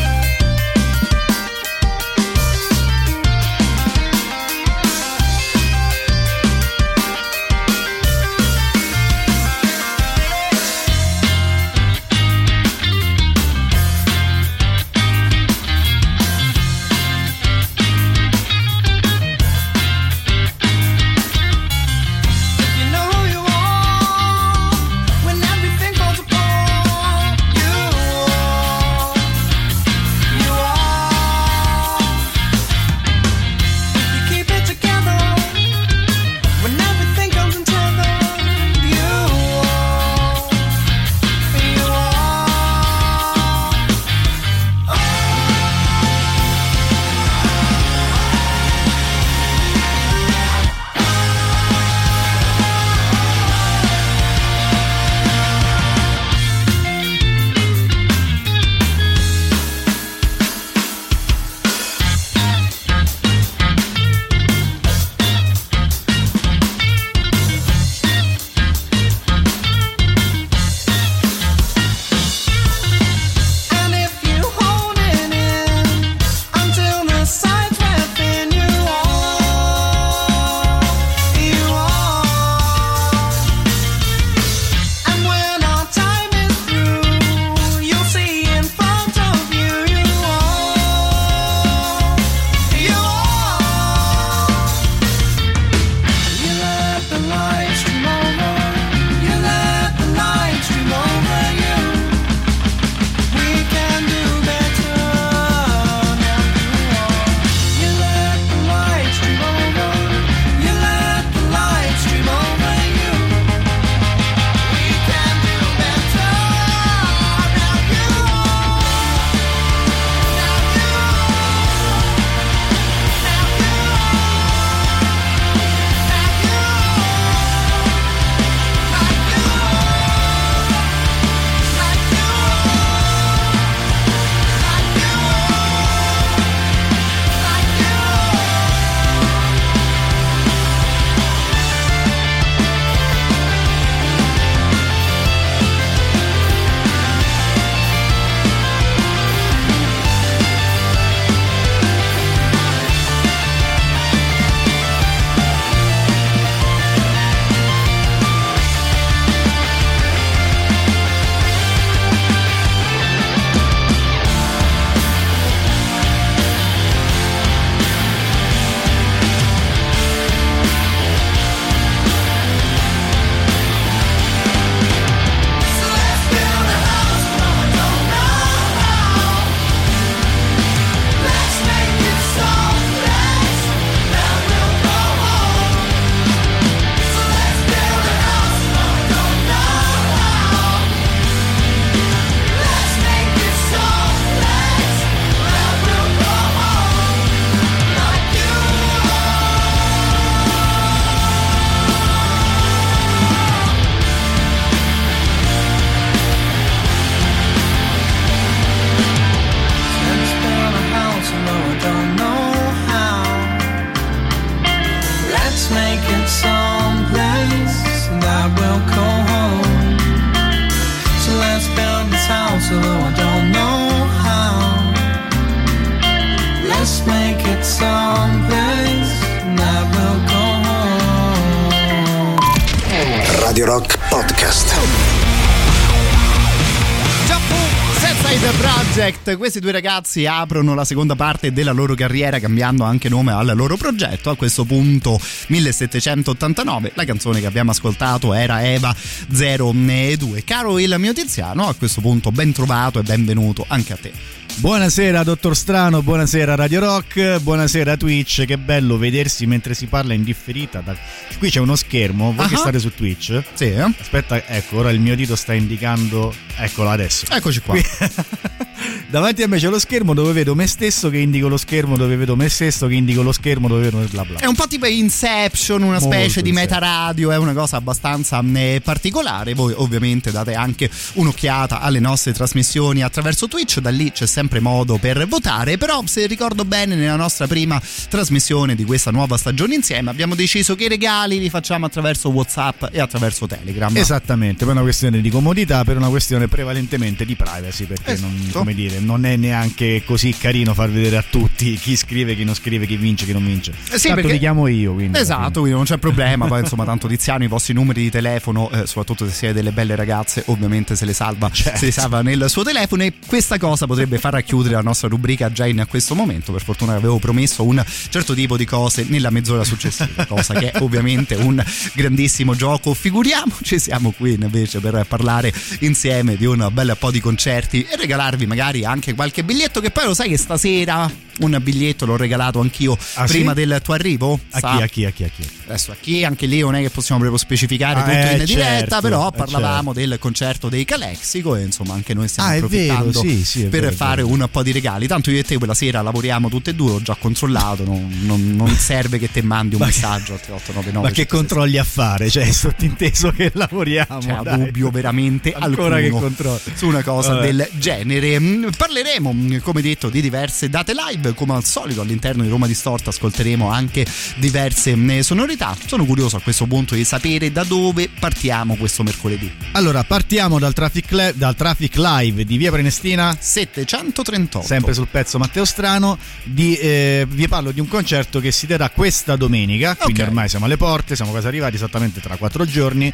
Questi 239.38 239.60
due 239.60 239.72
ragazzi 239.72 240.26
aprono 240.26 240.74
la 240.74 240.86
seconda 240.86 241.16
parte 241.16 241.52
della 241.52 241.72
loro 241.72 241.96
carriera 241.96 242.40
cambiando 242.40 242.84
anche 242.84 243.10
nome 243.10 243.32
al 243.32 243.52
loro 243.56 243.78
progetto. 243.78 244.30
A 244.30 244.36
questo 244.36 244.64
punto 244.64 245.20
1789, 245.48 246.92
la 246.96 247.06
canzone 247.06 247.40
che 247.40 247.46
abbiamo 247.46 247.72
ascoltato 247.72 248.34
era 248.34 248.64
Eva 248.64 248.96
02. 249.28 250.44
Caro 250.44 250.80
il 250.80 250.96
mio 250.98 251.14
Tiziano, 251.14 251.68
a 251.68 251.74
questo 251.74 252.02
punto 252.02 252.32
ben 252.32 252.52
trovato 252.52 253.00
e 253.00 253.04
benvenuto 253.04 253.66
anche 253.68 253.94
a 253.94 253.98
te. 253.98 254.43
Buonasera 254.56 255.24
dottor 255.24 255.58
Strano, 255.58 256.02
buonasera 256.04 256.56
Radio 256.56 256.80
Rock, 256.80 257.40
buonasera 257.42 257.98
Twitch, 257.98 258.46
che 258.46 258.58
bello 258.58 258.98
vedersi 258.98 259.46
mentre 259.46 259.74
si 259.74 259.88
parla 259.88 260.14
in 260.14 260.24
differita. 260.24 260.80
Da... 260.80 260.96
Qui 261.38 261.50
c'è 261.50 261.60
uno 261.60 261.76
schermo, 261.76 262.32
voi 262.34 262.48
che 262.48 262.56
Ah. 262.56 262.60
state 262.60 262.80
su 262.80 262.94
Twitch? 262.94 263.42
Sì, 263.56 263.66
eh? 263.72 263.82
Aspetta, 264.00 264.46
ecco, 264.48 264.78
ora 264.78 264.92
il 264.92 265.02
mio 265.02 265.16
dito 265.16 265.36
sta 265.36 265.54
indicando, 265.54 266.34
eccolo 266.56 266.90
adesso. 266.92 267.26
Eccoci 267.30 267.60
qua. 267.60 267.74
Qui- 267.74 267.84
Davanti 269.10 269.44
a 269.44 269.48
me 269.48 269.58
c'è 269.60 269.70
lo 269.70 269.80
schermo 269.80 270.14
dove 270.14 270.34
vedo 270.34 270.56
me 270.56 270.66
stesso 270.66 271.10
che 271.10 271.18
indico 271.18 271.48
lo 271.48 271.58
schermo, 271.58 271.96
dove 271.98 272.16
vedo 272.16 272.36
me 272.36 272.50
stesso 272.50 272.88
che 272.88 272.96
indico 272.96 273.22
lo 273.22 273.32
schermo, 273.32 273.68
dove 273.68 273.82
vedo 273.90 273.98
bla 274.10 274.26
bla. 274.26 274.40
È 274.40 274.46
un 274.46 274.56
po' 274.56 274.68
tipo 274.68 274.86
Inception, 274.88 275.84
una 275.84 276.00
Molto 276.00 276.16
specie 276.16 276.42
di 276.42 276.52
meta 276.52 276.80
radio, 276.80 277.32
è 277.32 277.38
una 277.38 277.54
cosa 277.54 277.78
abbastanza 277.78 278.44
eh, 278.54 278.82
particolare. 278.84 279.54
Voi 279.54 279.74
ovviamente 279.76 280.32
date 280.32 280.54
anche 280.56 280.90
un'occhiata 281.14 281.80
alle 281.80 282.00
nostre 282.00 282.34
trasmissioni 282.34 283.04
attraverso 283.04 283.48
Twitch, 283.48 283.80
da 283.80 283.90
lì 283.92 284.12
c'è 284.12 284.26
sempre 284.26 284.43
modo 284.60 284.98
per 284.98 285.28
votare, 285.28 285.78
però 285.78 286.02
se 286.06 286.26
ricordo 286.28 286.66
bene 286.66 286.96
nella 286.96 287.16
nostra 287.16 287.48
prima 287.48 287.82
trasmissione 288.10 288.76
di 288.76 288.84
questa 288.84 289.12
nuova 289.12 289.38
stagione 289.38 289.76
insieme 289.76 290.10
abbiamo 290.10 290.36
deciso 290.36 290.76
che 290.76 290.86
i 290.86 290.88
regali 290.88 291.40
li 291.40 291.50
facciamo 291.50 291.86
attraverso 291.86 292.30
WhatsApp 292.30 292.86
e 292.92 293.00
attraverso 293.00 293.48
Telegram. 293.48 293.96
Esattamente, 293.96 294.66
per 294.66 294.74
una 294.74 294.84
questione 294.84 295.22
di 295.22 295.30
comodità, 295.30 295.84
per 295.84 295.98
una 295.98 296.10
questione 296.10 296.48
prevalentemente 296.48 297.26
di 297.26 297.36
privacy, 297.36 297.86
perché 297.86 298.16
non, 298.20 298.34
Esatto. 298.42 298.60
come 298.60 298.74
dire, 298.74 299.00
non 299.00 299.26
è 299.26 299.36
neanche 299.36 300.04
così 300.06 300.36
carino 300.38 300.74
far 300.74 300.90
vedere 300.92 301.18
a 301.18 301.24
tutti 301.28 301.76
chi 301.76 301.96
scrive, 301.96 302.36
chi 302.36 302.44
non 302.44 302.54
scrive, 302.56 302.86
chi 302.86 302.98
vince, 302.98 303.26
chi 303.26 303.34
non 303.34 303.46
vince. 303.46 303.72
Eh 303.92 303.98
sì, 303.98 304.08
Tanto 304.08 304.16
perché- 304.22 304.34
li 304.34 304.40
chiamo 304.40 304.68
io, 304.68 304.94
quindi. 304.94 305.18
Esatto, 305.18 305.60
quindi 305.62 305.72
non 305.72 305.86
c'è 305.86 305.98
problema. 305.98 306.46
Poi 306.48 306.60
insomma, 306.62 306.86
tanto 306.86 307.08
Tiziano, 307.14 307.44
i 307.44 307.48
vostri 307.48 307.74
numeri 307.74 308.02
di 308.04 308.10
telefono, 308.10 308.70
eh, 308.72 308.86
soprattutto 308.86 309.26
se 309.28 309.32
siete 309.34 309.54
delle 309.54 309.72
belle 309.72 309.96
ragazze, 309.96 310.44
ovviamente 310.48 310.96
se 310.96 311.06
le 311.06 311.14
salva, 311.14 311.50
Certo. 311.52 311.80
se 311.80 311.86
le 311.86 311.92
salva 311.92 312.22
nel 312.22 312.46
suo 312.50 312.64
telefono. 312.64 313.04
E 313.04 313.14
questa 313.26 313.58
cosa 313.58 313.86
potrebbe 313.86 314.18
far 314.18 314.33
racchiudere 314.34 314.76
la 314.76 314.82
nostra 314.82 315.08
rubrica 315.08 315.52
già 315.52 315.66
in 315.66 315.86
questo 315.88 316.16
momento. 316.16 316.52
Per 316.52 316.64
fortuna 316.64 316.96
avevo 316.96 317.18
promesso 317.20 317.64
un 317.64 317.84
certo 318.10 318.34
tipo 318.34 318.58
di 318.58 318.66
cose 318.66 319.06
nella 319.08 319.30
mezz'ora 319.30 319.64
successiva, 319.64 320.26
cosa 320.28 320.54
che 320.54 320.72
è 320.72 320.82
ovviamente 320.82 321.36
un 321.36 321.64
grandissimo 321.94 322.56
gioco. 322.56 322.94
Figuriamoci, 322.94 323.80
siamo 323.80 324.12
qui 324.12 324.34
invece 324.34 324.80
per 324.80 325.06
parlare 325.08 325.54
insieme 325.80 326.36
di 326.36 326.46
un 326.46 326.70
bel 326.72 326.96
po' 327.00 327.12
di 327.12 327.20
concerti 327.20 327.84
e 327.84 327.96
regalarvi 327.96 328.46
magari 328.46 328.86
anche 328.86 329.14
qualche 329.14 329.44
biglietto. 329.44 329.80
Che 329.80 329.92
poi 329.92 330.06
lo 330.06 330.14
sai 330.14 330.30
che 330.30 330.38
stasera 330.38 331.10
un 331.40 331.58
biglietto 331.62 332.06
l'ho 332.06 332.18
regalato 332.18 332.60
anch'io 332.60 332.98
Ah, 333.16 333.26
sì? 333.28 333.34
prima 333.38 333.54
del 333.54 333.80
tuo 333.84 333.94
arrivo. 333.94 334.40
A 334.52 334.60
chi, 334.60 334.82
a 334.84 334.88
chi, 334.88 335.06
a 335.06 335.10
chi, 335.12 335.24
a 335.24 335.28
chi? 335.30 335.48
Adesso 335.68 335.92
a 335.92 335.96
chi 336.00 336.24
anche 336.24 336.46
lì 336.46 336.60
non 336.60 336.76
è 336.76 336.82
che 336.82 336.90
possiamo 336.90 337.22
proprio 337.22 337.40
specificare 337.40 338.00
Ah, 338.00 338.04
tutto 338.04 338.16
eh, 338.16 338.38
in 338.40 338.46
diretta, 338.46 338.78
certo, 338.80 339.02
però 339.02 339.28
eh, 339.30 339.32
parlavamo 339.38 339.94
del 339.94 340.18
concerto 340.20 340.70
dei 340.70 340.86
Calexico 340.86 341.56
e 341.56 341.64
insomma 341.64 341.94
anche 341.94 342.14
noi 342.14 342.28
stiamo 342.28 342.50
Ah, 342.50 342.56
è 342.56 342.60
vero, 342.62 342.94
approfittando 342.94 343.20
sì, 343.20 343.44
sì, 343.46 343.64
per 343.66 343.82
vero, 343.82 343.96
fare 343.96 344.22
un 344.22 344.48
po' 344.52 344.64
di 344.64 344.72
regali. 344.72 345.08
Tanto 345.08 345.32
io 345.32 345.40
e 345.40 345.44
te 345.44 345.58
quella 345.58 345.74
sera 345.74 346.02
lavoriamo 346.02 346.50
tutte 346.50 346.72
e 346.72 346.76
due, 346.76 346.92
ho 346.92 347.02
già 347.02 347.16
controllato, 347.20 347.84
non, 347.84 348.10
non- 348.22 348.56
non 348.56 348.70
serve 348.76 349.18
che 349.20 349.32
te 349.32 349.42
mandi 349.42 349.76
un 349.76 349.82
Ma 349.82 349.88
messaggio 349.88 350.34
al 350.34 350.42
3899. 350.42 351.08
Ma 351.08 351.14
che 351.14 351.26
controlli 351.28 351.78
a 351.78 351.84
fare? 351.84 352.30
Cioè, 352.30 352.46
è 352.48 352.52
sottinteso 352.52 353.32
che 353.32 353.52
lavoriamo. 353.54 354.20
C'è 354.20 354.40
dai. 354.44 354.58
dubbio 354.66 354.90
veramente 354.92 355.54
Ancora 355.54 355.96
alcuno 355.96 355.96
che 355.98 356.10
controlli. 356.26 356.60
su 356.76 356.88
una 356.88 357.04
cosa 357.04 357.34
Vabbè. 357.36 357.46
del 357.54 357.70
genere. 357.78 358.40
Mm, 358.40 358.68
Parleremo, 358.78 359.34
mm, 359.34 359.58
come 359.58 359.82
detto, 359.82 360.10
di 360.10 360.22
diverse 360.22 360.70
date 360.70 360.94
live, 360.94 361.23
come 361.32 361.54
al 361.54 361.64
solito 361.64 362.02
all'interno 362.02 362.44
di 362.44 362.50
Roma 362.50 362.68
Distorta 362.68 363.10
ascolteremo 363.12 363.70
anche 363.70 364.06
diverse 364.36 364.96
mm, 364.96 365.20
sonorità. 365.22 365.76
Sono 365.86 366.06
curioso 366.06 366.36
a 366.36 366.42
questo 366.42 366.66
punto 366.66 366.96
di 366.96 367.04
sapere 367.06 367.52
da 367.52 367.64
dove 367.64 368.10
partiamo 368.20 368.76
questo 368.76 369.04
mercoledì. 369.04 369.52
Allora, 369.72 370.04
partiamo 370.04 370.60
dal 370.60 370.74
traffic, 370.74 371.12
li- 371.12 371.32
dal 371.36 371.56
traffic 371.56 371.96
live 371.96 372.44
di 372.44 372.58
Via 372.58 372.72
Prenestina. 372.72 373.36
738. 373.40 374.62
Sempre 374.62 374.94
sul 374.94 375.08
pezzo 375.10 375.38
Matteo 375.38 375.66
Strano, 375.66 376.18
di, 376.44 376.76
eh, 376.76 377.26
vi 377.30 377.48
parlo 377.48 377.72
di 377.72 377.80
un 377.80 377.88
concerto 377.88 378.40
che 378.40 378.52
si 378.52 378.68
terrà 378.68 378.90
questa 378.90 379.36
domenica, 379.36 379.96
quindi 379.96 380.22
Ok. 380.22 380.28
ormai 380.28 380.50
siamo 380.50 380.66
alle 380.66 380.78
porte, 380.78 381.16
siamo 381.16 381.32
quasi 381.32 381.48
arrivati 381.48 381.76
esattamente 381.76 382.20
tra 382.20 382.36
quattro 382.38 382.66
giorni. 382.66 383.14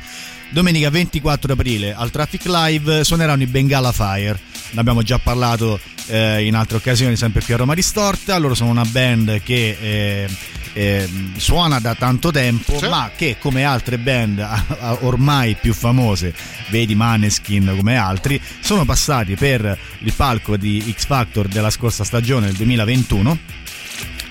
Domenica 0.51 0.89
24 0.89 1.53
aprile 1.53 1.93
al 1.93 2.09
Traffic 2.09 2.45
Live 2.45 3.03
suoneranno 3.03 3.43
i 3.43 3.45
Bengala 3.45 3.91
Fire. 3.91 4.39
Ne 4.71 4.79
abbiamo 4.79 5.03
già 5.03 5.19
parlato 5.19 5.79
eh, 6.09 6.45
in 6.45 6.55
altre 6.55 6.77
occasioni, 6.77 7.15
sempre 7.15 7.41
qui 7.43 7.53
a 7.53 7.57
Roma 7.57 7.73
Distorta. 7.73 8.37
Loro 8.37 8.55
sono 8.55 8.69
una 8.71 8.85
band 8.85 9.41
che 9.43 9.77
eh, 9.79 10.29
eh, 10.73 11.09
suona 11.37 11.79
da 11.79 11.95
tanto 11.95 12.31
tempo, 12.31 12.77
Sì. 12.77 12.87
ma 12.87 13.11
che 13.15 13.37
come 13.39 13.63
altre 13.63 13.97
band 13.97 14.45
ormai 15.01 15.55
più 15.55 15.73
famose, 15.73 16.33
vedi 16.69 16.95
Maneskin 16.95 17.73
come 17.75 17.95
altri, 17.95 18.41
sono 18.59 18.85
passati 18.85 19.35
per 19.35 19.77
il 19.99 20.13
palco 20.13 20.57
di 20.57 20.93
X 20.95 21.05
Factor 21.05 21.47
della 21.47 21.69
scorsa 21.69 22.03
stagione 22.03 22.47
del 22.47 22.55
2021 22.55 23.37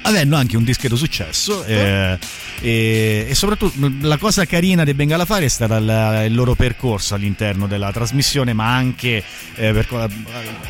avendo 0.03 0.37
anche 0.37 0.57
un 0.57 0.65
discreto 0.65 0.97
successo 0.97 1.65
eh, 1.65 2.19
e, 2.61 3.27
e 3.29 3.35
soprattutto 3.35 3.91
la 4.01 4.16
cosa 4.16 4.45
carina 4.47 4.85
dei 4.85 4.95
Bengala 4.95 5.25
Fire 5.25 5.45
è 5.45 5.49
stata 5.49 5.79
la- 5.81 6.25
il 6.25 6.35
loro 6.35 6.55
percorso 6.55 7.15
all'interno 7.15 7.66
della 7.66 7.93
trasmissione 7.93 8.53
ma 8.53 8.75
anche 8.75 9.23
eh, 9.57 9.73
per 9.73 9.87
co- 9.87 10.09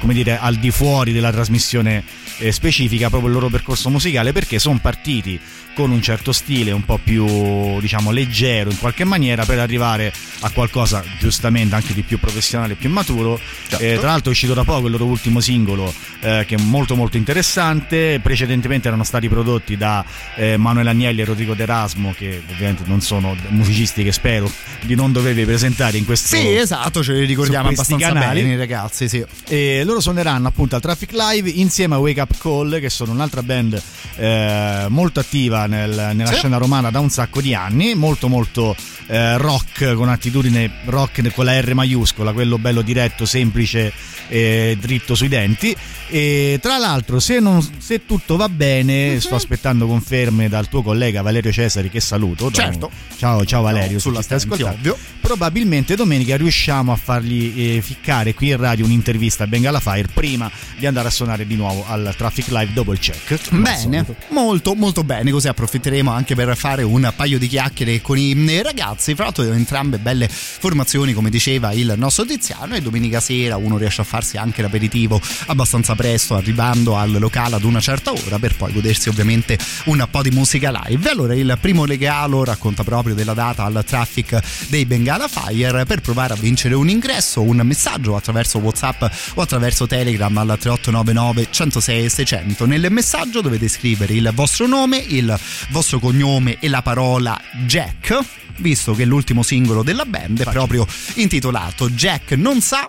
come 0.01 0.15
dire 0.15 0.39
al 0.39 0.57
di 0.57 0.71
fuori 0.71 1.13
della 1.13 1.31
trasmissione 1.31 2.03
eh, 2.39 2.53
specifica 2.53 3.09
proprio 3.09 3.29
il 3.31 3.35
loro 3.35 3.49
percorso 3.49 3.91
musicale 3.91 4.33
perché 4.33 4.59
sono 4.59 4.79
partiti 4.81 5.39
con 5.75 5.91
un 5.93 6.03
certo 6.03 6.33
stile 6.33 6.73
un 6.73 6.85
po' 6.85 6.99
più 7.03 7.79
diciamo 7.79 8.11
leggero 8.11 8.69
in 8.71 8.79
qualche 8.79 9.05
maniera 9.05 9.45
per 9.45 9.61
arrivare 9.61 10.13
a 10.41 10.51
qualcosa 10.51 11.05
giustamente 11.21 11.77
anche 11.77 11.95
di 11.95 12.03
più 12.03 12.19
professionale 12.19 12.73
e 12.73 12.77
più 12.77 12.91
maturo 12.91 13.39
Eh, 13.79 13.97
tra 14.01 14.09
l'altro 14.09 14.31
è 14.31 14.33
uscito 14.33 14.55
da 14.55 14.65
poco 14.65 14.87
il 14.87 14.93
loro 14.93 15.05
ultimo 15.05 15.39
singolo 15.41 15.93
eh, 16.21 16.45
che 16.49 16.57
è 16.57 16.59
molto 16.61 16.97
molto 16.97 17.17
interessante 17.17 18.19
precedentemente 18.21 18.89
erano 18.89 19.05
stati 19.05 19.29
prodotti 19.29 19.77
da 19.77 20.05
eh, 20.37 20.57
Manuel 20.57 20.89
Agnelli 20.89 21.21
e 21.21 21.25
Rodrigo 21.25 21.55
D'Erasmo 21.55 22.13
che 22.17 22.43
ovviamente 22.51 22.83
non 22.87 23.01
sono 23.01 23.37
musicisti 23.51 24.03
che 24.03 24.11
spero 24.13 24.51
di 24.83 24.95
non 24.97 25.13
dovervi 25.13 25.45
presentare 25.45 25.97
in 25.97 26.05
questo 26.05 26.35
Sì, 26.35 26.55
esatto, 26.57 27.03
ce 27.05 27.13
li 27.13 27.25
ricordiamo 27.25 27.69
abbastanza 27.69 28.09
canali. 28.09 28.43
bene, 28.43 28.57
ragazzi. 28.57 29.09
Sì. 29.09 29.25
e 29.49 29.83
loro 29.85 30.01
suoneranno 30.01 30.49
appunto 30.49 30.75
al 30.75 30.81
Traffic 30.81 31.13
Live 31.13 31.49
insieme 31.51 31.95
a 31.95 31.99
Wake 31.99 32.21
Up 32.21 32.28
Call 32.37 32.81
che 32.81 32.91
sono 32.91 33.13
un'altra 33.13 33.43
band 33.43 33.81
eh, 34.17 34.87
molto 34.89 35.21
attiva 35.21 35.67
nel- 35.67 36.11
nella 36.15 36.31
Sì. 36.33 36.37
scena 36.37 36.57
romana 36.59 36.91
da 36.91 37.01
un 37.01 37.09
sacco 37.11 37.41
di 37.41 37.55
anni 37.55 37.95
molto 37.95 38.29
molto 38.29 38.75
eh, 39.09 39.37
rock 39.39 39.95
con 39.95 40.09
attitudine 40.09 40.71
rock 40.85 41.33
con 41.33 41.45
la 41.45 41.61
R 41.61 41.75
maiuscola 41.75 42.33
quello 42.33 42.59
bello 42.59 42.83
diretto 42.83 43.27
semplice 43.27 43.93
e 44.29 44.77
dritto 44.81 45.15
sui 45.15 45.29
denti. 45.29 45.75
E 46.11 46.59
tra 46.63 46.79
l'altro 46.79 47.19
se, 47.21 47.41
non- 47.41 47.67
se 47.79 48.07
tutto 48.07 48.37
va 48.37 48.49
bene 48.49 49.19
sto 49.21 49.35
aspettando 49.35 49.87
conferme 49.87 50.49
dal 50.49 50.69
tuo 50.69 50.83
collega 50.83 51.23
Valerio 51.23 51.51
Cesari 51.53 51.91
che 51.91 52.01
saluto. 52.01 52.51
Certo. 52.51 52.91
ciao 53.17 53.45
ciao 53.45 53.63
Valerio 53.63 53.95
No, 53.95 53.99
sulla 53.99 54.23
stenti, 54.23 54.45
ascoltando. 54.45 54.97
probabilmente 55.21 55.97
domenica 55.97 56.37
riusciamo 56.37 56.93
a 56.93 56.97
fargli 56.97 57.77
eh, 57.77 57.81
ficcare 57.83 58.35
qui 58.35 58.49
in 58.51 58.57
radio 58.57 58.85
un'intervista 58.85 59.45
a 59.45 59.47
Bengala 59.47 59.81
Fire 59.81 60.09
prima 60.13 60.51
di 60.79 60.87
andare 60.87 61.09
a 61.09 61.11
suonare 61.11 61.47
di 61.47 61.57
nuovo 61.57 61.85
al 61.87 62.15
Traffic 62.17 62.49
Live 62.49 62.73
Double 62.73 62.99
Check. 62.99 63.51
Bene, 63.55 64.05
molto 64.29 64.75
molto 64.75 65.05
bene, 65.05 65.31
così 65.31 65.49
approfitteremo 65.49 66.11
anche 66.11 66.35
per 66.35 66.57
fare 66.57 66.83
un 66.83 67.11
paio 67.17 67.39
di 67.39 67.47
chiacchiere 67.47 68.01
con 68.01 68.17
i 68.19 68.33
eh, 68.33 68.63
ragazzi, 68.99 69.15
fra 69.15 69.25
l'altro 69.25 69.45
entrambe 69.53 69.99
belle 69.99 70.29
formazioni 70.29 71.13
come 71.13 71.31
diceva 71.31 71.73
il 71.73 71.95
nostro 71.97 72.25
Tiziano 72.25 72.75
e 72.75 72.83
domenica 72.83 73.21
sera 73.21 73.57
uno 73.57 73.79
riesce 73.79 74.01
a 74.01 74.05
farsi 74.05 74.37
anche 74.37 74.61
l'aperitivo 74.61 75.21
abbastanza 75.47 75.95
presto 75.95 76.35
arrivando 76.35 76.97
al 76.97 77.13
locale 77.13 77.55
ad 77.55 77.63
una 77.63 77.81
certa 77.81 78.13
ora 78.13 78.39
per 78.39 78.57
poi 78.57 78.73
godersi 78.73 79.09
ovviamente 79.09 79.57
un 79.85 80.07
po' 80.11 80.23
di 80.23 80.31
musica 80.31 80.83
live. 80.85 81.09
Allora 81.09 81.35
il 81.35 81.57
primo 81.61 81.85
regalo 81.85 82.43
racconta 82.45 82.83
proprio 82.83 83.15
della 83.15 83.35
data 83.35 83.65
al 83.65 83.85
traffic 83.87 84.41
dei 84.69 84.85
Bengala 84.85 85.29
Fire 85.29 85.85
per 85.85 86.01
provare 86.01 86.33
a 86.35 86.37
vincere 86.37 86.75
un 86.75 86.89
ingresso, 86.89 87.43
un 87.43 87.61
messaggio 87.63 88.17
attraverso 88.17 88.59
Whatsapp 88.59 89.05
o 89.35 89.41
attraverso 89.41 89.87
Telegram 89.87 90.37
al 90.37 90.57
3899 90.59 91.47
106 91.51 92.09
600. 92.09 92.67
Nel 92.67 92.91
messaggio 92.91 93.41
dovete 93.41 93.69
scrivere 93.69 94.15
il 94.15 94.31
vostro 94.35 94.67
nome, 94.67 94.97
il 94.97 95.39
vostro 95.71 95.99
cognome 96.01 96.57
e 96.59 96.69
la 96.69 96.83
parola 96.83 97.41
Jack. 97.65 98.47
Visto 98.59 98.95
che 98.95 99.05
l'ultimo 99.05 99.43
singolo 99.43 99.83
della 99.83 100.05
band 100.05 100.43
è 100.43 100.51
proprio 100.51 100.87
intitolato 101.15 101.89
Jack 101.91 102.33
non 102.33 102.61
sa 102.61 102.87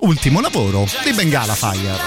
ultimo 0.00 0.40
lavoro 0.40 0.86
di 1.04 1.12
Bengala 1.12 1.54
Fire. 1.54 1.98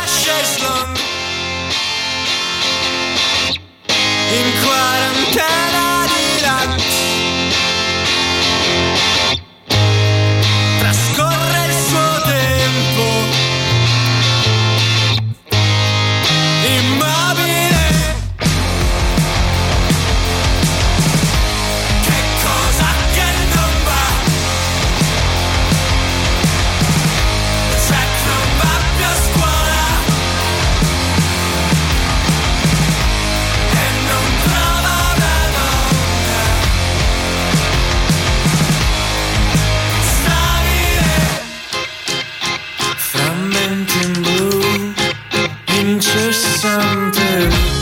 Sempre 46.64 47.73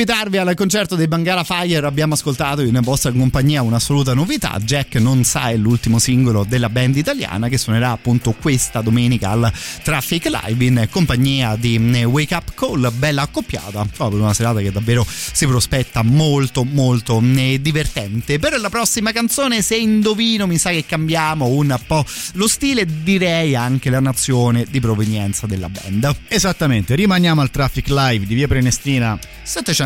invitarvi 0.00 0.38
al 0.38 0.54
concerto 0.54 0.96
dei 0.96 1.08
Bangala 1.08 1.44
Fire, 1.44 1.84
abbiamo 1.84 2.14
ascoltato 2.14 2.62
in 2.62 2.80
vostra 2.82 3.12
compagnia 3.12 3.60
un'assoluta 3.60 4.14
novità. 4.14 4.56
Jack 4.58 4.94
non 4.94 5.24
sa 5.24 5.50
è 5.50 5.56
l'ultimo 5.58 5.98
singolo 5.98 6.46
della 6.48 6.70
band 6.70 6.96
italiana 6.96 7.48
che 7.48 7.58
suonerà 7.58 7.90
appunto 7.90 8.32
questa 8.32 8.80
domenica 8.80 9.28
al 9.28 9.52
Traffic 9.82 10.30
Live 10.30 10.64
in 10.64 10.88
compagnia 10.90 11.54
di 11.54 11.74
eh, 11.92 12.04
Wake 12.04 12.34
Up 12.34 12.54
Call, 12.54 12.90
bella 12.96 13.22
accoppiata, 13.22 13.86
proprio 13.94 14.22
una 14.22 14.32
serata 14.32 14.60
che 14.60 14.72
davvero 14.72 15.06
si 15.06 15.46
prospetta 15.46 16.02
molto 16.02 16.64
molto 16.64 17.22
eh, 17.36 17.58
divertente. 17.60 18.38
Per 18.38 18.58
la 18.58 18.70
prossima 18.70 19.12
canzone, 19.12 19.60
se 19.60 19.76
indovino, 19.76 20.46
mi 20.46 20.56
sa 20.56 20.70
che 20.70 20.86
cambiamo 20.86 21.48
un 21.48 21.78
po' 21.86 22.06
lo 22.34 22.48
stile, 22.48 22.86
direi 23.02 23.54
anche 23.54 23.90
la 23.90 24.00
nazione 24.00 24.64
di 24.70 24.80
provenienza 24.80 25.46
della 25.46 25.68
band. 25.68 26.10
Esattamente, 26.28 26.94
rimaniamo 26.94 27.42
al 27.42 27.50
Traffic 27.50 27.88
Live 27.88 28.24
di 28.24 28.34
Via 28.34 28.48
Prenestina 28.48 29.18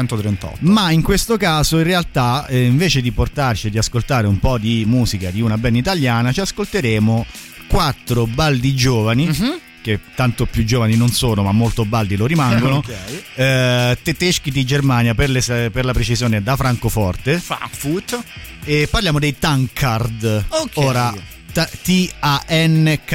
738. 0.06 0.58
ma 0.72 0.90
in 0.90 1.02
questo 1.02 1.36
caso 1.36 1.78
in 1.78 1.84
realtà 1.84 2.46
eh, 2.46 2.64
invece 2.64 3.00
di 3.00 3.12
portarci 3.12 3.66
e 3.66 3.70
di 3.70 3.78
ascoltare 3.78 4.26
un 4.26 4.38
po' 4.38 4.58
di 4.58 4.84
musica 4.86 5.30
di 5.30 5.40
una 5.40 5.56
band 5.58 5.76
italiana 5.76 6.32
ci 6.32 6.40
ascolteremo 6.40 7.26
quattro 7.68 8.26
baldi 8.26 8.74
giovani 8.74 9.26
Mhm. 9.26 9.58
che 9.82 10.00
tanto 10.14 10.46
più 10.46 10.64
giovani 10.64 10.96
non 10.96 11.10
sono 11.10 11.42
ma 11.42 11.52
molto 11.52 11.84
baldi 11.84 12.16
lo 12.16 12.26
rimangono 12.26 12.76
Ok. 12.86 12.92
eh, 13.34 13.98
tedeschi 14.02 14.50
di 14.50 14.64
Germania 14.64 15.14
per, 15.14 15.28
le- 15.30 15.70
per 15.70 15.84
la 15.84 15.92
precisione 15.92 16.42
da 16.42 16.56
Francoforte 16.56 17.38
Frankfurt. 17.38 18.18
e 18.64 18.88
parliamo 18.90 19.18
dei 19.18 19.38
Tankard 19.38 20.44
Ok. 20.48 20.70
ora 20.76 21.12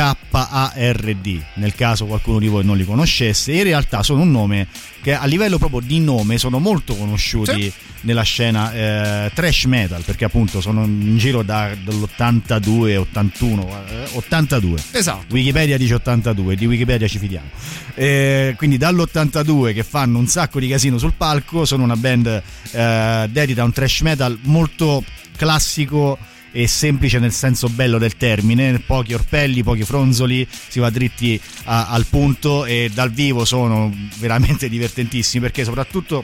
T-A-N-K-A-R-D 0.09 1.41
nel 1.55 1.75
caso 1.75 2.05
qualcuno 2.05 2.39
di 2.39 2.47
voi 2.47 2.63
non 2.63 2.77
li 2.77 2.85
conoscesse 2.85 3.51
in 3.53 3.63
realtà 3.63 4.01
sono 4.03 4.21
un 4.21 4.31
nome 4.31 4.67
che 5.01 5.13
a 5.13 5.25
livello 5.25 5.57
proprio 5.57 5.81
di 5.81 5.99
nome 5.99 6.37
sono 6.37 6.59
molto 6.59 6.95
conosciuti 6.95 7.63
Sì. 7.63 7.71
nella 8.01 8.21
scena 8.23 8.71
eh, 8.73 9.31
trash 9.33 9.65
metal 9.65 10.03
perché 10.03 10.25
appunto 10.25 10.61
sono 10.61 10.83
in 10.85 11.17
giro 11.17 11.41
da- 11.43 11.73
dall'82 11.83 12.97
81 12.97 13.67
eh, 13.89 14.07
82 14.13 14.81
Esatto. 14.91 15.25
Wikipedia 15.33 15.77
dice 15.77 15.93
82, 15.95 16.55
di 16.55 16.65
Wikipedia 16.65 17.07
ci 17.07 17.17
fidiamo. 17.19 17.47
Eh, 17.95 18.53
quindi 18.57 18.77
dall'82 18.77 19.73
che 19.73 19.83
fanno 19.83 20.17
un 20.17 20.27
sacco 20.27 20.59
di 20.59 20.67
casino 20.67 20.97
sul 20.97 21.13
palco, 21.15 21.65
sono 21.65 21.83
una 21.83 21.95
band 21.95 22.41
eh, 22.71 23.27
dedita 23.29 23.61
a 23.61 23.65
un 23.65 23.71
trash 23.71 24.01
metal 24.01 24.37
molto 24.43 25.03
classico 25.35 26.17
e 26.51 26.67
semplice 26.67 27.19
nel 27.19 27.31
senso 27.31 27.67
bello 27.69 27.97
del 27.97 28.17
termine, 28.17 28.79
pochi 28.79 29.13
orpelli, 29.13 29.63
pochi 29.63 29.83
fronzoli, 29.83 30.47
si 30.67 30.79
va 30.79 30.89
dritti 30.89 31.39
a- 31.65 31.87
al 31.89 32.05
punto 32.05 32.65
e 32.65 32.89
dal 32.93 33.11
vivo 33.11 33.45
sono 33.45 33.93
veramente 34.17 34.69
divertentissimi 34.69 35.41
perché 35.41 35.63
soprattutto 35.63 36.23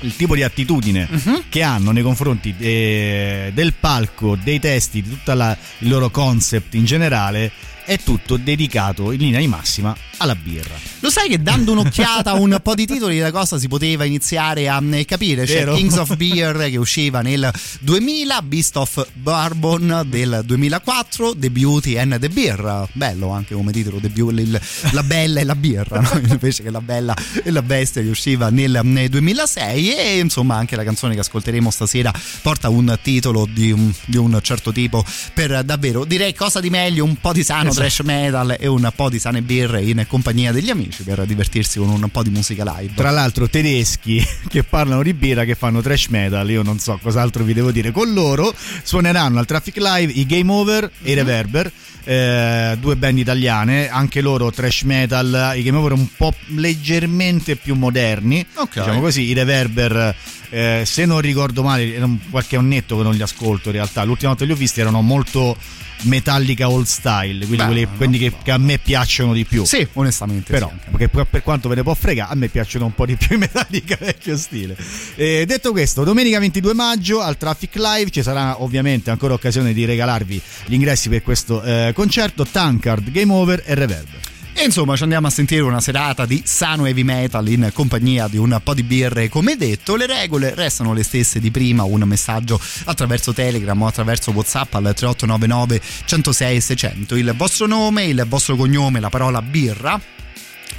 il 0.00 0.16
tipo 0.16 0.34
di 0.34 0.42
attitudine 0.42 1.08
che 1.48 1.62
hanno 1.62 1.92
nei 1.92 2.02
confronti 2.02 2.52
eh, 2.58 3.52
del 3.54 3.72
palco, 3.78 4.36
dei 4.42 4.58
testi, 4.58 5.00
di 5.00 5.08
tutto 5.10 5.30
il 5.32 5.56
loro 5.88 6.10
concept 6.10 6.74
in 6.74 6.84
generale 6.84 7.52
è 7.84 7.98
tutto 7.98 8.36
dedicato 8.36 9.12
in 9.12 9.18
linea 9.18 9.40
di 9.40 9.46
massima 9.48 9.94
alla 10.18 10.34
birra. 10.36 10.74
Lo 11.00 11.10
sai 11.10 11.28
che 11.28 11.42
dando 11.42 11.72
un'occhiata 11.72 12.30
a 12.30 12.34
un 12.34 12.58
po' 12.62 12.74
di 12.74 12.86
titoli 12.86 13.18
da 13.18 13.32
cosa 13.32 13.58
si 13.58 13.66
poteva 13.66 14.04
iniziare 14.04 14.68
a 14.68 14.80
eh, 14.90 15.04
capire? 15.04 15.44
C'è 15.44 15.54
Vero? 15.54 15.74
Kings 15.74 15.96
of 15.96 16.14
Beer 16.16 16.70
che 16.70 16.76
usciva 16.76 17.22
nel 17.22 17.50
2000, 17.80 18.42
Beast 18.42 18.76
of 18.76 19.08
Bourbon 19.14 20.04
del 20.06 20.42
2004, 20.44 21.36
The 21.36 21.50
Beauty 21.50 21.98
and 21.98 22.18
the 22.20 22.28
Beer. 22.28 22.88
Bello 22.92 23.30
anche 23.30 23.54
come 23.54 23.72
titolo, 23.72 23.98
il- 24.00 24.60
la 24.92 25.02
bella 25.02 25.40
e 25.40 25.44
la 25.44 25.56
birra, 25.56 26.00
no? 26.00 26.20
invece 26.24 26.62
che 26.62 26.70
la 26.70 26.80
bella 26.80 27.16
e 27.42 27.50
la 27.50 27.62
bestia 27.62 28.00
che 28.00 28.08
usciva 28.08 28.48
nel, 28.50 28.80
nel 28.84 29.08
2006 29.08 29.94
e 29.96 30.18
insomma 30.18 30.54
anche 30.56 30.76
la 30.76 30.84
canzone 30.84 31.14
che 31.14 31.20
ascolteremo 31.20 31.70
stasera 31.70 32.12
porta 32.42 32.68
un 32.68 32.96
titolo 33.02 33.48
di 33.50 33.72
un, 33.72 33.92
di 34.04 34.16
un 34.16 34.38
certo 34.42 34.70
tipo 34.70 35.04
per 35.34 35.64
davvero 35.64 36.04
direi 36.04 36.34
cosa 36.34 36.60
di 36.60 36.70
meglio, 36.70 37.04
un 37.04 37.16
po' 37.16 37.32
di 37.32 37.42
sano 37.42 37.71
Esatto. 37.72 37.86
trash 37.86 38.00
metal 38.00 38.56
e 38.58 38.66
un 38.66 38.90
po' 38.94 39.08
di 39.08 39.18
sane 39.18 39.42
birre 39.42 39.82
in 39.82 40.04
compagnia 40.08 40.52
degli 40.52 40.70
amici 40.70 41.02
per 41.02 41.24
divertirsi 41.26 41.78
con 41.78 41.88
un 41.88 42.08
po' 42.10 42.22
di 42.22 42.30
musica 42.30 42.64
live. 42.78 42.94
Tra 42.94 43.10
l'altro 43.10 43.48
tedeschi 43.48 44.24
che 44.48 44.62
parlano 44.62 45.02
di 45.02 45.12
birra, 45.14 45.44
che 45.44 45.54
fanno 45.54 45.80
trash 45.80 46.06
metal, 46.08 46.48
io 46.50 46.62
non 46.62 46.78
so 46.78 46.98
cos'altro 47.02 47.42
vi 47.44 47.52
devo 47.54 47.70
dire. 47.72 47.90
Con 47.90 48.12
loro 48.12 48.54
suoneranno 48.82 49.38
al 49.38 49.46
Traffic 49.46 49.76
Live 49.78 50.12
i 50.12 50.26
Game 50.26 50.50
Over 50.52 50.90
e 51.02 51.10
i 51.10 51.14
Reverber. 51.14 51.70
eh, 52.04 52.76
due 52.80 52.96
band 52.96 53.18
italiane, 53.18 53.88
anche 53.88 54.20
loro 54.20 54.50
trash 54.50 54.82
metal, 54.82 55.52
i 55.56 55.62
game 55.62 55.78
over 55.78 55.92
un 55.92 56.08
po' 56.16 56.34
leggermente 56.56 57.54
più 57.56 57.74
moderni, 57.76 58.44
Ok. 58.54 58.78
diciamo 58.78 59.00
così, 59.00 59.22
i 59.22 59.32
reverber. 59.34 60.14
eh, 60.50 60.82
se 60.84 61.06
non 61.06 61.20
ricordo 61.20 61.62
male, 61.62 61.94
era 61.94 62.08
qualche 62.28 62.56
annetto 62.56 62.96
che 62.96 63.02
non 63.04 63.14
li 63.14 63.22
ascolto 63.22 63.68
in 63.68 63.74
realtà. 63.76 64.02
L'ultima 64.04 64.30
volta 64.30 64.44
che 64.44 64.50
li 64.50 64.56
ho 64.56 64.60
visti 64.60 64.80
erano 64.80 65.00
molto 65.00 65.56
Metallica 66.02 66.68
old 66.68 66.86
style, 66.86 67.46
quindi 67.46 67.56
Beh, 67.56 67.64
quelli, 67.64 67.82
no, 67.82 67.90
quelli 67.96 68.18
che, 68.18 68.32
che 68.42 68.50
a 68.50 68.58
me 68.58 68.78
piacciono 68.78 69.32
di 69.32 69.44
più. 69.44 69.64
Sì, 69.64 69.86
onestamente. 69.92 70.52
Però, 70.52 70.70
sì, 70.70 70.90
perché 70.90 71.26
per, 71.26 71.42
quanto 71.42 71.68
ve 71.68 71.76
ne 71.76 71.82
può 71.82 71.94
fregare, 71.94 72.32
a 72.32 72.34
me 72.34 72.48
piacciono 72.48 72.84
un 72.86 72.94
po' 72.94 73.06
di 73.06 73.16
più 73.16 73.36
i 73.36 73.38
Metallica 73.40 73.96
vecchio 73.98 74.36
stile. 74.36 74.76
Eh, 75.14 75.44
detto 75.46 75.70
questo, 75.72 76.04
domenica 76.04 76.38
22 76.38 76.74
maggio 76.74 77.20
al 77.20 77.36
Traffic 77.36 77.76
Live 77.76 78.10
ci 78.10 78.22
sarà 78.22 78.62
ovviamente 78.62 79.10
ancora 79.10 79.34
occasione 79.34 79.72
di 79.72 79.84
regalarvi 79.84 80.40
gli 80.66 80.74
ingressi 80.74 81.08
per 81.08 81.22
questo 81.22 81.62
eh, 81.62 81.92
concerto, 81.94 82.44
Tankard, 82.44 83.10
Game 83.10 83.32
Over 83.32 83.62
e 83.66 83.74
Reverb. 83.74 84.08
E 84.54 84.64
insomma 84.64 84.96
ci 84.96 85.02
andiamo 85.02 85.26
a 85.26 85.30
sentire 85.30 85.62
una 85.62 85.80
serata 85.80 86.26
di 86.26 86.42
sano 86.44 86.86
heavy 86.86 87.02
metal 87.02 87.48
in 87.48 87.70
compagnia 87.72 88.28
di 88.28 88.36
un 88.36 88.60
po' 88.62 88.74
di 88.74 88.82
birre. 88.82 89.28
Come 89.28 89.56
detto 89.56 89.96
le 89.96 90.06
regole 90.06 90.54
restano 90.54 90.92
le 90.92 91.02
stesse 91.02 91.40
di 91.40 91.50
prima. 91.50 91.82
Un 91.84 92.02
messaggio 92.02 92.60
attraverso 92.84 93.32
Telegram 93.32 93.80
o 93.80 93.86
attraverso 93.86 94.30
Whatsapp 94.30 94.74
al 94.74 94.92
3899 94.94 95.80
106 96.04 96.60
600 96.60 97.16
il 97.16 97.34
vostro 97.36 97.66
nome 97.66 98.04
il 98.04 98.24
vostro 98.28 98.56
cognome 98.56 99.00
la 99.00 99.08
parola 99.08 99.42
birra 99.42 100.00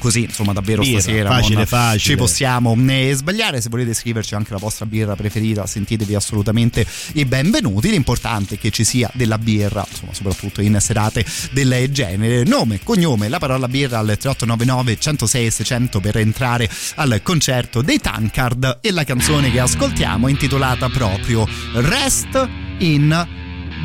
Così, 0.04 0.24
insomma, 0.24 0.52
davvero 0.52 0.82
Birra, 0.82 1.00
stasera 1.00 1.30
facile, 1.30 1.56
non 1.56 1.66
facile. 1.66 2.00
ci 2.00 2.16
possiamo 2.18 2.76
eh, 2.90 3.14
sbagliare. 3.14 3.62
Se 3.62 3.70
volete 3.70 3.94
scriverci 3.94 4.36
anche 4.36 4.52
la 4.52 4.60
vostra 4.60 4.86
birra 4.86 5.16
preferita, 5.16 5.66
sentitevi 5.66 6.14
assolutamente 6.14 6.86
i 7.14 7.24
benvenuti. 7.24 7.90
L'importante 7.90 8.56
è 8.56 8.58
che 8.58 8.70
ci 8.70 8.84
sia 8.84 9.10
della 9.14 9.38
birra, 9.38 9.86
insomma, 9.90 10.14
soprattutto 10.14 10.60
in 10.62 10.78
serate 10.82 11.26
del 11.54 11.88
genere. 11.90 12.44
Nome, 12.44 12.82
cognome, 12.84 13.30
la 13.30 13.40
parola 13.40 13.70
birra 13.70 14.00
al 14.00 14.08
3899 14.08 15.00
106 15.00 15.52
600 15.52 16.02
per 16.02 16.18
entrare 16.18 16.70
al 16.96 17.22
concerto 17.24 17.82
dei 17.82 18.00
Tankard 18.00 18.80
e 18.82 18.92
la 18.92 19.06
canzone 19.06 19.52
che 19.52 19.62
ascoltiamo 19.62 20.28
è 20.28 20.32
intitolata 20.32 20.90
proprio 20.90 21.48
Rest 21.76 22.46
in 22.80 23.26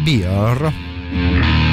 Beer. 0.03 1.68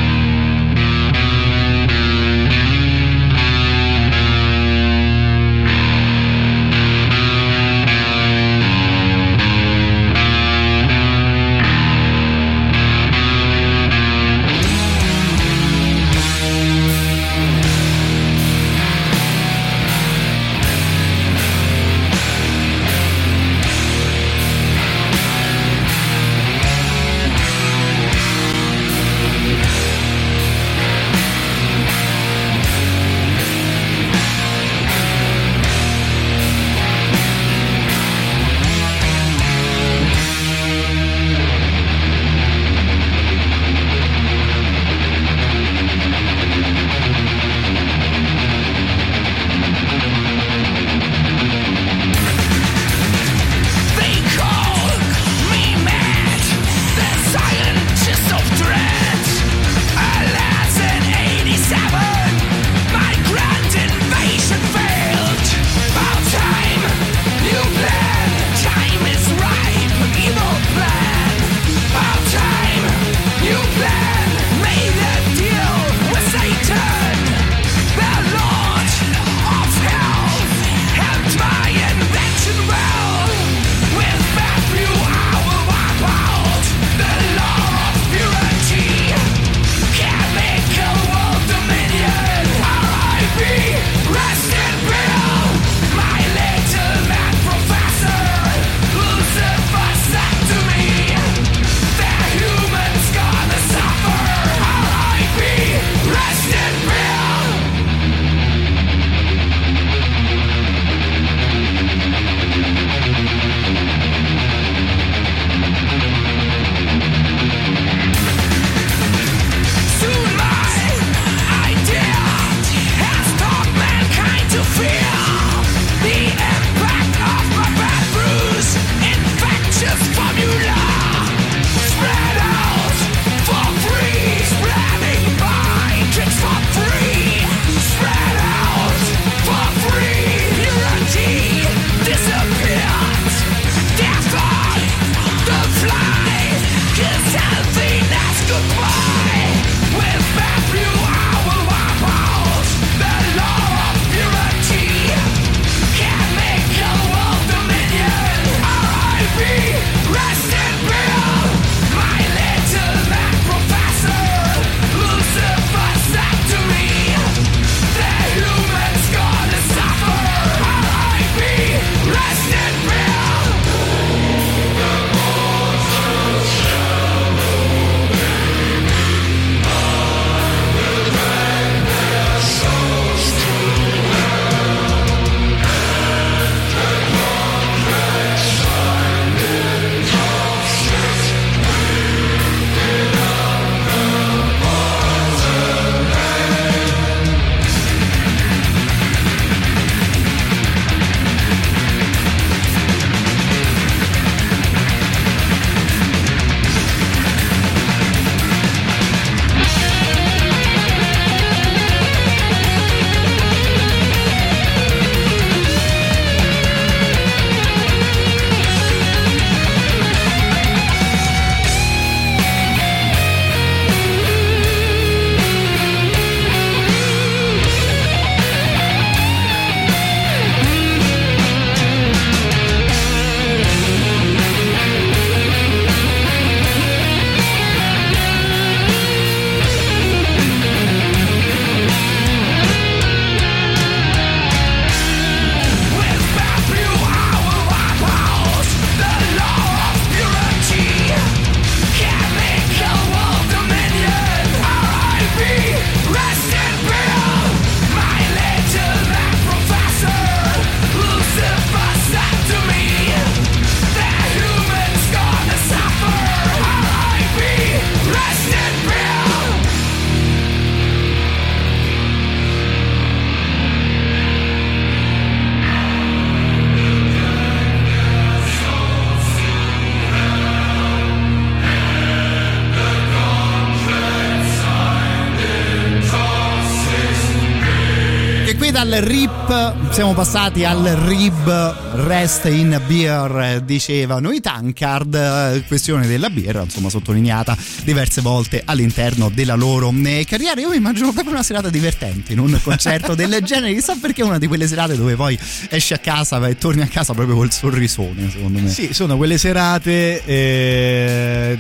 Siamo 289.96 290.14
passati 290.14 290.66
al 290.66 290.84
RIB, 290.84 292.04
Rest 292.06 292.48
in 292.48 292.82
Beer, 292.86 293.62
dicevano 293.62 294.32
i 294.32 294.42
Tankard, 294.42 295.66
questione 295.68 296.06
della 296.06 296.30
birra, 296.30 296.64
insomma 296.64 296.90
sottolineata 296.90 297.56
diverse 297.86 298.20
volte 298.20 298.62
all'interno 298.66 299.30
della 299.34 299.56
loro 299.56 299.94
eh, 300.04 300.26
carriera. 300.28 300.60
Io 300.60 300.68
mi 300.68 300.76
immagino 300.76 301.14
proprio 301.14 301.32
una 301.32 301.44
serata 301.44 301.70
divertente 301.70 302.34
in 302.34 302.40
un 302.40 302.60
concerto 302.62 303.16
del 303.16 303.40
genere, 303.42 303.74
chissà 303.74 303.96
perché 303.96 304.22
è 304.22 304.26
una 304.26 304.38
di 304.38 304.48
quelle 304.48 304.68
serate 304.68 304.98
dove 304.98 305.16
poi 305.16 305.40
esci 305.70 305.94
a 305.94 306.00
casa 306.00 306.46
e 306.46 306.58
torni 306.58 306.82
a 306.82 306.88
casa 306.88 307.14
proprio 307.14 307.38
col 307.38 307.54
sorrisone, 307.54 308.30
secondo 308.30 308.60
me. 308.60 308.70
Sì, 308.70 308.90
sono 308.92 309.16
quelle 309.16 309.38
serate. 309.38 310.26
eh, 310.26 311.58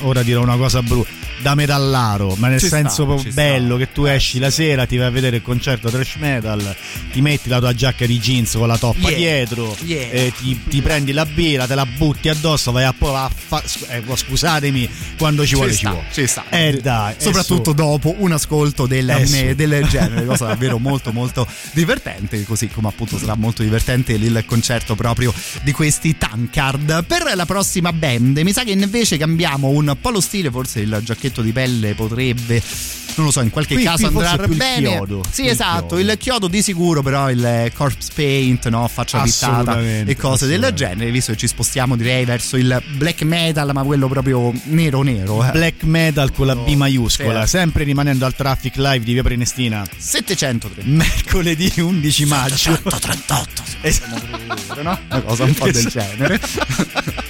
ora 0.00 0.22
dirò 0.22 0.40
una 0.40 0.56
cosa 0.56 0.80
brutta. 0.82 1.19
Da 1.42 1.54
metallaro, 1.54 2.34
ma 2.36 2.48
nel 2.48 2.60
Ci 2.60 2.68
senso 2.68 3.04
sta, 3.16 3.22
ci 3.24 3.30
sta. 3.32 3.40
bello 3.42 3.76
che 3.78 3.90
tu 3.92 4.04
esci 4.04 4.38
la 4.38 4.50
sera, 4.50 4.84
ti 4.84 4.98
vai 4.98 5.06
a 5.06 5.10
vedere 5.10 5.36
il 5.36 5.42
concerto 5.42 5.88
trash 5.88 6.16
metal, 6.18 6.76
ti 7.12 7.22
metti 7.22 7.48
la 7.48 7.58
tua 7.60 7.72
giacca 7.74 8.04
di 8.04 8.18
jeans 8.18 8.52
con 8.52 8.68
la 8.68 8.76
toppa 8.76 9.08
Yeah, 9.08 9.16
dietro, 9.16 9.74
yeah. 9.84 10.10
eh, 10.10 10.32
ti, 10.38 10.60
ti 10.68 10.82
prendi 10.82 11.12
la 11.12 11.24
birra, 11.24 11.66
te 11.66 11.74
la 11.74 11.86
butti 11.86 12.28
addosso, 12.28 12.72
vai 12.72 12.84
a, 12.84 12.94
a 12.98 13.30
fa- 13.34 13.62
eh, 13.88 14.02
scusatemi, 14.14 14.86
quando 15.16 15.46
ci, 15.46 15.54
vuole 15.54 15.70
ci 15.70 15.78
ci 15.78 15.84
sta, 15.84 15.90
vuole. 15.92 16.06
ci 16.12 16.26
sta. 16.26 16.44
Eh 16.50 16.78
dai, 16.82 17.14
eh, 17.16 17.22
soprattutto 17.22 17.72
dopo 17.72 18.14
un 18.18 18.32
ascolto 18.32 18.86
del, 18.86 19.08
Eh, 19.08 19.48
eh, 19.48 19.54
del 19.54 19.86
genere, 19.88 20.26
cosa 20.26 20.44
davvero 20.52 20.78
molto 20.78 21.10
molto 21.10 21.46
divertente, 21.72 22.44
così 22.44 22.68
come 22.68 22.88
appunto 22.88 23.16
sarà 23.16 23.34
molto 23.34 23.62
divertente 23.62 24.12
il 24.12 24.42
concerto 24.46 24.94
proprio 24.94 25.32
di 25.62 25.72
questi 25.72 26.18
Tankard. 26.18 27.04
Per 27.06 27.32
la 27.34 27.46
prossima 27.46 27.94
band, 27.94 28.36
mi 28.40 28.52
sa 28.52 28.62
che 28.62 28.72
invece 28.72 29.16
cambiamo 29.16 29.68
un 29.68 29.96
po' 29.98 30.10
lo 30.10 30.20
stile, 30.20 30.50
forse 30.50 30.80
il 30.80 31.00
giacchetto 31.02 31.28
di 31.42 31.52
pelle 31.52 31.94
potrebbe 31.94 32.62
non 33.16 33.26
lo 33.26 33.32
so, 33.32 33.40
in 33.40 33.50
qualche 33.50 33.74
Qui- 33.74 33.82
caso 33.82 34.08
qui 34.10 34.24
andrà 34.24 34.42
più 34.44 34.52
il 34.52 34.56
bene. 34.56 34.88
chiodo, 34.88 35.22
sì, 35.30 35.42
il 35.42 35.48
esatto, 35.50 35.96
chiodo. 35.96 35.98
il 36.12 36.16
chiodo 36.16 36.48
di 36.48 36.62
sicuro, 36.62 37.02
però 37.02 37.28
il 37.28 37.70
corpse 37.74 38.08
paint, 38.14 38.68
no, 38.68 38.86
faccia 38.88 39.20
pittata 39.20 39.80
e 39.82 40.16
cose 40.16 40.46
del 40.46 40.70
genere, 40.74 41.10
visto 41.10 41.32
che 41.32 41.38
ci 41.38 41.48
spostiamo 41.48 41.96
direi 41.96 42.24
verso 42.24 42.56
il 42.56 42.80
black 42.96 43.22
metal, 43.22 43.68
ma 43.74 43.82
quello 43.82 44.06
proprio 44.08 44.52
nero 44.66 45.02
nero. 45.02 45.44
eh. 45.44 45.50
Black 45.50 45.82
metal 45.82 46.32
con 46.32 46.46
la 46.46 46.54
B 46.56 46.68
maiuscola, 46.76 47.42
Sì. 47.42 47.48
sempre 47.58 47.82
rimanendo 47.84 48.24
al 48.24 48.34
traffic 48.34 48.76
live 48.76 49.00
di 49.00 49.12
Via 49.12 49.22
Prenestina, 49.24 49.84
730 49.98 50.88
mercoledì 50.88 51.72
11 51.76 52.24
maggio. 52.26 52.54
138 52.56 53.62
Esatto. 53.82 54.82
no? 54.82 54.98
Una 55.10 55.20
cosa 55.22 55.44
un 55.44 55.52
po' 55.54 55.70
del 55.70 55.84
genere. 55.86 56.40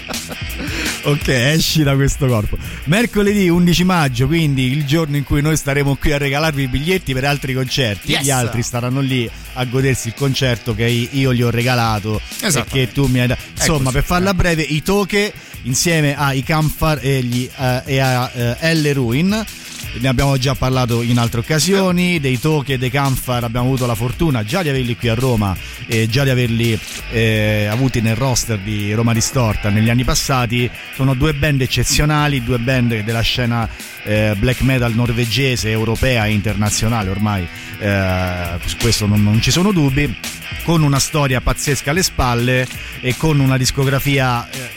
Ok, 1.03 1.29
esci 1.29 1.83
da 1.83 1.95
questo 1.95 2.27
corpo. 2.27 2.59
Mercoledì 2.85 3.49
11 3.49 3.85
maggio, 3.85 4.27
quindi 4.27 4.71
il 4.71 4.85
giorno 4.85 5.17
in 5.17 5.25
cui 5.25 5.41
noi 5.41 5.57
staremo 5.57 5.97
qui 5.97 6.13
a 6.13 6.19
regalarvi 6.19 6.65
i 6.65 6.69
biglietti 6.69 7.15
per 7.15 7.25
altri 7.25 7.55
concerti. 7.55 8.13
Yes. 8.13 8.23
Gli 8.23 8.31
altri 8.31 8.63
staranno 8.63 9.01
lì 9.01 9.29
a 9.55 9.65
godersi 9.65 10.09
il 10.09 10.15
concerto 10.15 10.75
che 10.75 10.85
io 10.85 11.33
gli 11.33 11.43
ho 11.43 11.51
regalato 11.51 12.21
e 12.41 12.47
Esattamente. 12.47 12.71
che 12.87 12.93
tu 12.93 13.07
mi 13.07 13.21
hai 13.21 13.29
dato. 13.29 13.41
Insomma, 13.57 13.91
per 13.91 14.05
farla 14.05 14.35
breve, 14.35 14.63
i 14.63 14.83
Toche 14.83 15.33
insieme 15.63 16.17
ai 16.17 16.43
Camfar 16.43 16.99
e, 17.03 17.23
gli, 17.23 17.49
eh, 17.57 17.83
e 17.85 17.99
a 17.99 18.31
eh, 18.61 18.75
L. 18.75 18.93
Ruin. 18.93 19.45
Ne 19.93 20.09
abbiamo 20.09 20.37
già 20.39 20.55
parlato 20.55 21.03
in 21.03 21.19
altre 21.19 21.41
occasioni, 21.41 22.21
dei 22.21 22.39
Toche 22.39 22.75
e 22.75 22.79
dei 22.79 22.91
Camfar 22.91 23.43
abbiamo 23.43 23.67
avuto 23.67 23.87
la 23.87 23.97
fortuna 23.97 24.45
già 24.45 24.63
di 24.63 24.69
averli 24.69 24.97
qui 24.97 25.09
a 25.09 25.15
Roma 25.15 25.55
e 25.87 26.09
già 26.09 26.23
di 26.23 26.31
averli 26.31 26.79
eh, 27.11 27.67
avuti 27.69 28.01
nel 28.01 28.15
roster 28.15 28.59
di 28.61 28.95
Roma 28.95 29.13
Distorta 29.13 29.69
negli 29.69 29.91
anni 29.91 30.05
passati. 30.05 30.71
Sono 30.95 31.15
due 31.15 31.35
band 31.35 31.61
eccezionali, 31.63 32.43
due 32.45 32.59
band 32.59 33.03
della 33.03 33.21
scena 33.21 33.69
eh, 34.05 34.35
black 34.39 34.61
metal 34.63 34.95
norvegese, 34.95 35.71
europea 35.71 36.25
e 36.27 36.31
internazionale 36.31 37.11
ormai, 37.11 37.47
eh, 37.81 38.59
questo 38.81 39.07
non, 39.07 39.23
non 39.23 39.41
ci 39.43 39.51
sono 39.51 39.73
dubbi, 39.73 40.17
con 40.63 40.83
una 40.83 41.01
storia 41.01 41.41
pazzesca 41.41 41.91
alle 41.91 42.03
spalle 42.03 42.67
e 43.01 43.17
con 43.17 43.41
una 43.41 43.57
discografia 43.57 44.49
eh, 44.49 44.69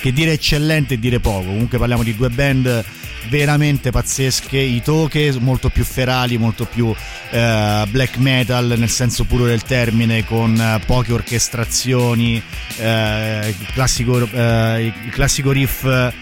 che 0.00 0.12
dire 0.12 0.32
eccellente 0.32 0.94
e 0.94 0.98
dire 0.98 1.18
poco. 1.18 1.46
Comunque 1.46 1.78
parliamo 1.78 2.04
di 2.04 2.14
due 2.14 2.30
band 2.30 2.84
veramente 3.28 3.90
pazzesche, 3.90 4.58
i 4.58 4.82
toche 4.82 5.34
molto 5.38 5.68
più 5.68 5.84
ferali, 5.84 6.38
molto 6.38 6.64
più 6.64 6.94
eh, 7.30 7.84
black 7.88 8.16
metal 8.18 8.74
nel 8.76 8.90
senso 8.90 9.24
puro 9.24 9.46
del 9.46 9.62
termine, 9.62 10.24
con 10.24 10.58
eh, 10.58 10.80
poche 10.84 11.12
orchestrazioni, 11.12 12.42
eh, 12.78 13.48
il, 13.48 13.66
classico, 13.72 14.28
eh, 14.30 14.92
il 15.04 15.10
classico 15.10 15.50
riff 15.52 15.84
eh, 15.84 16.12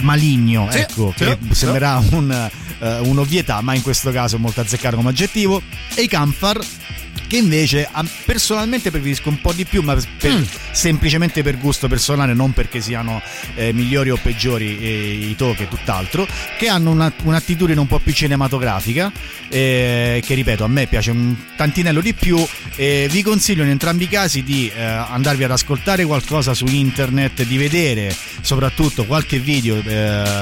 maligno, 0.00 0.68
Sì, 0.70 0.78
ecco, 0.78 1.14
sì, 1.16 1.24
che 1.24 1.38
sì. 1.48 1.54
sembrerà 1.54 2.02
un, 2.10 2.50
eh, 2.78 2.98
un'ovvietà, 2.98 3.60
ma 3.60 3.74
in 3.74 3.82
questo 3.82 4.10
caso 4.10 4.36
è 4.36 4.38
molto 4.38 4.60
azzeccato 4.60 4.96
come 4.96 5.10
aggettivo, 5.10 5.62
e 5.94 6.02
i 6.02 6.08
Camfar 6.08 6.58
che 7.26 7.36
invece 7.36 7.88
personalmente 8.24 8.90
preferisco 8.90 9.28
un 9.28 9.40
po' 9.40 9.52
di 9.52 9.64
più, 9.64 9.82
ma 9.82 9.94
per- 9.94 10.32
Mm. 10.34 10.42
semplicemente 10.72 11.42
per 11.42 11.58
gusto 11.58 11.86
personale, 11.88 12.34
non 12.34 12.52
perché 12.52 12.80
siano 12.80 13.20
eh, 13.56 13.72
migliori 13.72 14.10
o 14.10 14.18
peggiori 14.20 14.78
eh, 14.80 15.28
i 15.30 15.36
Toke 15.36 15.64
e 15.64 15.68
tutt'altro, 15.68 16.26
che 16.58 16.68
hanno 16.68 16.90
una- 16.90 17.12
un'attitudine 17.22 17.78
un 17.78 17.86
po' 17.86 17.98
più 18.00 18.12
cinematografica, 18.12 19.12
eh, 19.48 20.22
che 20.24 20.34
ripeto 20.34 20.64
a 20.64 20.68
me 20.68 20.86
piace 20.86 21.10
un 21.10 21.34
tantinello 21.56 22.00
di 22.00 22.14
più. 22.14 22.44
vi 22.76 23.22
consiglio 23.22 23.62
in 23.62 23.68
entrambi 23.68 24.04
i 24.04 24.08
casi 24.08 24.42
di 24.42 24.68
eh, 24.74 24.82
andarvi 24.82 25.44
ad 25.44 25.50
ascoltare 25.52 26.04
qualcosa 26.04 26.54
su 26.54 26.64
internet, 26.66 27.44
di 27.44 27.56
vedere 27.56 28.14
soprattutto 28.40 29.04
qualche 29.04 29.38
video 29.38 29.76
eh, 29.76 29.82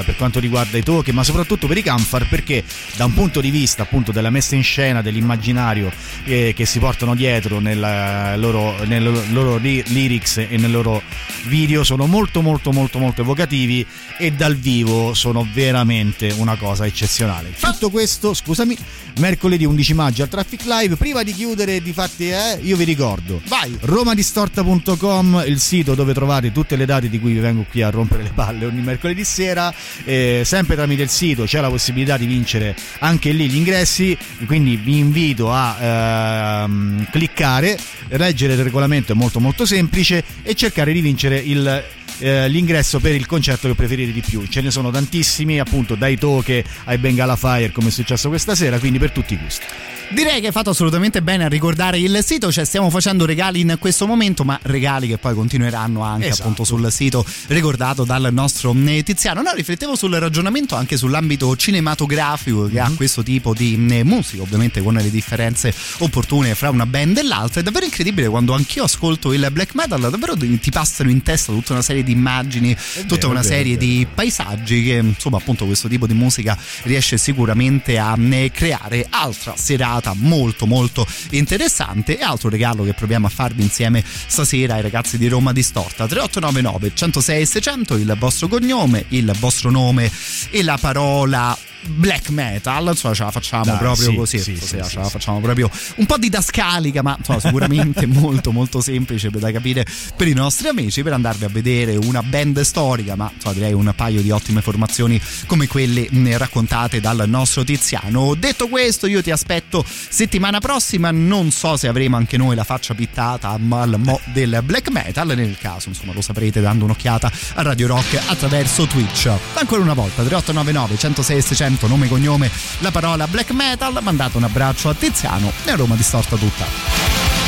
per 0.05 0.15
quanto 0.17 0.41
riguarda 0.41 0.79
i 0.79 0.83
Toke, 0.83 1.13
ma 1.13 1.23
soprattutto 1.25 1.67
per 1.67 1.77
i 1.77 1.83
Camfar, 1.83 2.27
perché 2.29 2.65
da 2.97 3.05
un 3.05 3.13
punto 3.13 3.41
di 3.43 3.51
vista 3.51 3.83
appunto 3.83 4.13
della 4.13 4.31
messa 4.31 4.55
in 4.55 4.63
scena, 4.63 5.03
dell'immaginario 5.03 5.93
eh, 6.25 6.53
che 6.63 6.69
si 6.69 6.79
portano 6.79 7.17
dietro 7.17 7.59
nella 7.59 8.37
loro, 8.37 8.85
nelle 8.85 9.11
loro 9.31 9.57
lyrics 9.57 10.37
e 10.37 10.57
nei 10.59 10.71
loro 10.71 11.03
video 11.47 11.83
sono 11.83 12.07
molto 12.07 12.41
molto 12.41 12.71
molto 12.71 13.01
molto 13.01 13.23
evocativi 13.23 13.85
e 14.17 14.31
dal 14.31 14.55
vivo 14.55 15.13
sono 15.13 15.45
veramente 15.53 16.33
una 16.37 16.55
cosa 16.55 16.87
eccezionale. 16.87 17.51
Fatto 17.53 17.91
questo, 17.91 18.33
scusami, 18.33 18.77
mercoledì 19.19 19.65
11 19.65 19.95
maggio 19.95 20.23
al 20.23 20.29
Traffic 20.29 20.63
Live, 20.65 20.95
prima 20.95 21.25
di 21.25 21.35
chiudere 21.35 21.83
di 21.83 21.93
fatti 21.93 22.31
eh, 22.31 22.59
io 22.63 22.77
vi 22.77 22.85
ricordo 22.85 23.41
Vai. 23.49 23.77
romadistorta.com 23.81 25.43
il 25.47 25.59
sito 25.59 25.97
dove 25.97 26.15
trovate 26.15 26.53
tutte 26.53 26.77
le 26.77 26.87
date 26.87 27.09
di 27.09 27.19
cui 27.19 27.33
vi 27.33 27.41
vengo 27.41 27.67
qui 27.69 27.83
a 27.83 27.91
rompere 27.91 28.23
le 28.23 28.31
palle 28.33 28.67
ogni 28.67 28.81
mercoledì 28.83 29.25
sera 29.25 29.75
Eh, 30.05 30.43
sempre 30.45 30.77
tramite 30.77 31.03
il 31.03 31.09
sito 31.09 31.43
c'è 31.45 31.61
la 31.61 31.69
possibilità 31.69 32.17
di 32.17 32.27
vincere 32.27 32.77
anche 33.01 33.33
lì 33.33 33.49
gli 33.49 33.57
ingressi 33.57 34.17
quindi 34.47 34.77
vi 34.77 34.99
invito 34.99 35.53
a 35.53 36.51
ehm, 36.65 37.09
cliccare 37.11 37.79
leggere 38.09 38.55
il 38.55 38.63
regolamento 38.63 39.13
è 39.13 39.15
molto 39.15 39.41
molto 39.41 39.65
semplice 39.67 40.25
e 40.43 40.55
cercare 40.55 40.93
di 40.93 41.01
vincere 41.01 41.39
il 41.39 41.85
eh, 42.19 42.49
l'ingresso 42.49 43.01
per 43.01 43.15
il 43.15 43.27
concerto 43.27 43.69
che 43.69 43.75
preferite 43.75 44.13
di 44.13 44.21
più. 44.21 44.47
Ce 44.47 44.61
ne 44.61 44.71
sono 44.71 44.91
tantissimi 44.91 45.59
appunto 45.59 45.95
dai 45.97 46.17
Toke 46.17 46.65
ai 46.85 46.99
Bengala 46.99 47.37
Fire 47.37 47.73
come 47.73 47.89
è 47.89 47.91
successo 47.91 48.29
questa 48.29 48.55
sera 48.55 48.79
quindi 48.79 48.99
per 48.99 49.11
tutti 49.11 49.35
i 49.35 49.39
gusti 49.39 49.65
Direi 50.13 50.41
che 50.41 50.49
hai 50.49 50.53
fatto 50.53 50.71
assolutamente 50.71 51.23
bene 51.23 51.45
a 51.45 51.49
ricordare 51.49 51.99
il 51.99 52.21
sito, 52.23 52.53
cioè 52.53 52.65
stiamo 52.67 52.91
facendo 52.91 53.25
regali 53.25 53.61
in 53.61 53.77
questo 53.79 54.07
momento, 54.07 54.45
ma 54.45 54.59
regali 54.63 55.09
che 55.09 55.17
poi 55.17 55.35
continueranno 55.35 56.03
anche 56.03 56.27
Esatto. 56.27 56.43
appunto 56.43 56.65
sul 56.65 56.93
sito 56.93 57.25
ricordato 57.47 58.05
dal 58.05 58.29
nostro 58.31 58.75
eh, 58.87 59.03
Tiziano. 59.03 59.41
No, 59.41 59.53
riflettevo 59.55 59.97
sul 59.97 60.13
ragionamento 60.15 60.75
anche 60.77 60.99
sull'ambito 60.99 61.57
cinematografico 61.57 62.67
che 62.69 62.79
ha 62.79 62.89
Mhm. 62.91 62.97
questo 62.97 63.23
tipo 63.23 63.55
di 63.55 63.87
eh, 63.91 64.05
musica, 64.05 64.43
ovviamente 64.43 64.83
con 64.83 64.95
le 64.95 65.11
differenze 65.11 65.73
opportune 65.99 66.55
fra 66.55 66.69
una 66.69 66.85
band 66.87 67.17
e 67.19 67.23
l'altra. 67.23 67.61
È 67.61 67.63
davvero 67.63 67.87
incredibile 67.87 68.29
quando 68.29 68.53
anch'io 68.53 68.85
ascolto 68.85 69.33
il 69.33 69.49
black 69.51 69.75
metal, 69.75 69.99
davvero 70.11 70.37
ti 70.37 70.71
passano 70.71 71.09
in 71.11 71.23
testa 71.23 71.53
tutta 71.53 71.73
una 71.73 71.83
serie 71.83 72.03
di 72.03 72.13
immagini, 72.13 72.77
tutta 73.07 73.15
vero, 73.17 73.31
una 73.31 73.43
serie 73.43 73.77
vero. 73.77 73.87
di 73.87 74.07
paesaggi 74.15 74.83
che 74.85 74.93
insomma 75.03 75.39
appunto 75.39 75.65
questo 75.65 75.89
tipo 75.89 76.07
di 76.07 76.15
musica 76.15 76.57
riesce 76.83 77.17
sicuramente 77.17 77.99
a 77.99 78.15
eh, 78.19 78.51
creare 78.53 79.07
altra 79.09 79.55
serata 79.57 80.02
molto 80.15 80.67
molto 80.67 81.07
interessante. 81.31 82.19
E 82.19 82.23
altro 82.23 82.49
regalo 82.49 82.85
che 82.85 82.95
proviamo 82.95 83.27
a 83.27 83.31
farvi 83.31 83.63
insieme 83.63 84.05
stasera 84.05 84.75
ai 84.75 84.83
ragazzi 84.83 85.19
di 85.19 85.29
Roma 85.29 85.53
Distorta. 85.53 86.07
3899 86.07 86.93
106 86.95 87.47
600 87.47 87.97
il 87.97 88.17
vostro 88.19 88.49
cognome 88.49 89.05
il 89.09 89.33
vostro 89.39 89.71
nome 89.71 90.11
e 90.51 90.63
la 90.63 90.79
parola 90.81 91.57
black 91.85 92.31
metal 92.31 92.89
insomma 92.89 93.15
ce 93.15 93.25
la 93.25 93.31
facciamo 93.31 93.65
Dai, 93.65 93.79
proprio 93.79 94.11
sì, 94.11 94.15
così 94.15 94.39
sì, 94.39 94.57
stasera 94.57 94.85
sì, 94.85 94.97
la 94.97 95.09
facciamo 95.09 95.41
proprio 95.41 95.71
un 95.97 96.07
po' 96.07 96.19
didascalica 96.19 97.03
ma 97.03 97.17
insomma 97.19 97.41
sicuramente 97.41 98.07
molto 98.07 98.53
molto 98.53 98.81
semplice 98.81 99.31
da 99.31 99.51
capire 99.51 99.85
per 100.17 100.29
i 100.29 100.35
nostri 100.35 100.69
amici 100.69 101.03
per 101.03 101.13
andarvi 101.13 101.45
a 101.45 101.49
vedere 101.49 101.97
una 101.97 102.23
band 102.23 102.61
storica 102.61 103.17
ma 103.17 103.31
insomma 103.33 103.55
direi 103.55 103.73
un 103.73 103.93
paio 103.95 104.21
di 104.21 104.31
ottime 104.31 104.61
formazioni 104.61 105.21
come 105.47 105.67
quelle 105.67 106.09
raccontate 106.37 107.01
dal 107.01 107.25
nostro 107.27 107.65
Tiziano. 107.65 108.35
Detto 108.35 108.69
questo 108.69 109.07
io 109.07 109.23
ti 109.23 109.31
aspetto 109.31 109.85
settimana 109.87 110.61
prossima. 110.61 111.11
Non 111.11 111.51
so 111.51 111.77
se 111.77 111.89
avremo 111.89 112.17
anche 112.17 112.37
noi 112.37 112.55
la 112.55 112.65
faccia 112.65 112.95
pittata 112.95 113.51
al 113.51 113.61
mo 113.99 114.21
del 114.33 114.61
black 114.65 114.91
metal 114.91 115.29
nel 115.29 115.57
caso 115.59 115.89
insomma 115.89 116.13
lo 116.13 116.21
saprete 116.21 116.61
dando 116.61 116.85
un'occhiata 116.85 117.31
a 117.55 117.63
Radio 117.63 117.87
Rock 117.87 118.21
attraverso 118.27 118.87
Twitch. 118.87 119.31
Ancora 119.55 119.83
una 119.83 119.95
volta 119.95 120.23
3899 120.23 120.97
106 120.99 121.43
600 121.43 121.72
accento, 121.73 121.87
nome 121.87 122.07
e 122.07 122.09
cognome, 122.09 122.51
la 122.79 122.91
parola 122.91 123.27
black 123.27 123.51
metal. 123.53 123.99
Mandate 124.03 124.37
un 124.37 124.45
abbraccio 124.45 124.89
a 124.89 124.95
Tiziano 124.95 125.53
e 125.65 125.71
a 125.71 125.77
Roma 125.77 125.95
distorta 125.95 126.37
tutta. 126.37 127.42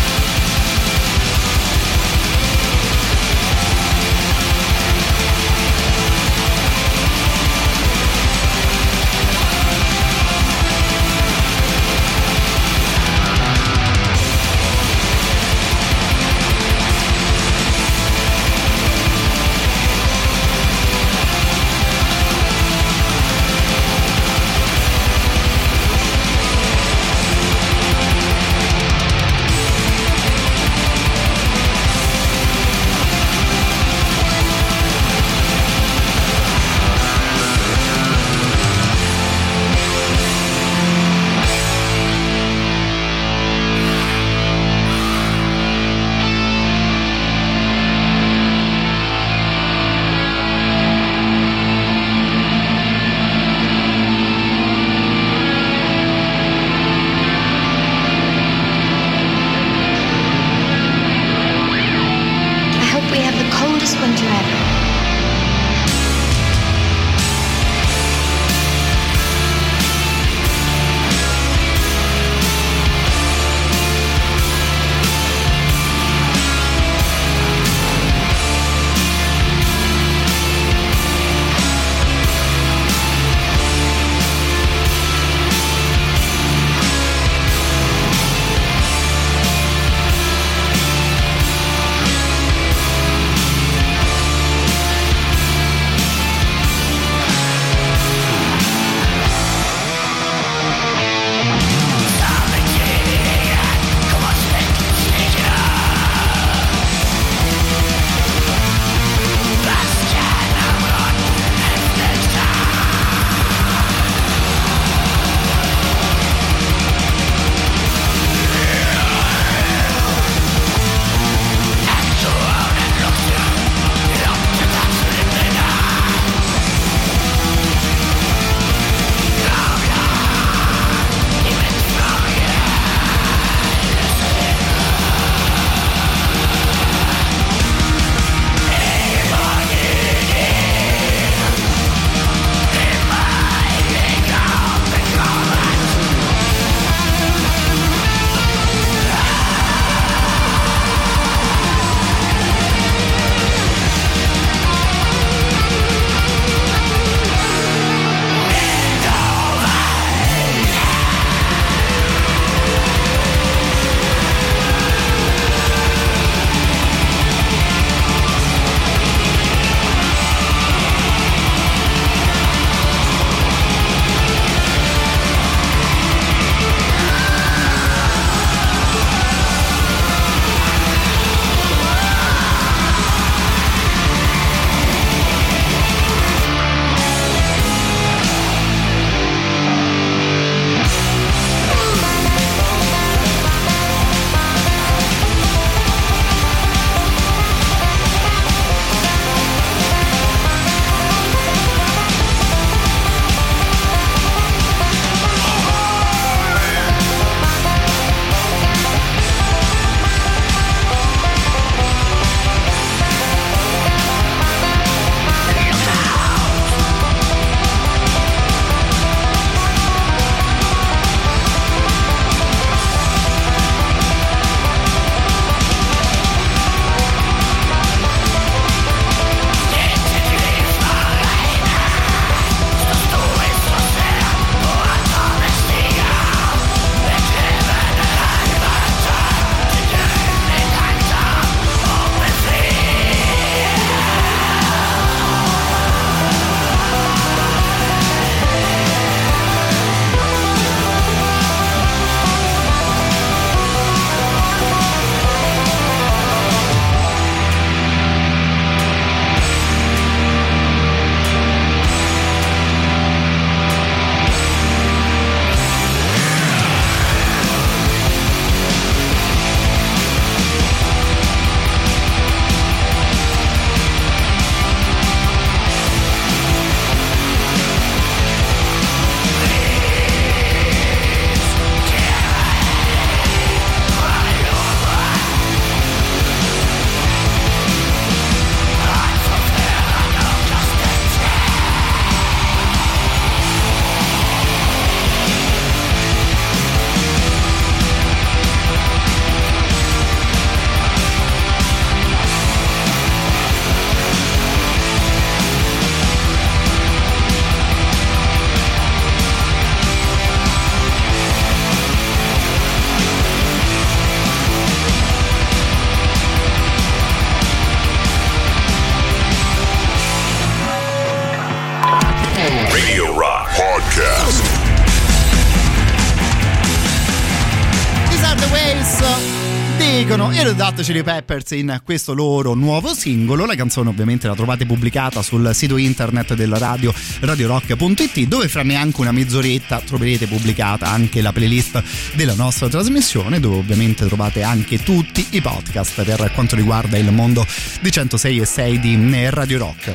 Hot 330.77 330.83
Chili 330.83 331.05
Peppers 331.05 331.53
in 331.53 331.81
questo 331.85 332.15
loro 332.15 332.55
nuovo 332.55 332.95
singolo 332.95 333.45
la 333.47 333.55
canzone 333.55 333.91
ovviamente 333.91 334.27
la 334.27 334.35
trovate 334.35 334.67
pubblicata 334.67 335.23
sul 335.23 335.49
sito 335.55 335.77
internet 335.77 336.35
della 336.35 336.59
radio 336.59 336.93
radiorock.it 337.21 338.21
dove 338.23 338.49
fra 338.49 338.65
neanche 338.65 339.01
una 339.01 339.13
mezz'oretta 339.13 339.83
troverete 339.83 340.27
pubblicata 340.27 340.87
anche 340.87 341.23
la 341.23 341.31
playlist 341.31 341.81
della 342.17 342.35
nostra 342.35 342.69
trasmissione 342.69 343.39
dove 343.39 343.59
ovviamente 343.59 344.05
trovate 344.07 344.43
anche 344.43 344.83
tutti 344.83 345.25
i 345.31 345.41
podcast 345.41 346.03
per 346.03 346.33
quanto 346.35 346.57
riguarda 346.57 346.99
il 346.99 347.13
mondo 347.13 347.47
di 347.81 347.93
106 347.93 348.41
e 348.41 348.45
6 348.45 348.81
di 348.81 349.29
Radio 349.31 349.59
Rock 349.59 349.95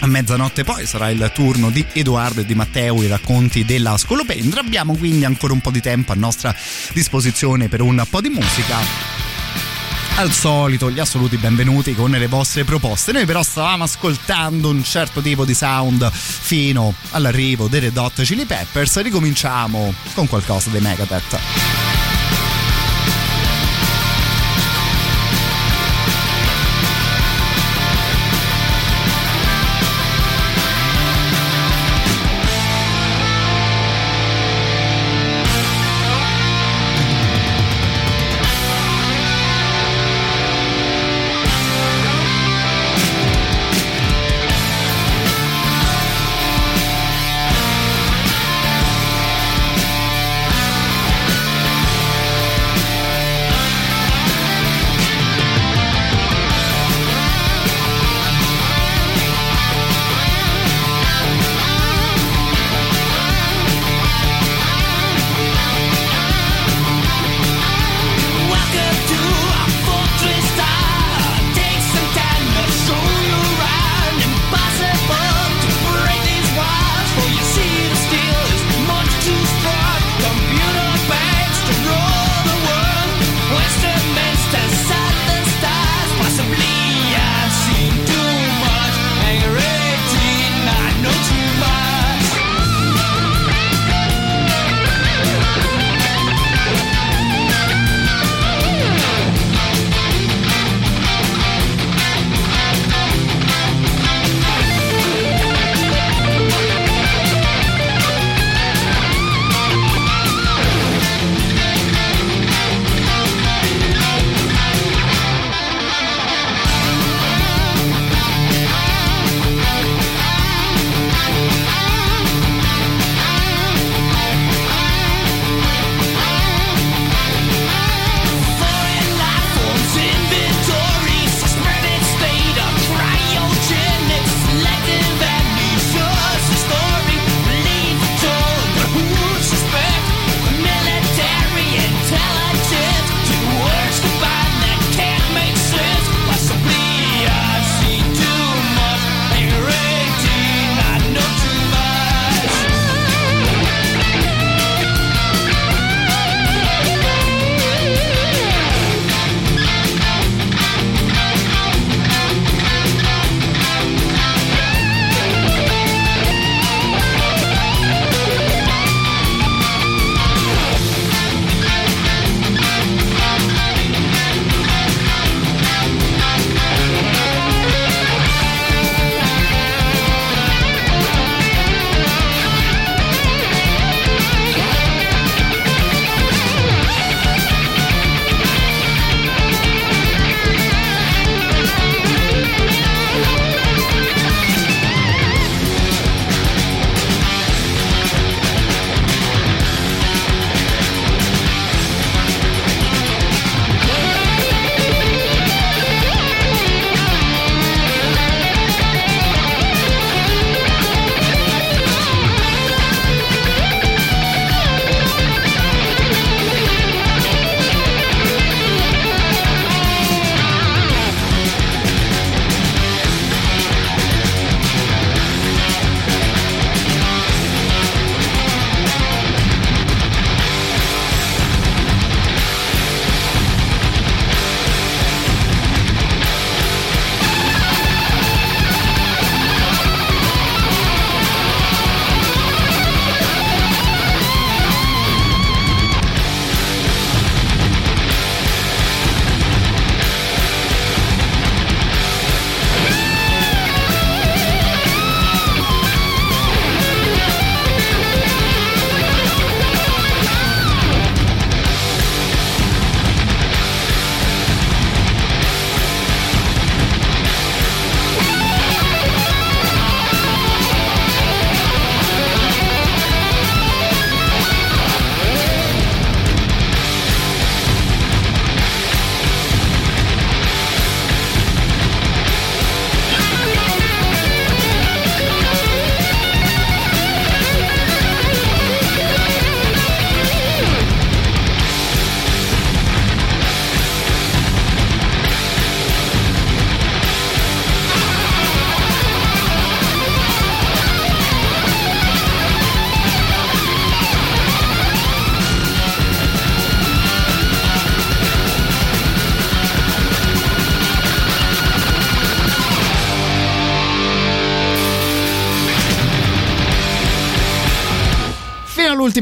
a 0.00 0.06
mezzanotte 0.06 0.62
poi 0.62 0.84
sarà 0.84 1.08
il 1.08 1.30
turno 1.32 1.70
di 1.70 1.82
Edoardo 1.94 2.42
e 2.42 2.44
di 2.44 2.54
Matteo 2.54 3.02
i 3.02 3.08
racconti 3.08 3.64
della 3.64 3.96
Scolopendra. 3.96 4.60
Abbiamo 4.60 4.94
quindi 4.94 5.24
ancora 5.24 5.54
un 5.54 5.60
po' 5.60 5.70
di 5.70 5.80
tempo 5.80 6.12
a 6.12 6.14
nostra 6.14 6.54
disposizione 6.92 7.68
per 7.68 7.80
un 7.80 8.04
po' 8.08 8.20
di 8.20 8.28
musica. 8.28 9.25
Al 10.18 10.32
solito, 10.32 10.90
gli 10.90 10.98
assoluti 10.98 11.36
benvenuti 11.36 11.94
con 11.94 12.10
le 12.10 12.26
vostre 12.26 12.64
proposte. 12.64 13.12
Noi 13.12 13.26
però 13.26 13.42
stavamo 13.42 13.84
ascoltando 13.84 14.70
un 14.70 14.82
certo 14.82 15.20
tipo 15.20 15.44
di 15.44 15.52
sound 15.52 16.10
fino 16.10 16.94
all'arrivo 17.10 17.68
dei 17.68 17.80
Red 17.80 17.98
Chili 18.22 18.46
Peppers. 18.46 19.02
Ricominciamo 19.02 19.92
con 20.14 20.26
qualcosa 20.26 20.70
dei 20.70 20.80
Megadeth. 20.80 21.38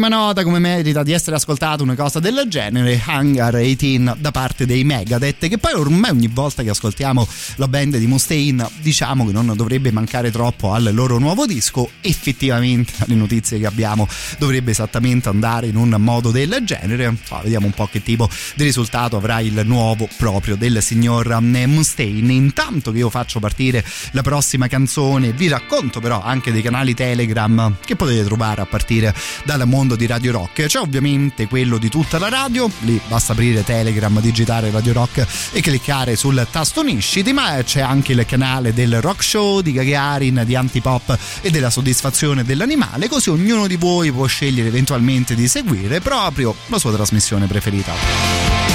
L'ultima 0.04 0.08
nota 0.08 0.42
come 0.42 0.58
merita 0.58 1.02
di 1.02 1.12
essere 1.12 1.36
ascoltata 1.36 1.82
una 1.82 1.94
cosa 1.94 2.18
del 2.20 2.44
genere, 2.48 3.00
Hangar 3.04 3.56
18 3.56 4.16
da 4.18 4.30
parte 4.30 4.66
dei 4.66 4.84
Megadeth, 4.84 5.48
che 5.48 5.58
poi 5.58 5.72
ormai 5.72 6.10
ogni 6.10 6.28
volta 6.28 6.62
che 6.62 6.70
ascoltiamo 6.70 7.26
la 7.56 7.68
band 7.68 7.96
di 7.96 8.06
Mustaine 8.06 8.68
diciamo 8.80 9.26
che 9.26 9.32
non 9.32 9.52
dovrebbe 9.54 9.90
mancare 9.92 10.30
troppo 10.30 10.72
al 10.72 10.90
loro 10.92 11.18
nuovo 11.18 11.46
disco, 11.46 11.90
effettivamente 12.00 12.92
dalle 12.98 13.14
notizie 13.14 13.58
che 13.58 13.66
abbiamo 13.66 14.06
dovrebbe 14.38 14.72
esattamente 14.72 15.28
andare 15.28 15.68
in 15.68 15.76
un 15.76 15.94
modo 15.98 16.30
del 16.30 16.62
genere, 16.64 17.16
Fa, 17.20 17.40
vediamo 17.42 17.66
un 17.66 17.72
po' 17.72 17.88
che 17.90 18.02
tipo 18.02 18.28
di 18.56 18.64
risultato 18.64 19.16
avrà 19.16 19.40
il 19.40 19.62
nuovo 19.64 20.08
proprio 20.16 20.56
del 20.56 20.82
signor 20.82 21.40
Mustaine. 21.40 22.32
Intanto 22.32 22.92
che 22.92 22.98
io 22.98 23.10
faccio 23.10 23.40
partire 23.40 23.84
la 24.12 24.22
prossima 24.22 24.66
canzone, 24.66 25.32
vi 25.32 25.48
racconto 25.48 26.00
però 26.00 26.20
anche 26.22 26.52
dei 26.52 26.62
canali 26.62 26.94
Telegram 26.94 27.76
che 27.84 27.96
potete 27.96 28.24
trovare 28.24 28.60
a 28.60 28.66
partire 28.66 29.14
dal 29.44 29.66
mondo 29.66 29.93
di 29.96 30.06
Radio 30.06 30.32
Rock. 30.32 30.66
C'è 30.66 30.78
ovviamente 30.78 31.46
quello 31.46 31.78
di 31.78 31.88
tutta 31.88 32.18
la 32.18 32.28
radio, 32.28 32.70
lì 32.80 33.00
basta 33.06 33.32
aprire 33.32 33.64
Telegram, 33.64 34.20
digitare 34.20 34.70
Radio 34.70 34.92
Rock 34.92 35.26
e 35.52 35.60
cliccare 35.60 36.16
sul 36.16 36.46
tasto 36.50 36.82
Nisciti, 36.82 37.32
ma 37.32 37.62
c'è 37.62 37.80
anche 37.80 38.12
il 38.12 38.24
canale 38.26 38.72
del 38.72 39.00
Rock 39.00 39.22
Show, 39.22 39.60
di 39.60 39.72
Gagarin, 39.72 40.42
di 40.44 40.54
Antipop 40.54 41.18
e 41.40 41.50
della 41.50 41.70
soddisfazione 41.70 42.44
dell'animale, 42.44 43.08
così 43.08 43.30
ognuno 43.30 43.66
di 43.66 43.76
voi 43.76 44.12
può 44.12 44.26
scegliere 44.26 44.68
eventualmente 44.68 45.34
di 45.34 45.48
seguire 45.48 46.00
proprio 46.00 46.54
la 46.66 46.78
sua 46.78 46.92
trasmissione 46.92 47.46
preferita. 47.46 48.73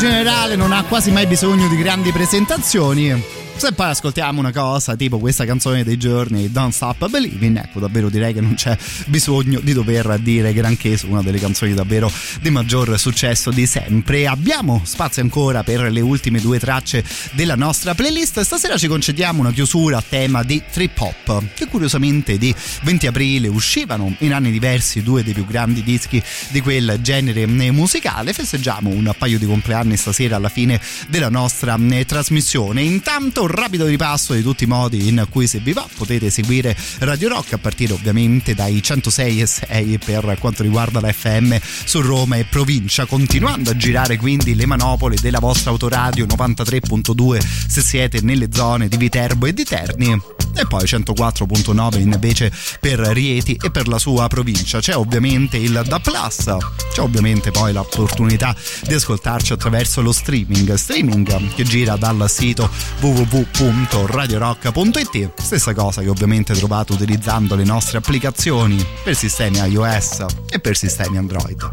generale 0.00 0.56
non 0.56 0.72
ha 0.72 0.82
quasi 0.84 1.10
mai 1.10 1.26
bisogno 1.26 1.68
di 1.68 1.76
grandi 1.76 2.10
presentazioni. 2.10 3.39
Se 3.60 3.72
poi 3.72 3.90
ascoltiamo 3.90 4.40
una 4.40 4.52
cosa 4.52 4.96
tipo 4.96 5.18
questa 5.18 5.44
canzone 5.44 5.84
dei 5.84 5.98
giorni, 5.98 6.50
Don't 6.50 6.72
Stop 6.72 7.10
Believing, 7.10 7.58
ecco 7.58 7.78
davvero 7.78 8.08
direi 8.08 8.32
che 8.32 8.40
non 8.40 8.54
c'è 8.54 8.74
bisogno 9.08 9.60
di 9.60 9.74
dover 9.74 10.18
dire 10.18 10.54
granché 10.54 10.96
su 10.96 11.10
una 11.10 11.20
delle 11.20 11.38
canzoni 11.38 11.74
davvero 11.74 12.10
di 12.40 12.48
maggior 12.48 12.98
successo 12.98 13.50
di 13.50 13.66
sempre. 13.66 14.26
Abbiamo 14.26 14.80
spazio 14.84 15.20
ancora 15.20 15.62
per 15.62 15.92
le 15.92 16.00
ultime 16.00 16.40
due 16.40 16.58
tracce 16.58 17.04
della 17.32 17.54
nostra 17.54 17.94
playlist. 17.94 18.40
Stasera 18.40 18.78
ci 18.78 18.86
concediamo 18.86 19.40
una 19.40 19.52
chiusura 19.52 19.98
a 19.98 20.04
tema 20.08 20.42
di 20.42 20.62
trip 20.72 20.98
hop, 20.98 21.42
che 21.52 21.66
curiosamente 21.66 22.38
di 22.38 22.54
20 22.84 23.08
aprile 23.08 23.48
uscivano 23.48 24.14
in 24.20 24.32
anni 24.32 24.52
diversi 24.52 25.02
due 25.02 25.22
dei 25.22 25.34
più 25.34 25.44
grandi 25.44 25.82
dischi 25.82 26.22
di 26.48 26.62
quel 26.62 26.98
genere 27.02 27.46
musicale. 27.46 28.32
Festeggiamo 28.32 28.88
un 28.88 29.14
paio 29.18 29.38
di 29.38 29.44
compleanni 29.44 29.98
stasera 29.98 30.36
alla 30.36 30.48
fine 30.48 30.80
della 31.08 31.28
nostra 31.28 31.78
eh, 31.90 32.06
trasmissione. 32.06 32.80
Intanto 32.80 33.48
rapido 33.50 33.86
ripasso 33.86 34.32
di 34.34 34.42
tutti 34.42 34.64
i 34.64 34.66
modi 34.66 35.08
in 35.08 35.26
cui 35.30 35.46
se 35.46 35.58
vi 35.58 35.72
va 35.72 35.86
potete 35.96 36.30
seguire 36.30 36.76
Radio 37.00 37.28
Rock 37.28 37.54
a 37.54 37.58
partire 37.58 37.92
ovviamente 37.92 38.54
dai 38.54 38.82
106 38.82 39.40
e 39.40 39.46
6 39.46 39.98
per 39.98 40.36
quanto 40.38 40.62
riguarda 40.62 41.00
la 41.00 41.12
FM 41.12 41.56
su 41.84 42.00
Roma 42.00 42.36
e 42.36 42.44
provincia, 42.44 43.06
continuando 43.06 43.70
a 43.70 43.76
girare 43.76 44.16
quindi 44.16 44.54
le 44.54 44.66
manopole 44.66 45.16
della 45.20 45.40
vostra 45.40 45.70
autoradio 45.70 46.26
93.2 46.26 47.38
se 47.40 47.80
siete 47.80 48.20
nelle 48.20 48.48
zone 48.52 48.88
di 48.88 48.96
Viterbo 48.96 49.46
e 49.46 49.52
di 49.52 49.64
Terni 49.64 50.39
e 50.60 50.66
poi 50.66 50.84
104.9 50.84 52.00
invece 52.00 52.52
per 52.80 52.98
Rieti 52.98 53.56
e 53.60 53.70
per 53.70 53.86
la 53.88 53.98
sua 53.98 54.28
provincia. 54.28 54.80
C'è 54.80 54.94
ovviamente 54.94 55.56
il 55.56 55.82
Da 55.86 55.98
Plus, 56.00 56.54
c'è 56.92 57.00
ovviamente 57.00 57.50
poi 57.50 57.72
l'opportunità 57.72 58.54
di 58.82 58.92
ascoltarci 58.92 59.54
attraverso 59.54 60.02
lo 60.02 60.12
streaming, 60.12 60.74
streaming 60.74 61.54
che 61.54 61.64
gira 61.64 61.96
dal 61.96 62.26
sito 62.28 62.68
www.radiorock.it, 63.00 65.30
stessa 65.40 65.72
cosa 65.72 66.02
che 66.02 66.10
ovviamente 66.10 66.52
trovate 66.52 66.92
utilizzando 66.92 67.54
le 67.54 67.64
nostre 67.64 67.96
applicazioni 67.98 68.84
per 69.02 69.16
sistemi 69.16 69.56
iOS 69.58 70.26
e 70.50 70.60
per 70.60 70.76
sistemi 70.76 71.16
Android. 71.16 71.72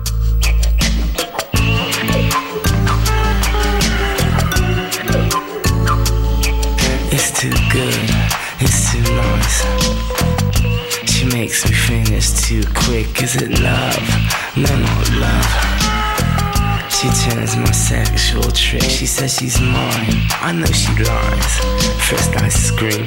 It's 7.09 7.31
too 7.31 7.49
good, 7.71 8.26
it's 8.59 8.91
too 8.91 9.01
nice. 9.01 9.57
She 11.11 11.25
makes 11.25 11.65
me 11.65 11.73
finish 11.73 12.31
too 12.31 12.63
quick. 12.73 13.21
Is 13.21 13.35
it 13.35 13.59
love? 13.59 14.07
No, 14.55 14.69
not 14.77 15.09
love. 15.17 15.77
She 16.91 17.07
turns 17.29 17.55
my 17.55 17.71
sexual 17.71 18.49
trick. 18.51 18.83
She 18.83 19.05
says 19.05 19.35
she's 19.35 19.59
mine. 19.59 20.17
I 20.41 20.51
know 20.51 20.65
she 20.65 20.91
lies. 21.03 21.53
First 22.09 22.35
I 22.37 22.49
scream, 22.49 23.05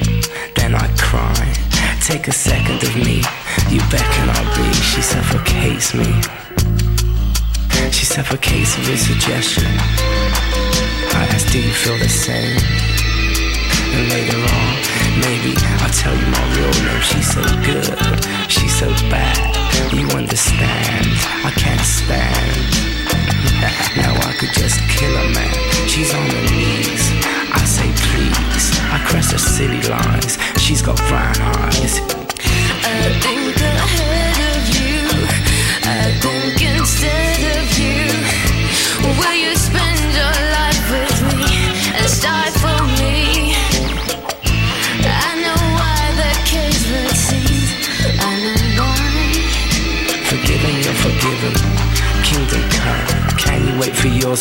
then 0.54 0.74
I 0.74 0.86
cry. 0.96 1.54
Take 2.00 2.28
a 2.28 2.32
second 2.32 2.82
of 2.82 2.96
me. 2.96 3.22
You 3.68 3.80
beckon, 3.90 4.30
I'll 4.30 4.56
be. 4.56 4.72
She 4.74 5.02
suffocates 5.02 5.94
me. 5.94 6.10
She 7.90 8.06
suffocates 8.06 8.76
with 8.78 9.00
suggestion. 9.00 9.66
I 11.12 11.26
ask, 11.30 11.50
do 11.52 11.58
you 11.60 11.72
feel 11.72 11.98
the 11.98 12.08
same? 12.08 12.56
And 13.92 14.08
later 14.08 14.38
on, 14.38 14.80
maybe 15.20 15.55
I'll 15.81 15.92
tell 15.92 16.15
you 16.16 16.26
my 16.26 16.44
real 16.57 16.73
name. 16.84 17.02
She's 17.02 17.28
so 17.32 17.42
good, 17.65 17.86
she's 18.49 18.74
so 18.74 18.89
bad. 19.08 19.36
You 19.92 20.07
understand? 20.16 21.07
I 21.44 21.50
can't 21.57 21.81
stand. 21.81 22.70
now 23.97 24.15
I 24.28 24.32
could 24.39 24.52
just 24.55 24.81
kill 24.89 25.15
a 25.15 25.26
man. 25.36 25.55
She's 25.89 26.12
on 26.15 26.26
her 26.26 26.44
knees. 26.52 27.05
I 27.52 27.65
say 27.65 27.89
please. 28.07 28.66
I 28.90 28.99
cross 29.08 29.32
her 29.32 29.39
silly 29.39 29.82
lines. 29.82 30.39
She's 30.58 30.82
got 30.82 30.97
brown 31.08 31.36
eyes. 31.40 32.00
I 32.82 33.12
think 33.23 33.57
ahead 33.60 34.39
of 34.52 34.62
you. 34.78 35.00
I 35.84 36.12
think 36.23 36.57
instead 36.78 37.40
of 37.58 37.66
you. 37.78 38.08
Will 39.18 39.34
you 39.34 39.49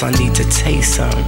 I 0.01 0.11
need 0.11 0.33
to 0.35 0.45
taste 0.45 0.95
some. 0.95 1.25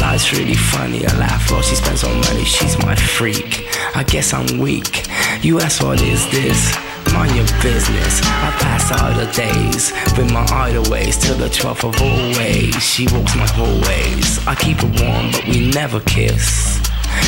Life's 0.00 0.32
really 0.32 0.54
funny. 0.54 1.06
I 1.06 1.16
laugh 1.18 1.50
while 1.50 1.60
she 1.60 1.74
spends 1.74 2.02
her 2.02 2.08
money. 2.08 2.44
She's 2.44 2.78
my 2.78 2.94
freak. 2.94 3.66
I 3.94 4.02
guess 4.02 4.32
I'm 4.32 4.58
weak. 4.58 5.06
You 5.42 5.60
ask 5.60 5.82
what 5.82 6.00
is 6.00 6.24
this? 6.30 6.74
Mind 7.12 7.36
your 7.36 7.44
business. 7.60 8.22
I 8.22 8.50
pass 8.60 8.92
out 8.92 9.14
the 9.16 9.30
days 9.32 9.92
with 10.16 10.32
my 10.32 10.46
idle 10.50 10.90
ways 10.90 11.18
till 11.18 11.36
the 11.36 11.48
12th 11.48 11.84
of 11.84 12.00
always. 12.00 12.74
She 12.82 13.06
walks 13.12 13.36
my 13.36 13.46
hallways. 13.48 14.46
I 14.46 14.54
keep 14.54 14.78
her 14.78 15.04
warm, 15.04 15.30
but 15.32 15.46
we 15.46 15.70
never 15.70 16.00
kiss. 16.00 16.80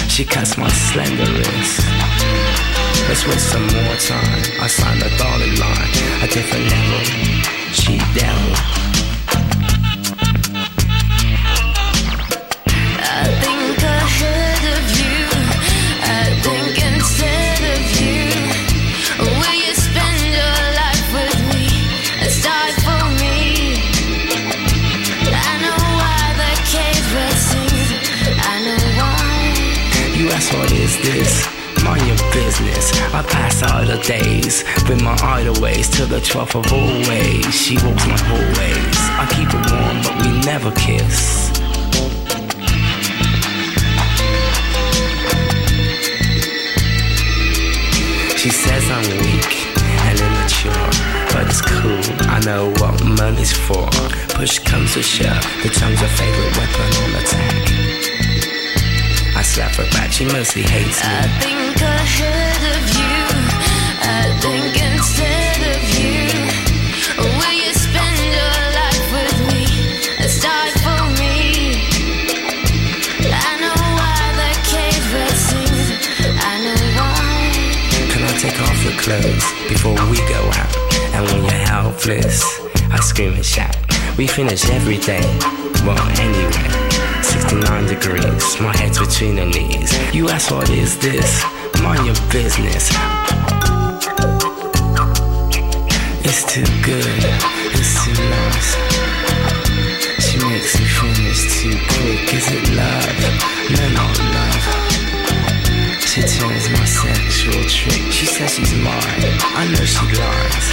She 0.08 0.24
cuts 0.24 0.56
my 0.56 0.68
slender 0.68 1.30
wrist. 1.36 1.80
Let's 3.08 3.26
waste 3.26 3.52
some 3.52 3.66
more 3.66 3.96
time. 4.00 4.42
I 4.62 4.66
sign 4.66 4.96
a 5.02 5.10
dotted 5.18 5.58
line, 5.58 5.92
a 6.24 6.28
different 6.32 6.64
level. 6.72 7.04
She 7.72 7.98
devil. 8.18 8.93
I 33.14 33.22
pass 33.22 33.62
out 33.62 33.86
the 33.86 34.02
days 34.02 34.64
with 34.88 35.00
my 35.00 35.16
idle 35.22 35.54
ways 35.62 35.88
till 35.88 36.08
the 36.08 36.18
12th 36.18 36.56
of 36.58 36.72
always. 36.72 37.54
She 37.54 37.74
walks 37.76 38.04
my 38.08 38.18
hallways. 38.26 38.98
I 39.22 39.24
keep 39.30 39.50
her 39.54 39.62
warm, 39.70 40.02
but 40.02 40.14
we 40.20 40.30
never 40.42 40.72
kiss. 40.72 41.46
She 48.36 48.50
says 48.50 48.82
I'm 48.90 49.06
weak 49.22 49.52
and 50.10 50.18
immature, 50.18 50.90
but 51.32 51.46
it's 51.46 51.62
cool. 51.62 52.02
I 52.28 52.40
know 52.44 52.72
what 52.82 53.00
money's 53.04 53.52
for. 53.52 53.88
Push 54.34 54.58
comes 54.58 54.92
to 54.94 55.02
shove, 55.04 55.44
the 55.62 55.70
tongue's 55.70 56.02
a 56.02 56.08
favorite 56.18 56.56
weapon 56.58 56.90
on 57.04 57.10
attack. 57.22 57.84
I 59.36 59.42
slap 59.42 59.76
her 59.76 59.88
back, 59.92 60.10
she 60.10 60.24
mostly 60.26 60.62
hates 60.62 61.00
me. 61.00 61.10
I 61.10 61.28
think 61.40 61.80
ahead 61.80 62.76
of 62.76 62.88
you. 62.88 62.93
Before 79.68 79.94
we 80.10 80.16
go 80.28 80.41
out? 80.55 80.76
And 81.15 81.26
when 81.26 81.42
you're 81.42 81.66
helpless, 81.66 82.42
I 82.91 83.00
scream 83.00 83.34
and 83.34 83.44
shout. 83.44 83.76
We 84.16 84.26
finish 84.26 84.68
every 84.70 84.99
day. 84.99 85.23
Well, 85.84 85.99
anyway, 86.18 87.23
69 87.23 87.86
degrees, 87.86 88.60
my 88.60 88.76
head's 88.76 88.99
between 88.99 89.36
her 89.36 89.47
knees. 89.47 89.92
You 90.15 90.28
ask 90.31 90.50
what 90.50 90.70
is 90.70 90.99
this? 90.99 91.44
Mind 91.83 92.07
your 92.07 92.16
business. 92.31 93.23
It's 96.36 96.42
too 96.52 96.66
good, 96.82 97.22
it's 97.78 97.94
too 98.02 98.10
nice. 98.10 98.74
She 100.18 100.36
makes 100.42 100.74
me 100.80 100.84
finish 100.84 101.62
too 101.62 101.70
quick. 101.70 102.34
Is 102.34 102.50
it 102.50 102.74
love? 102.74 103.22
No, 103.70 103.84
not 103.94 104.18
love. 104.34 104.66
She 106.02 106.22
turns 106.22 106.66
my 106.74 106.86
sexual 106.86 107.62
trick. 107.70 108.10
She 108.10 108.26
says 108.26 108.50
she's 108.50 108.74
mine. 108.74 109.30
I 109.54 109.70
know 109.70 109.84
she 109.86 110.06
lies. 110.10 110.66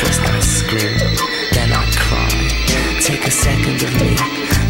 First 0.00 0.22
I 0.24 0.40
scream, 0.40 0.96
then 1.52 1.72
I 1.74 1.84
cry. 1.92 2.32
Take 3.04 3.26
a 3.26 3.30
second 3.30 3.82
of 3.84 3.92
me. 4.00 4.16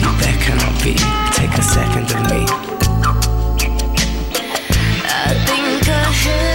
You 0.03 0.11
beckon, 0.19 0.59
I'll 0.59 0.75
be. 0.83 0.99
Take 1.39 1.55
a 1.57 1.63
second 1.63 2.11
of 2.11 2.21
me. 2.33 2.43
I 5.07 5.39
think 5.47 5.87
of 5.87 6.52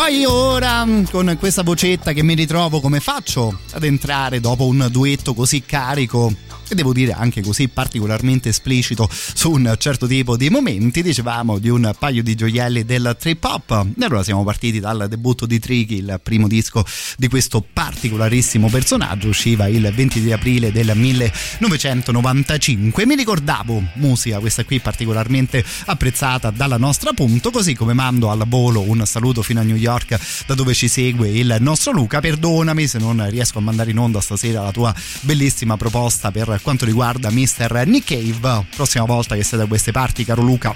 Poi 0.00 0.24
ora, 0.24 0.86
con 1.10 1.36
questa 1.38 1.62
vocetta 1.62 2.12
che 2.12 2.22
mi 2.22 2.32
ritrovo, 2.32 2.80
come 2.80 3.00
faccio 3.00 3.60
ad 3.72 3.84
entrare 3.84 4.40
dopo 4.40 4.64
un 4.64 4.88
duetto 4.90 5.34
così 5.34 5.60
carico 5.60 6.32
e 6.70 6.76
devo 6.76 6.92
dire 6.92 7.12
anche 7.12 7.42
così 7.42 7.68
particolarmente 7.68 8.48
esplicito 8.48 9.08
su 9.10 9.50
un 9.50 9.74
certo 9.78 10.06
tipo 10.06 10.36
di 10.36 10.48
momenti. 10.50 11.02
Dicevamo 11.02 11.58
di 11.58 11.68
un 11.68 11.92
paio 11.98 12.22
di 12.22 12.36
gioielli 12.36 12.84
del 12.84 13.16
trip 13.18 13.42
hop. 13.42 13.86
E 13.98 14.04
allora 14.04 14.22
siamo 14.22 14.44
partiti 14.44 14.78
dal 14.78 15.06
debutto 15.08 15.46
di 15.46 15.58
Tricky, 15.58 15.98
il 15.98 16.20
primo 16.22 16.46
disco 16.46 16.84
di 17.16 17.26
questo 17.28 17.64
particolarissimo 17.72 18.68
personaggio. 18.68 19.28
Usciva 19.28 19.66
il 19.66 19.90
20 19.92 20.20
di 20.20 20.32
aprile 20.32 20.70
del 20.70 20.92
1995. 20.94 23.04
Mi 23.04 23.16
ricordavo 23.16 23.82
musica, 23.94 24.38
questa 24.38 24.64
qui 24.64 24.78
particolarmente 24.78 25.64
apprezzata 25.86 26.50
dalla 26.50 26.76
nostra 26.76 27.12
punto, 27.12 27.50
così 27.50 27.74
come 27.74 27.94
mando 27.94 28.30
al 28.30 28.44
volo 28.46 28.82
un 28.82 29.04
saluto 29.06 29.42
fino 29.42 29.58
a 29.60 29.64
New 29.64 29.76
York 29.76 30.18
da 30.46 30.54
dove 30.54 30.74
ci 30.74 30.86
segue 30.86 31.30
il 31.30 31.56
nostro 31.58 31.90
Luca. 31.92 32.20
Perdonami 32.20 32.86
se 32.86 32.98
non 32.98 33.28
riesco 33.28 33.58
a 33.58 33.60
mandare 33.60 33.90
in 33.90 33.98
onda 33.98 34.20
stasera 34.20 34.62
la 34.62 34.70
tua 34.70 34.94
bellissima 35.22 35.76
proposta 35.76 36.30
per 36.30 36.59
quanto 36.62 36.84
riguarda 36.84 37.30
Mr. 37.30 37.84
Nick 37.86 38.14
Cave. 38.14 38.66
Prossima 38.74 39.04
volta 39.04 39.34
che 39.34 39.44
sei 39.44 39.58
da 39.58 39.66
queste 39.66 39.92
parti, 39.92 40.24
caro 40.24 40.42
Luca, 40.42 40.74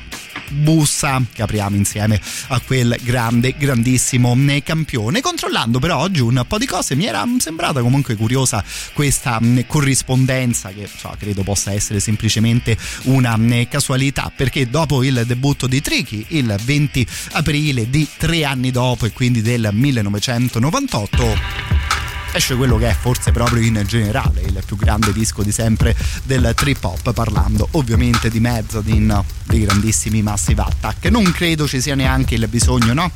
bussa 0.50 1.22
che 1.32 1.42
apriamo 1.42 1.76
insieme 1.76 2.20
a 2.48 2.60
quel 2.60 2.96
grande, 3.02 3.54
grandissimo 3.56 4.36
campione. 4.62 5.20
Controllando 5.20 5.78
però 5.78 5.98
oggi 5.98 6.20
un 6.20 6.44
po' 6.46 6.58
di 6.58 6.66
cose, 6.66 6.94
mi 6.94 7.06
era 7.06 7.24
sembrata 7.38 7.80
comunque 7.80 8.16
curiosa 8.16 8.62
questa 8.92 9.40
mh, 9.40 9.66
corrispondenza 9.66 10.70
che 10.70 10.88
cioè, 10.96 11.12
credo 11.18 11.42
possa 11.42 11.72
essere 11.72 12.00
semplicemente 12.00 12.76
una 13.04 13.36
mh, 13.36 13.68
casualità 13.68 14.30
perché 14.34 14.68
dopo 14.68 15.02
il 15.02 15.24
debutto 15.26 15.66
di 15.66 15.80
Tricky 15.80 16.24
il 16.28 16.54
20 16.62 17.06
aprile 17.32 17.90
di 17.90 18.06
tre 18.16 18.44
anni 18.44 18.70
dopo 18.70 19.06
e 19.06 19.12
quindi 19.12 19.42
del 19.42 19.70
1998 19.72 22.13
esce 22.36 22.56
quello 22.56 22.76
che 22.78 22.88
è 22.88 22.96
forse 22.98 23.30
proprio 23.30 23.62
in 23.62 23.82
generale 23.86 24.40
il 24.40 24.60
più 24.66 24.76
grande 24.76 25.12
disco 25.12 25.44
di 25.44 25.52
sempre 25.52 25.96
del 26.24 26.52
trip 26.56 26.82
hop 26.82 27.12
parlando 27.12 27.68
ovviamente 27.72 28.28
di 28.28 28.40
Mezzadin 28.40 29.22
dei 29.44 29.60
grandissimi 29.60 30.20
Massive 30.20 30.62
Attack. 30.62 31.06
Non 31.06 31.30
credo 31.30 31.68
ci 31.68 31.80
sia 31.80 31.94
neanche 31.94 32.34
il 32.34 32.48
bisogno 32.48 32.92
no? 32.92 33.10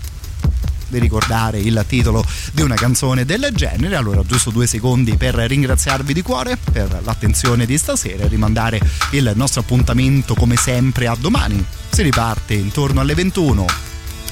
di 0.89 0.99
ricordare 0.99 1.59
il 1.59 1.85
titolo 1.87 2.25
di 2.53 2.63
una 2.63 2.77
canzone 2.77 3.25
del 3.25 3.51
genere. 3.53 3.97
Allora 3.97 4.23
giusto 4.25 4.51
due 4.51 4.67
secondi 4.67 5.17
per 5.17 5.35
ringraziarvi 5.35 6.13
di 6.13 6.23
cuore 6.23 6.57
per 6.57 7.01
l'attenzione 7.05 7.67
di 7.67 7.77
stasera 7.77 8.25
e 8.25 8.29
rimandare 8.29 8.81
il 9.11 9.33
nostro 9.35 9.61
appuntamento 9.61 10.35
come 10.35 10.57
sempre 10.57 11.09
a 11.09 11.17
domani. 11.19 11.65
Si 11.91 12.03
riparte 12.03 12.55
intorno 12.55 13.01
alle 13.01 13.15
21 13.15 13.67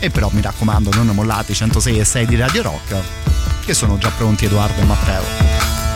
e 0.00 0.10
però 0.10 0.28
mi 0.32 0.40
raccomando 0.40 0.90
non 0.94 1.06
mollate 1.08 1.52
i 1.52 1.54
106 1.54 1.98
e 1.98 2.04
6 2.04 2.26
di 2.26 2.36
Radio 2.36 2.62
Rock 2.62 3.24
che 3.66 3.74
sono 3.74 3.98
già 3.98 4.10
pronti 4.16 4.44
Edoardo 4.44 4.80
e 4.80 4.84
Matteo. 4.84 5.95